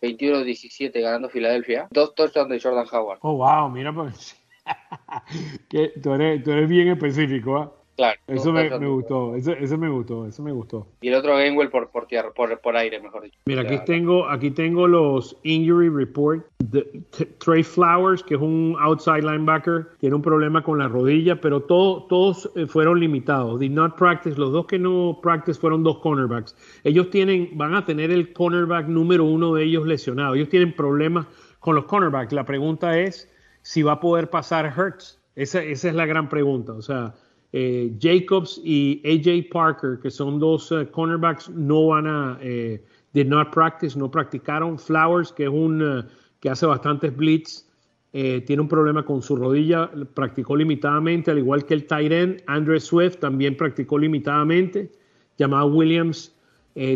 21-17 0.00 1.00
ganando 1.00 1.28
Filadelfia. 1.28 1.88
Dos 1.90 2.14
touchdowns 2.14 2.50
de 2.50 2.60
Jordan 2.60 2.86
Howard. 2.92 3.18
Oh, 3.22 3.36
wow, 3.36 3.68
mira, 3.68 3.92
pues, 3.92 4.36
que 5.68 5.92
tú, 6.00 6.12
eres, 6.14 6.42
tú 6.44 6.52
eres 6.52 6.68
bien 6.68 6.88
específico, 6.88 7.56
¿ah? 7.56 7.72
Claro. 7.98 8.16
Eso 8.28 8.52
me, 8.52 8.68
gustó, 8.86 9.34
eso, 9.34 9.50
eso 9.50 9.76
me 9.76 9.88
gustó, 9.88 10.24
eso 10.24 10.40
me 10.40 10.52
gustó. 10.52 10.86
Y 11.00 11.08
el 11.08 11.14
otro 11.16 11.34
Gainwell 11.34 11.68
por, 11.68 11.90
por 11.90 12.06
tierra, 12.06 12.30
por, 12.32 12.56
por 12.60 12.76
aire, 12.76 13.00
mejor 13.02 13.24
dicho. 13.24 13.36
Mira, 13.46 13.62
aquí 13.62 13.76
tengo, 13.84 14.28
aquí 14.28 14.52
tengo 14.52 14.86
los 14.86 15.36
injury 15.42 15.88
report. 15.88 16.46
de 16.60 17.02
Trey 17.38 17.64
Flowers, 17.64 18.22
que 18.22 18.36
es 18.36 18.40
un 18.40 18.76
outside 18.78 19.22
linebacker, 19.22 19.88
tiene 19.98 20.14
un 20.14 20.22
problema 20.22 20.62
con 20.62 20.78
la 20.78 20.86
rodilla, 20.86 21.40
pero 21.40 21.60
todo- 21.62 22.04
todos 22.04 22.48
eh, 22.54 22.66
fueron 22.68 23.00
limitados. 23.00 23.58
Did 23.58 23.72
not 23.72 23.96
practice. 23.96 24.38
Los 24.38 24.52
dos 24.52 24.66
que 24.66 24.78
no 24.78 25.18
practice 25.20 25.58
fueron 25.58 25.82
dos 25.82 25.98
cornerbacks. 25.98 26.54
Ellos 26.84 27.10
tienen, 27.10 27.50
van 27.54 27.74
a 27.74 27.84
tener 27.84 28.12
el 28.12 28.32
cornerback 28.32 28.86
número 28.86 29.24
uno 29.24 29.54
de 29.54 29.64
ellos 29.64 29.84
lesionado. 29.86 30.36
Ellos 30.36 30.48
tienen 30.50 30.72
problemas 30.72 31.26
con 31.58 31.74
los 31.74 31.86
cornerbacks. 31.86 32.32
La 32.32 32.44
pregunta 32.44 32.96
es 32.96 33.28
si 33.62 33.82
va 33.82 33.94
a 33.94 34.00
poder 34.00 34.30
pasar 34.30 34.72
Hurts. 34.78 35.20
Esa, 35.34 35.64
esa 35.64 35.88
es 35.88 35.94
la 35.96 36.06
gran 36.06 36.28
pregunta. 36.28 36.74
O 36.74 36.82
sea, 36.82 37.14
eh, 37.52 37.96
Jacobs 37.98 38.60
y 38.62 39.00
AJ 39.04 39.50
Parker, 39.50 39.98
que 40.00 40.10
son 40.10 40.38
dos 40.38 40.70
eh, 40.70 40.86
cornerbacks, 40.90 41.48
no 41.48 41.88
van 41.88 42.06
a, 42.06 42.38
eh, 42.42 42.82
did 43.14 43.26
not 43.26 43.50
practice, 43.52 43.98
no 43.98 44.10
practicaron. 44.10 44.78
Flowers, 44.78 45.32
que 45.32 45.44
es 45.44 45.48
un, 45.48 46.06
que 46.40 46.50
hace 46.50 46.66
bastantes 46.66 47.16
blitz, 47.16 47.64
tiene 48.10 48.60
un 48.60 48.68
problema 48.68 49.04
con 49.04 49.22
su 49.22 49.36
rodilla, 49.36 49.90
practicó 50.14 50.56
limitadamente, 50.56 51.30
al 51.30 51.38
igual 51.38 51.64
que 51.64 51.74
el 51.74 51.86
Tyren, 51.86 52.42
Andrew 52.46 52.80
Swift 52.80 53.18
también 53.18 53.56
practicó 53.56 53.98
limitadamente. 53.98 54.90
Llamado 55.36 55.66
Williams 55.66 56.34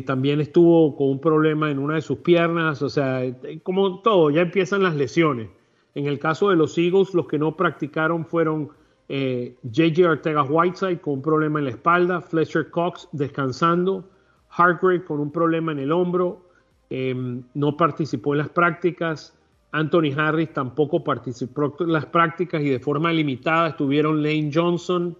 también 0.07 0.41
estuvo 0.41 0.97
con 0.97 1.11
un 1.11 1.21
problema 1.21 1.71
en 1.71 1.79
una 1.79 1.97
de 1.97 2.01
sus 2.01 2.19
piernas, 2.19 2.83
o 2.83 2.89
sea, 2.89 3.23
como 3.63 4.01
todo, 4.01 4.31
ya 4.31 4.41
empiezan 4.41 4.83
las 4.83 4.97
lesiones. 4.97 5.49
En 5.95 6.07
el 6.07 6.19
caso 6.19 6.51
de 6.51 6.57
los 6.57 6.77
Eagles, 6.77 7.15
los 7.15 7.29
que 7.29 7.39
no 7.39 7.57
practicaron 7.57 8.25
fueron 8.25 8.71
JJ 9.09 10.07
Ortega 10.07 10.43
Whiteside 10.43 11.01
con 11.01 11.15
un 11.15 11.23
problema 11.23 11.59
en 11.59 11.67
la 11.67 11.71
espalda, 11.73 12.21
Fletcher 12.21 12.71
Cox 12.71 13.09
descansando, 13.13 14.09
Hargrave 14.49 15.05
con 15.05 15.21
un 15.21 15.31
problema 15.31 15.73
en 15.73 15.79
el 15.79 15.93
hombro, 15.93 16.49
em, 16.91 17.43
no 17.55 17.77
participó 17.77 18.35
en 18.35 18.39
las 18.39 18.49
prácticas. 18.49 19.37
Anthony 19.73 20.13
Harris 20.17 20.53
tampoco 20.53 21.03
participó 21.03 21.75
en 21.81 21.93
las 21.93 22.07
prácticas 22.07 22.63
y 22.63 22.69
de 22.69 22.79
forma 22.79 23.13
limitada 23.13 23.69
estuvieron 23.69 24.23
Lane 24.23 24.51
Johnson 24.53 25.17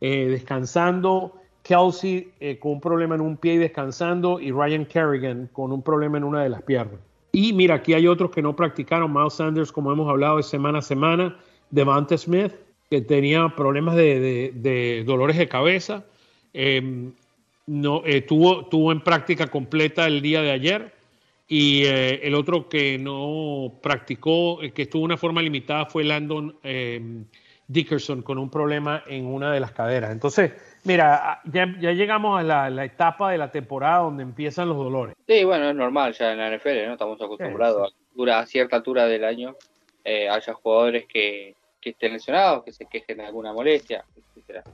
eh, 0.00 0.26
descansando, 0.28 1.34
Kelsey 1.62 2.32
eh, 2.40 2.58
con 2.58 2.72
un 2.72 2.80
problema 2.80 3.14
en 3.14 3.20
un 3.20 3.36
pie 3.36 3.54
y 3.54 3.58
descansando 3.58 4.40
y 4.40 4.50
Ryan 4.50 4.84
Kerrigan 4.84 5.48
con 5.52 5.70
un 5.70 5.80
problema 5.80 6.18
en 6.18 6.24
una 6.24 6.42
de 6.42 6.48
las 6.48 6.62
piernas. 6.62 6.98
Y 7.30 7.52
mira, 7.52 7.76
aquí 7.76 7.94
hay 7.94 8.08
otros 8.08 8.32
que 8.32 8.42
no 8.42 8.56
practicaron, 8.56 9.12
Miles 9.12 9.34
Sanders, 9.34 9.70
como 9.70 9.92
hemos 9.92 10.10
hablado 10.10 10.38
de 10.38 10.42
semana 10.42 10.80
a 10.80 10.82
semana, 10.82 11.36
Devante 11.70 12.18
Smith, 12.18 12.52
que 12.92 13.00
tenía 13.00 13.48
problemas 13.56 13.96
de, 13.96 15.02
dolores 15.06 15.38
de 15.38 15.48
cabeza, 15.48 16.04
em, 16.52 17.14
no, 17.66 18.02
eh, 18.04 18.20
tuvo, 18.20 18.66
tuvo 18.66 18.92
en 18.92 19.00
práctica 19.00 19.46
completa 19.46 20.06
el 20.06 20.20
día 20.20 20.42
de 20.42 20.50
ayer 20.50 20.92
y 21.48 21.86
eh, 21.86 22.20
el 22.22 22.34
otro 22.34 22.68
que 22.68 22.98
no 22.98 23.72
practicó, 23.82 24.62
eh, 24.62 24.72
que 24.72 24.82
estuvo 24.82 25.00
de 25.00 25.06
una 25.06 25.16
forma 25.16 25.40
limitada, 25.40 25.86
fue 25.86 26.04
Landon 26.04 26.54
eh, 26.62 27.00
Dickerson 27.66 28.20
con 28.20 28.36
un 28.36 28.50
problema 28.50 29.04
en 29.06 29.24
una 29.24 29.50
de 29.50 29.60
las 29.60 29.72
caderas. 29.72 30.12
Entonces, 30.12 30.52
mira, 30.84 31.40
ya, 31.44 31.64
llegamos 31.64 32.40
a 32.40 32.68
la, 32.68 32.84
etapa 32.84 33.32
de 33.32 33.38
la 33.38 33.50
temporada 33.50 34.00
donde 34.00 34.22
empiezan 34.22 34.68
los 34.68 34.76
dolores. 34.76 35.16
Sí, 35.26 35.44
bueno, 35.44 35.70
es 35.70 35.74
normal 35.74 36.12
ya 36.12 36.32
en 36.32 36.40
la 36.40 36.54
NFL, 36.54 36.88
¿no? 36.88 36.92
Estamos 36.92 37.22
acostumbrados 37.22 37.94
a, 38.30 38.44
cierta 38.44 38.76
altura 38.76 39.06
del 39.06 39.24
año 39.24 39.56
haya 40.04 40.52
jugadores 40.52 41.06
que, 41.06 41.54
estén 41.90 42.12
lesionados, 42.12 42.64
que 42.64 42.72
se 42.72 42.86
quejen 42.86 43.18
de 43.18 43.26
alguna 43.26 43.52
molestia, 43.52 44.04
etc. 44.36 44.64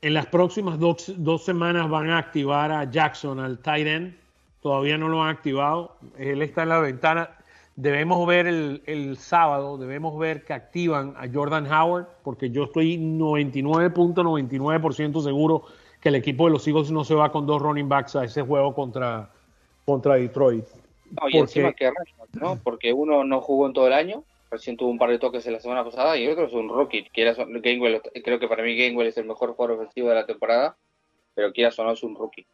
En 0.00 0.14
las 0.14 0.26
próximas 0.26 0.78
dos, 0.78 1.12
dos 1.16 1.44
semanas 1.44 1.88
van 1.88 2.10
a 2.10 2.18
activar 2.18 2.70
a 2.70 2.88
Jackson, 2.90 3.40
al 3.40 3.58
tight 3.58 3.86
end 3.86 4.14
todavía 4.60 4.98
no 4.98 5.08
lo 5.08 5.22
han 5.22 5.30
activado. 5.30 5.96
Él 6.18 6.42
está 6.42 6.64
en 6.64 6.68
la 6.70 6.80
ventana. 6.80 7.30
Debemos 7.76 8.26
ver 8.26 8.48
el, 8.48 9.16
sábado, 9.16 9.78
debemos 9.78 10.18
ver 10.18 10.44
que 10.44 10.52
activan 10.52 11.14
a 11.16 11.28
Jordan 11.32 11.72
Howard, 11.72 12.08
porque 12.24 12.50
yo 12.50 12.64
estoy 12.64 12.98
99.99% 12.98 15.22
seguro 15.22 15.62
que 16.00 16.08
el 16.08 16.16
equipo 16.16 16.46
de 16.46 16.50
los 16.52 16.66
Eagles 16.66 16.90
no 16.90 17.04
se 17.04 17.14
va 17.14 17.30
con 17.30 17.46
dos 17.46 17.62
running 17.62 17.88
backs 17.88 18.16
a 18.16 18.24
ese 18.24 18.42
juego 18.42 18.74
contra, 18.74 19.30
contra 19.84 20.16
Detroit. 20.16 20.64
No, 21.12 21.28
y 21.28 21.36
encima 21.38 21.72
que 21.72 21.92
¿no? 22.32 22.58
Porque 22.62 22.92
uno 22.92 23.22
no 23.22 23.40
jugó 23.40 23.68
en 23.68 23.72
todo 23.72 23.86
el 23.86 23.92
año, 23.92 24.24
recién 24.50 24.76
tuvo 24.76 24.90
un 24.90 24.98
par 24.98 25.10
de 25.10 25.18
toques 25.18 25.46
en 25.46 25.52
la 25.52 25.60
semana 25.60 25.84
pasada, 25.84 26.16
y 26.16 26.26
otro 26.26 26.46
es 26.46 26.52
un 26.52 26.68
rookie. 26.68 27.08
creo 27.12 28.38
que 28.38 28.48
para 28.48 28.62
mí 28.62 28.76
Gainwell 28.76 29.08
es 29.08 29.16
el 29.18 29.26
mejor 29.26 29.54
jugador 29.54 29.78
ofensivo 29.78 30.08
de 30.08 30.14
la 30.14 30.26
temporada, 30.26 30.76
pero 31.34 31.52
quieras 31.52 31.78
o 31.78 31.84
no 31.84 31.92
es 31.92 32.02
un 32.02 32.16
rookie. 32.16 32.46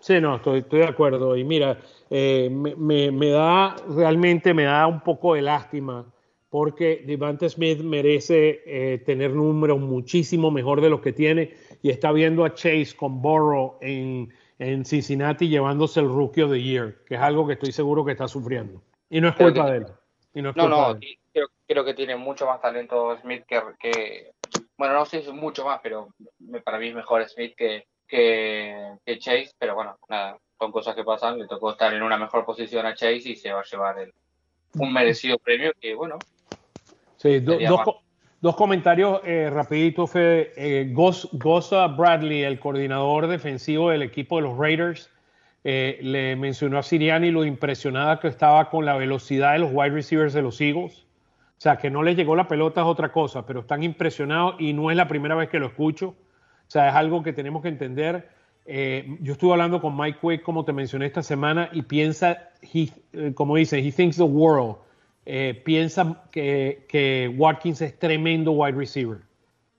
Sí, 0.00 0.20
no, 0.20 0.36
estoy, 0.36 0.60
estoy 0.60 0.80
de 0.80 0.86
acuerdo. 0.86 1.36
Y 1.36 1.44
mira, 1.44 1.78
eh, 2.08 2.48
me, 2.50 3.10
me, 3.10 3.30
da, 3.30 3.76
realmente 3.88 4.54
me 4.54 4.64
da 4.64 4.86
un 4.86 5.00
poco 5.00 5.34
de 5.34 5.42
lástima 5.42 6.06
porque 6.48 7.02
Devante 7.06 7.48
Smith 7.48 7.80
merece 7.80 8.62
eh, 8.66 8.98
tener 8.98 9.32
números 9.32 9.78
muchísimo 9.78 10.50
mejor 10.50 10.80
de 10.80 10.90
los 10.90 11.00
que 11.00 11.12
tiene 11.12 11.54
y 11.80 11.90
está 11.90 12.12
viendo 12.12 12.44
a 12.44 12.54
Chase 12.54 12.94
con 12.96 13.22
Burrow 13.22 13.78
en, 13.80 14.32
en 14.58 14.84
Cincinnati 14.84 15.48
llevándose 15.48 16.00
el 16.00 16.08
Rookie 16.08 16.42
of 16.42 16.50
the 16.50 16.60
Year, 16.60 16.96
que 17.06 17.14
es 17.14 17.20
algo 17.20 17.46
que 17.46 17.54
estoy 17.54 17.72
seguro 17.72 18.04
que 18.04 18.12
está 18.12 18.26
sufriendo. 18.26 18.82
Y 19.08 19.20
no 19.20 19.28
es 19.28 19.36
culpa 19.36 19.70
de 19.70 19.78
él. 19.78 19.86
no, 20.34 20.52
no, 20.52 20.98
creo, 20.98 20.98
creo, 21.70 21.84
que 21.84 21.94
tiene 21.94 22.16
mucho 22.16 22.46
más 22.46 22.60
talento 22.60 23.16
Smith 23.20 23.44
que, 23.46 23.62
que, 23.78 24.32
bueno, 24.76 24.94
no 24.94 25.04
sé 25.04 25.22
si 25.22 25.28
es 25.28 25.34
mucho 25.34 25.64
más, 25.64 25.78
pero 25.80 26.08
para 26.64 26.78
mí 26.78 26.88
es 26.88 26.94
mejor 26.94 27.26
Smith 27.28 27.54
que, 27.56 27.84
que, 28.08 29.18
Chase, 29.18 29.52
pero 29.56 29.76
bueno, 29.76 29.96
nada, 30.08 30.36
son 30.58 30.72
cosas 30.72 30.96
que 30.96 31.04
pasan, 31.04 31.38
le 31.38 31.46
tocó 31.46 31.70
estar 31.70 31.94
en 31.94 32.02
una 32.02 32.18
mejor 32.18 32.44
posición 32.44 32.86
a 32.86 32.94
Chase 32.94 33.30
y 33.30 33.36
se 33.36 33.52
va 33.52 33.60
a 33.60 33.64
llevar 33.64 33.98
el, 34.00 34.12
un 34.74 34.92
merecido 34.92 35.38
premio 35.38 35.72
que 35.80 35.94
bueno. 35.94 36.18
Sí, 37.16 37.38
dos, 37.38 38.56
comentarios 38.56 39.20
eh, 39.24 39.48
rapidito, 39.50 40.06
Fede. 40.06 40.52
Eh, 40.56 40.92
Goza 40.92 41.86
Bradley, 41.86 42.42
el 42.42 42.58
coordinador 42.58 43.28
defensivo 43.28 43.90
del 43.90 44.02
equipo 44.02 44.36
de 44.36 44.42
los 44.42 44.58
Raiders, 44.58 45.10
eh, 45.62 45.98
le 46.02 46.34
mencionó 46.36 46.78
a 46.78 46.82
Siriani 46.82 47.30
lo 47.30 47.44
impresionada 47.44 48.18
que 48.18 48.28
estaba 48.28 48.70
con 48.70 48.86
la 48.86 48.96
velocidad 48.96 49.52
de 49.52 49.58
los 49.60 49.70
wide 49.72 49.90
receivers 49.90 50.32
de 50.32 50.42
los 50.42 50.60
Eagles. 50.60 51.06
O 51.60 51.62
sea, 51.62 51.76
que 51.76 51.90
no 51.90 52.02
les 52.02 52.16
llegó 52.16 52.34
la 52.34 52.48
pelota 52.48 52.80
es 52.80 52.86
otra 52.86 53.12
cosa, 53.12 53.44
pero 53.44 53.60
están 53.60 53.82
impresionados 53.82 54.54
y 54.58 54.72
no 54.72 54.90
es 54.90 54.96
la 54.96 55.06
primera 55.06 55.34
vez 55.34 55.50
que 55.50 55.58
lo 55.58 55.66
escucho. 55.66 56.08
O 56.08 56.70
sea, 56.70 56.88
es 56.88 56.94
algo 56.94 57.22
que 57.22 57.34
tenemos 57.34 57.60
que 57.60 57.68
entender. 57.68 58.30
Eh, 58.64 59.18
yo 59.20 59.34
estuve 59.34 59.52
hablando 59.52 59.78
con 59.78 59.94
Mike 59.94 60.20
Quick, 60.22 60.42
como 60.42 60.64
te 60.64 60.72
mencioné 60.72 61.04
esta 61.04 61.22
semana, 61.22 61.68
y 61.70 61.82
piensa, 61.82 62.48
eh, 62.62 63.34
como 63.34 63.56
dice, 63.56 63.78
he 63.78 63.92
thinks 63.92 64.16
the 64.16 64.22
world. 64.22 64.76
Eh, 65.26 65.60
piensa 65.62 66.24
que, 66.32 66.86
que, 66.88 67.30
Watkins 67.36 67.82
es 67.82 67.98
tremendo 67.98 68.52
wide 68.52 68.78
receiver. 68.78 69.18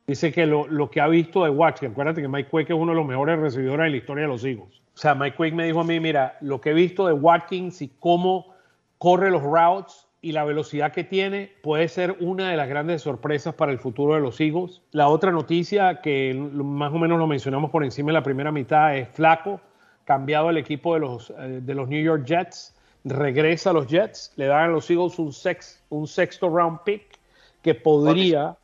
Dice 0.06 0.32
que 0.32 0.46
lo, 0.46 0.68
lo, 0.68 0.92
que 0.92 1.02
ha 1.02 1.08
visto 1.08 1.44
de 1.44 1.50
Watkins, 1.50 1.94
acuérdate 1.94 2.22
que 2.22 2.28
Mike 2.28 2.50
Quick 2.52 2.70
es 2.70 2.76
uno 2.76 2.92
de 2.92 2.98
los 2.98 3.08
mejores 3.08 3.40
recibidores 3.40 3.86
de 3.86 3.90
la 3.90 3.98
historia 3.98 4.22
de 4.26 4.28
los 4.28 4.46
Eagles. 4.46 4.84
O 4.94 4.98
sea, 4.98 5.16
Mike 5.16 5.36
Quick 5.36 5.56
me 5.56 5.66
dijo 5.66 5.80
a 5.80 5.84
mí, 5.84 6.00
mira, 6.00 6.38
lo 6.42 6.62
que 6.62 6.70
he 6.70 6.74
visto 6.74 7.08
de 7.08 7.14
Watkins 7.14 7.82
y 7.82 7.88
cómo 8.00 8.54
corre 9.00 9.32
los 9.32 9.42
routes 9.42 10.11
y 10.22 10.34
la 10.34 10.44
velocidad 10.44 10.94
que 10.94 11.04
tiene 11.04 11.52
puede 11.64 11.88
ser 11.88 12.16
una 12.20 12.52
de 12.52 12.58
las 12.58 12.70
grandes 12.70 13.02
sorpresas 13.02 13.56
para 13.56 13.72
el 13.72 13.80
futuro 13.80 14.14
de 14.14 14.22
los 14.22 14.40
Eagles. 14.40 14.82
La 14.92 15.08
otra 15.08 15.32
noticia 15.32 16.02
que 16.02 16.34
más 16.36 16.94
o 16.94 17.00
menos 17.00 17.18
lo 17.18 17.26
mencionamos 17.26 17.72
por 17.72 17.84
encima 17.84 18.10
de 18.10 18.14
la 18.14 18.24
primera 18.24 18.52
mitad 18.52 18.96
es 18.96 19.10
Flaco, 19.10 19.60
cambiado 20.06 20.52
el 20.52 20.58
equipo 20.58 20.94
de 20.94 21.00
los, 21.00 21.32
eh, 21.32 21.60
de 21.64 21.74
los 21.74 21.90
New 21.90 22.02
York 22.02 22.26
Jets, 22.26 22.76
regresa 23.04 23.72
a 23.72 23.74
los 23.74 23.88
Jets, 23.88 24.34
le 24.36 24.46
dan 24.46 24.66
a 24.66 24.68
los 24.68 24.90
Eagles 24.92 25.18
un, 25.18 25.34
sex, 25.34 25.84
un 25.90 26.06
sexto 26.06 26.50
round 26.50 26.82
pick 26.84 27.18
que 27.64 27.74
podría, 27.74 28.56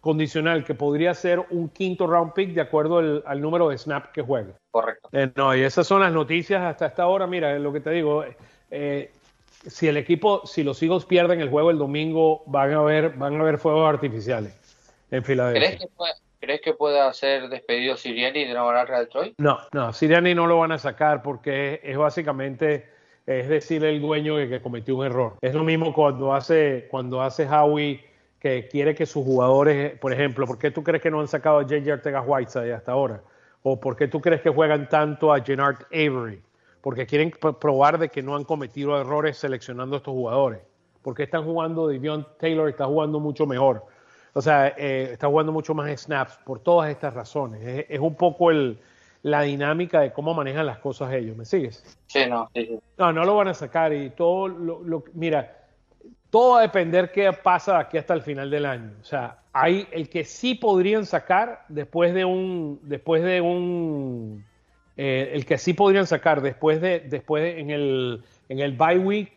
condicional, 0.00 0.64
que 0.64 0.74
podría 0.74 1.12
ser 1.12 1.44
un 1.50 1.68
quinto 1.68 2.06
round 2.06 2.32
pick 2.32 2.54
de 2.54 2.62
acuerdo 2.62 3.22
al, 3.26 3.40
número 3.40 3.68
de 3.68 3.76
snap 3.76 4.12
que 4.12 4.22
juegue. 4.22 4.54
Correcto. 4.70 5.10
Eh, 5.12 5.30
no, 5.36 5.54
y 5.54 5.60
esas 5.60 5.86
son 5.86 6.00
las 6.00 6.12
noticias 6.12 6.62
hasta 6.62 6.86
esta 6.86 7.06
hora. 7.06 7.26
Mira, 7.26 7.58
lo 7.58 7.70
que 7.70 7.80
te 7.80 7.90
digo, 7.90 8.24
eh, 8.70 9.10
si 9.66 9.88
el 9.88 9.96
equipo, 9.96 10.46
si 10.46 10.62
los 10.62 10.82
Eagles 10.82 11.04
pierden 11.04 11.40
el 11.40 11.48
juego 11.48 11.70
el 11.70 11.78
domingo, 11.78 12.42
van 12.46 12.72
a 12.72 12.78
haber, 12.78 13.10
van 13.10 13.36
a 13.36 13.40
haber 13.40 13.58
fuegos 13.58 13.88
artificiales 13.88 14.52
en 15.10 15.24
Filadelfia. 15.24 15.88
¿Crees 16.40 16.60
que, 16.60 16.72
pueda 16.72 17.12
ser 17.12 17.48
despedido 17.48 17.96
Siriani 17.96 18.44
de 18.44 18.52
no 18.52 18.66
ganar 18.66 18.88
Real 18.88 19.08
Troy? 19.08 19.32
No, 19.38 19.58
no, 19.70 19.92
Siriani 19.92 20.34
no 20.34 20.48
lo 20.48 20.58
van 20.58 20.72
a 20.72 20.78
sacar 20.78 21.22
porque 21.22 21.80
es, 21.84 21.96
básicamente 21.96 22.90
es 23.26 23.48
decirle 23.48 23.90
el 23.90 24.00
dueño 24.00 24.34
que, 24.36 24.48
que, 24.48 24.60
cometió 24.60 24.96
un 24.96 25.06
error. 25.06 25.36
Es 25.40 25.54
lo 25.54 25.62
mismo 25.62 25.94
cuando 25.94 26.34
hace, 26.34 26.88
cuando 26.90 27.22
hace 27.22 27.46
Howie 27.48 28.04
que 28.40 28.66
quiere 28.66 28.96
que 28.96 29.06
sus 29.06 29.24
jugadores, 29.24 29.96
por 30.00 30.12
ejemplo, 30.12 30.44
¿por 30.44 30.58
qué 30.58 30.72
tú 30.72 30.82
crees 30.82 31.00
que 31.00 31.12
no 31.12 31.20
han 31.20 31.28
sacado 31.28 31.60
a 31.60 31.62
J.J. 31.62 31.92
Ortega 31.92 32.22
Whiteside 32.22 32.72
hasta 32.72 32.90
ahora? 32.90 33.20
¿O 33.62 33.78
por 33.78 33.94
qué 33.94 34.08
tú 34.08 34.20
crees 34.20 34.40
que 34.40 34.50
juegan 34.50 34.88
tanto 34.88 35.32
a 35.32 35.40
Gennard 35.40 35.86
Avery? 35.92 36.42
Porque 36.82 37.06
quieren 37.06 37.30
probar 37.30 37.98
de 37.98 38.08
que 38.08 38.22
no 38.22 38.34
han 38.36 38.44
cometido 38.44 39.00
errores 39.00 39.38
seleccionando 39.38 39.96
a 39.96 39.98
estos 39.98 40.12
jugadores. 40.12 40.60
Porque 41.00 41.22
están 41.22 41.44
jugando, 41.44 41.88
Divion 41.88 42.26
Taylor 42.38 42.68
está 42.68 42.86
jugando 42.86 43.20
mucho 43.20 43.46
mejor. 43.46 43.86
O 44.34 44.42
sea, 44.42 44.68
eh, 44.76 45.10
está 45.12 45.28
jugando 45.28 45.52
mucho 45.52 45.74
más 45.74 45.90
snaps 46.00 46.38
por 46.44 46.58
todas 46.58 46.90
estas 46.90 47.14
razones. 47.14 47.86
Es, 47.88 48.00
un 48.00 48.16
poco 48.16 48.50
el, 48.50 48.78
la 49.22 49.42
dinámica 49.42 50.00
de 50.00 50.12
cómo 50.12 50.34
manejan 50.34 50.66
las 50.66 50.78
cosas 50.78 51.12
ellos. 51.12 51.36
¿Me 51.36 51.44
sigues? 51.44 51.84
Sí, 52.06 52.26
no. 52.28 52.50
Sí, 52.52 52.78
No, 52.98 53.12
no 53.12 53.24
lo 53.24 53.36
van 53.36 53.48
a 53.48 53.54
sacar 53.54 53.92
y 53.92 54.10
todo 54.10 54.48
lo, 54.48 55.04
mira, 55.14 55.56
todo 56.30 56.54
va 56.54 56.60
a 56.60 56.62
depender 56.62 57.12
qué 57.12 57.32
pasa 57.32 57.78
aquí 57.78 57.96
hasta 57.96 58.14
el 58.14 58.22
final 58.22 58.50
del 58.50 58.66
año. 58.66 58.92
O 59.00 59.04
sea, 59.04 59.38
hay 59.52 59.86
el 59.92 60.08
que 60.08 60.24
sí 60.24 60.56
podrían 60.56 61.06
sacar 61.06 61.64
después 61.68 62.12
de 62.12 62.24
un, 62.24 62.80
después 62.82 63.22
de 63.22 63.40
un 63.40 64.44
eh, 64.96 65.30
el 65.34 65.46
que 65.46 65.58
sí 65.58 65.74
podrían 65.74 66.06
sacar 66.06 66.42
después 66.42 66.80
de, 66.80 67.00
después 67.00 67.58
en 67.58 67.70
el 67.70 68.22
en 68.48 68.58
el 68.58 68.72
bye 68.72 68.98
week, 68.98 69.32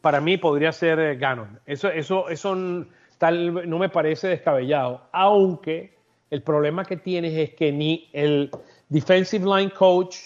para 0.00 0.20
mí 0.20 0.36
podría 0.36 0.70
ser 0.72 0.98
eh, 1.00 1.16
Gannon. 1.16 1.58
Eso, 1.66 1.88
eso, 1.88 2.28
eso 2.28 2.56
tal, 3.18 3.68
no 3.68 3.78
me 3.78 3.88
parece 3.88 4.28
descabellado, 4.28 5.02
aunque 5.12 5.94
el 6.30 6.42
problema 6.42 6.84
que 6.84 6.96
tienes 6.96 7.36
es 7.36 7.54
que 7.54 7.72
ni 7.72 8.08
el 8.12 8.50
defensive 8.88 9.44
line 9.44 9.70
coach, 9.70 10.16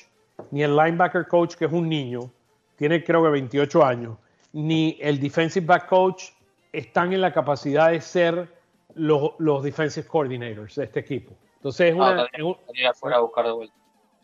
ni 0.50 0.62
el 0.62 0.76
linebacker 0.76 1.26
coach, 1.26 1.54
que 1.54 1.64
es 1.64 1.72
un 1.72 1.88
niño, 1.88 2.30
tiene 2.76 3.02
creo 3.02 3.22
que 3.22 3.30
28 3.30 3.84
años, 3.84 4.18
ni 4.52 4.98
el 5.00 5.18
defensive 5.18 5.64
back 5.64 5.88
coach 5.88 6.24
están 6.72 7.12
en 7.12 7.22
la 7.22 7.32
capacidad 7.32 7.90
de 7.90 8.00
ser 8.00 8.48
los, 8.94 9.32
los 9.38 9.62
defensive 9.62 10.06
coordinators 10.06 10.76
de 10.76 10.84
este 10.84 11.00
equipo. 11.00 11.34
Entonces 11.56 11.88
es 11.88 11.94
una, 11.94 12.22
Ah, 12.22 12.92
fuera 12.94 13.16
a 13.16 13.20
buscar 13.20 13.46
de 13.46 13.52
vuelta. 13.52 13.74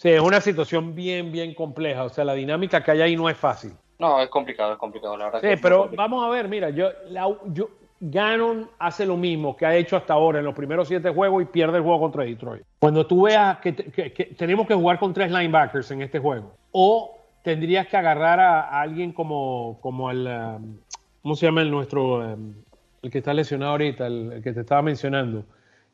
Sí, 0.02 0.08
es 0.10 0.20
una 0.20 0.40
situación 0.40 0.94
bien, 0.94 1.30
bien 1.30 1.54
compleja. 1.54 2.04
O 2.04 2.08
sea, 2.08 2.24
la 2.24 2.34
dinámica 2.34 2.82
que 2.82 2.90
hay 2.90 3.00
ahí 3.02 3.16
no 3.16 3.28
es 3.28 3.36
fácil. 3.36 3.72
No, 3.98 4.20
es 4.20 4.28
complicado, 4.28 4.72
es 4.72 4.78
complicado, 4.78 5.16
la 5.16 5.26
verdad. 5.26 5.40
Sí, 5.40 5.46
que 5.48 5.56
pero 5.58 5.88
vamos 5.96 6.24
a 6.24 6.28
ver, 6.28 6.48
mira, 6.48 6.70
yo, 6.70 6.88
la- 7.08 7.32
yo, 7.52 7.68
Gannon 8.00 8.68
hace 8.80 9.06
lo 9.06 9.16
mismo 9.16 9.56
que 9.56 9.64
ha 9.64 9.76
hecho 9.76 9.96
hasta 9.96 10.12
ahora 10.14 10.40
en 10.40 10.44
los 10.44 10.54
primeros 10.56 10.88
siete 10.88 11.08
juegos 11.10 11.40
y 11.42 11.46
pierde 11.46 11.76
el 11.76 11.84
juego 11.84 12.00
contra 12.00 12.24
Detroit. 12.24 12.64
Cuando 12.80 13.06
tú 13.06 13.22
veas 13.22 13.58
que, 13.58 13.72
que- 13.76 14.12
que 14.12 14.24
tenemos 14.36 14.66
que 14.66 14.74
jugar 14.74 14.98
con 14.98 15.14
tres 15.14 15.30
linebackers 15.30 15.88
en 15.92 16.02
este 16.02 16.18
juego, 16.18 16.52
o 16.72 17.16
tendrías 17.44 17.86
que 17.86 17.96
agarrar 17.96 18.40
a, 18.40 18.60
a 18.62 18.80
alguien 18.80 19.12
como, 19.12 19.78
como 19.80 20.10
el, 20.10 20.26
um, 20.26 20.78
¿cómo 21.22 21.36
se 21.36 21.46
llama 21.46 21.60
el 21.62 21.70
nuestro, 21.70 22.16
um, 22.34 22.54
el 23.02 23.10
que 23.10 23.18
está 23.18 23.32
lesionado 23.34 23.70
ahorita, 23.72 24.06
el, 24.08 24.32
el 24.32 24.42
que 24.42 24.52
te 24.52 24.60
estaba 24.62 24.82
mencionando, 24.82 25.44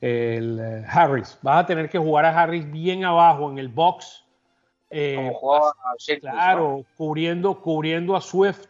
el 0.01 0.61
eh, 0.61 0.85
Harris. 0.89 1.39
Vas 1.43 1.65
a 1.65 1.67
tener 1.67 1.89
que 1.89 1.99
jugar 1.99 2.25
a 2.25 2.41
Harris 2.43 2.71
bien 2.71 3.05
abajo 3.05 3.51
en 3.51 3.59
el 3.59 3.69
box. 3.69 4.25
eh, 4.91 5.15
Como 5.17 5.35
jugaba. 5.35 5.73
Claro, 6.21 6.85
cubriendo, 6.97 7.61
cubriendo 7.61 8.17
a 8.17 8.21
Swift 8.21 8.67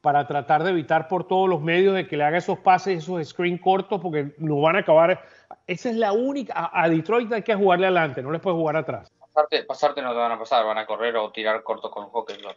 para 0.00 0.26
tratar 0.26 0.64
de 0.64 0.70
evitar 0.70 1.06
por 1.06 1.28
todos 1.28 1.48
los 1.48 1.60
medios 1.60 1.94
de 1.94 2.08
que 2.08 2.16
le 2.16 2.24
haga 2.24 2.38
esos 2.38 2.58
pases, 2.58 2.98
esos 2.98 3.26
screen 3.28 3.56
cortos, 3.58 4.00
porque 4.00 4.34
nos 4.38 4.60
van 4.60 4.76
a 4.76 4.80
acabar. 4.80 5.22
Esa 5.66 5.90
es 5.90 5.96
la 5.96 6.12
única. 6.12 6.52
A, 6.56 6.82
a 6.82 6.88
Detroit 6.88 7.32
hay 7.32 7.42
que 7.42 7.54
jugarle 7.54 7.86
adelante, 7.86 8.20
no 8.20 8.32
les 8.32 8.40
puedes 8.40 8.56
jugar 8.58 8.76
atrás. 8.76 9.12
Pasarte, 9.20 9.62
pasarte 9.62 10.02
no 10.02 10.10
te 10.10 10.16
van 10.18 10.32
a 10.32 10.38
pasar, 10.38 10.66
van 10.66 10.78
a 10.78 10.86
correr 10.86 11.16
o 11.16 11.30
tirar 11.30 11.62
corto 11.62 11.90
con 11.90 12.06
hockey. 12.06 12.36
¿no? 12.42 12.50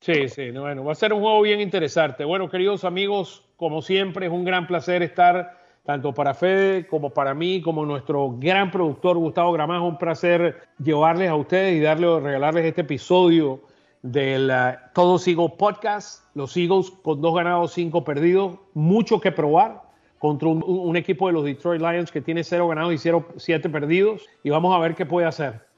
Sí, 0.00 0.28
sí, 0.30 0.50
no, 0.50 0.62
bueno, 0.62 0.82
va 0.82 0.92
a 0.92 0.94
ser 0.94 1.12
un 1.12 1.20
juego 1.20 1.42
bien 1.42 1.60
interesante. 1.60 2.24
Bueno, 2.24 2.48
queridos 2.48 2.84
amigos, 2.84 3.44
como 3.56 3.82
siempre, 3.82 4.26
es 4.26 4.32
un 4.32 4.44
gran 4.46 4.66
placer 4.66 5.02
estar 5.02 5.59
tanto 5.84 6.12
para 6.12 6.34
Fede 6.34 6.86
como 6.86 7.10
para 7.10 7.34
mí, 7.34 7.62
como 7.62 7.84
nuestro 7.84 8.36
gran 8.38 8.70
productor 8.70 9.16
Gustavo 9.16 9.52
Gramajo, 9.52 9.86
un 9.86 9.98
placer 9.98 10.68
llevarles 10.78 11.30
a 11.30 11.34
ustedes 11.34 11.76
y 11.76 11.80
darles, 11.80 12.22
regalarles 12.22 12.64
este 12.64 12.82
episodio 12.82 13.60
del 14.02 14.50
uh, 14.50 14.76
Todos 14.94 15.26
Eagles 15.26 15.52
Podcast. 15.58 16.24
Los 16.34 16.56
Eagles 16.56 16.90
con 17.02 17.20
dos 17.20 17.34
ganados, 17.34 17.72
cinco 17.72 18.04
perdidos, 18.04 18.58
mucho 18.74 19.20
que 19.20 19.32
probar 19.32 19.82
contra 20.18 20.48
un, 20.48 20.62
un 20.62 20.96
equipo 20.96 21.26
de 21.26 21.32
los 21.32 21.44
Detroit 21.44 21.80
Lions 21.80 22.12
que 22.12 22.20
tiene 22.20 22.44
cero 22.44 22.68
ganados 22.68 22.92
y 22.92 22.98
cero, 22.98 23.26
siete 23.36 23.68
perdidos. 23.68 24.26
Y 24.42 24.50
vamos 24.50 24.74
a 24.74 24.78
ver 24.78 24.94
qué 24.94 25.06
puede 25.06 25.26
hacer. 25.26 25.70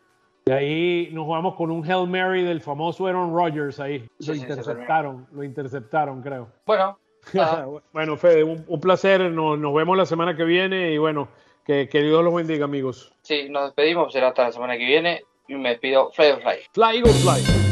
De 0.45 0.53
ahí 0.53 1.09
nos 1.13 1.29
vamos 1.29 1.55
con 1.55 1.71
un 1.71 1.89
Hail 1.89 2.09
Mary 2.09 2.43
del 2.43 2.61
famoso 2.61 3.07
Aaron 3.07 3.33
Rodgers 3.33 3.79
ahí. 3.79 4.01
Lo 4.27 4.35
sí, 4.35 4.41
interceptaron, 4.41 5.27
lo 5.31 5.45
interceptaron, 5.45 6.21
creo. 6.21 6.49
Bueno, 6.67 6.99
nada, 7.33 7.67
bueno, 7.93 8.17
Fede, 8.17 8.45
un, 8.45 8.65
un 8.67 8.81
placer. 8.81 9.21
Nos, 9.31 9.59
nos 9.59 9.75
vemos 9.75 9.97
la 9.97 10.07
semana 10.07 10.37
que 10.37 10.45
viene 10.45 10.93
y 10.93 10.99
bueno, 10.99 11.29
que, 11.65 11.89
que 11.89 12.03
Dios 12.03 12.23
los 12.25 12.35
bendiga, 12.35 12.65
amigos. 12.65 13.13
sí, 13.23 13.49
nos 13.49 13.67
despedimos, 13.67 14.13
será 14.13 14.29
hasta 14.29 14.45
la 14.45 14.53
semana 14.53 14.77
que 14.77 14.85
viene 14.85 15.23
y 15.49 15.55
me 15.55 15.71
despido. 15.71 16.11
Fly 16.13 16.31
or 16.31 16.41
Fly. 16.43 16.57
Fly, 16.73 16.97
Eagles, 16.99 17.23
fly. 17.23 17.72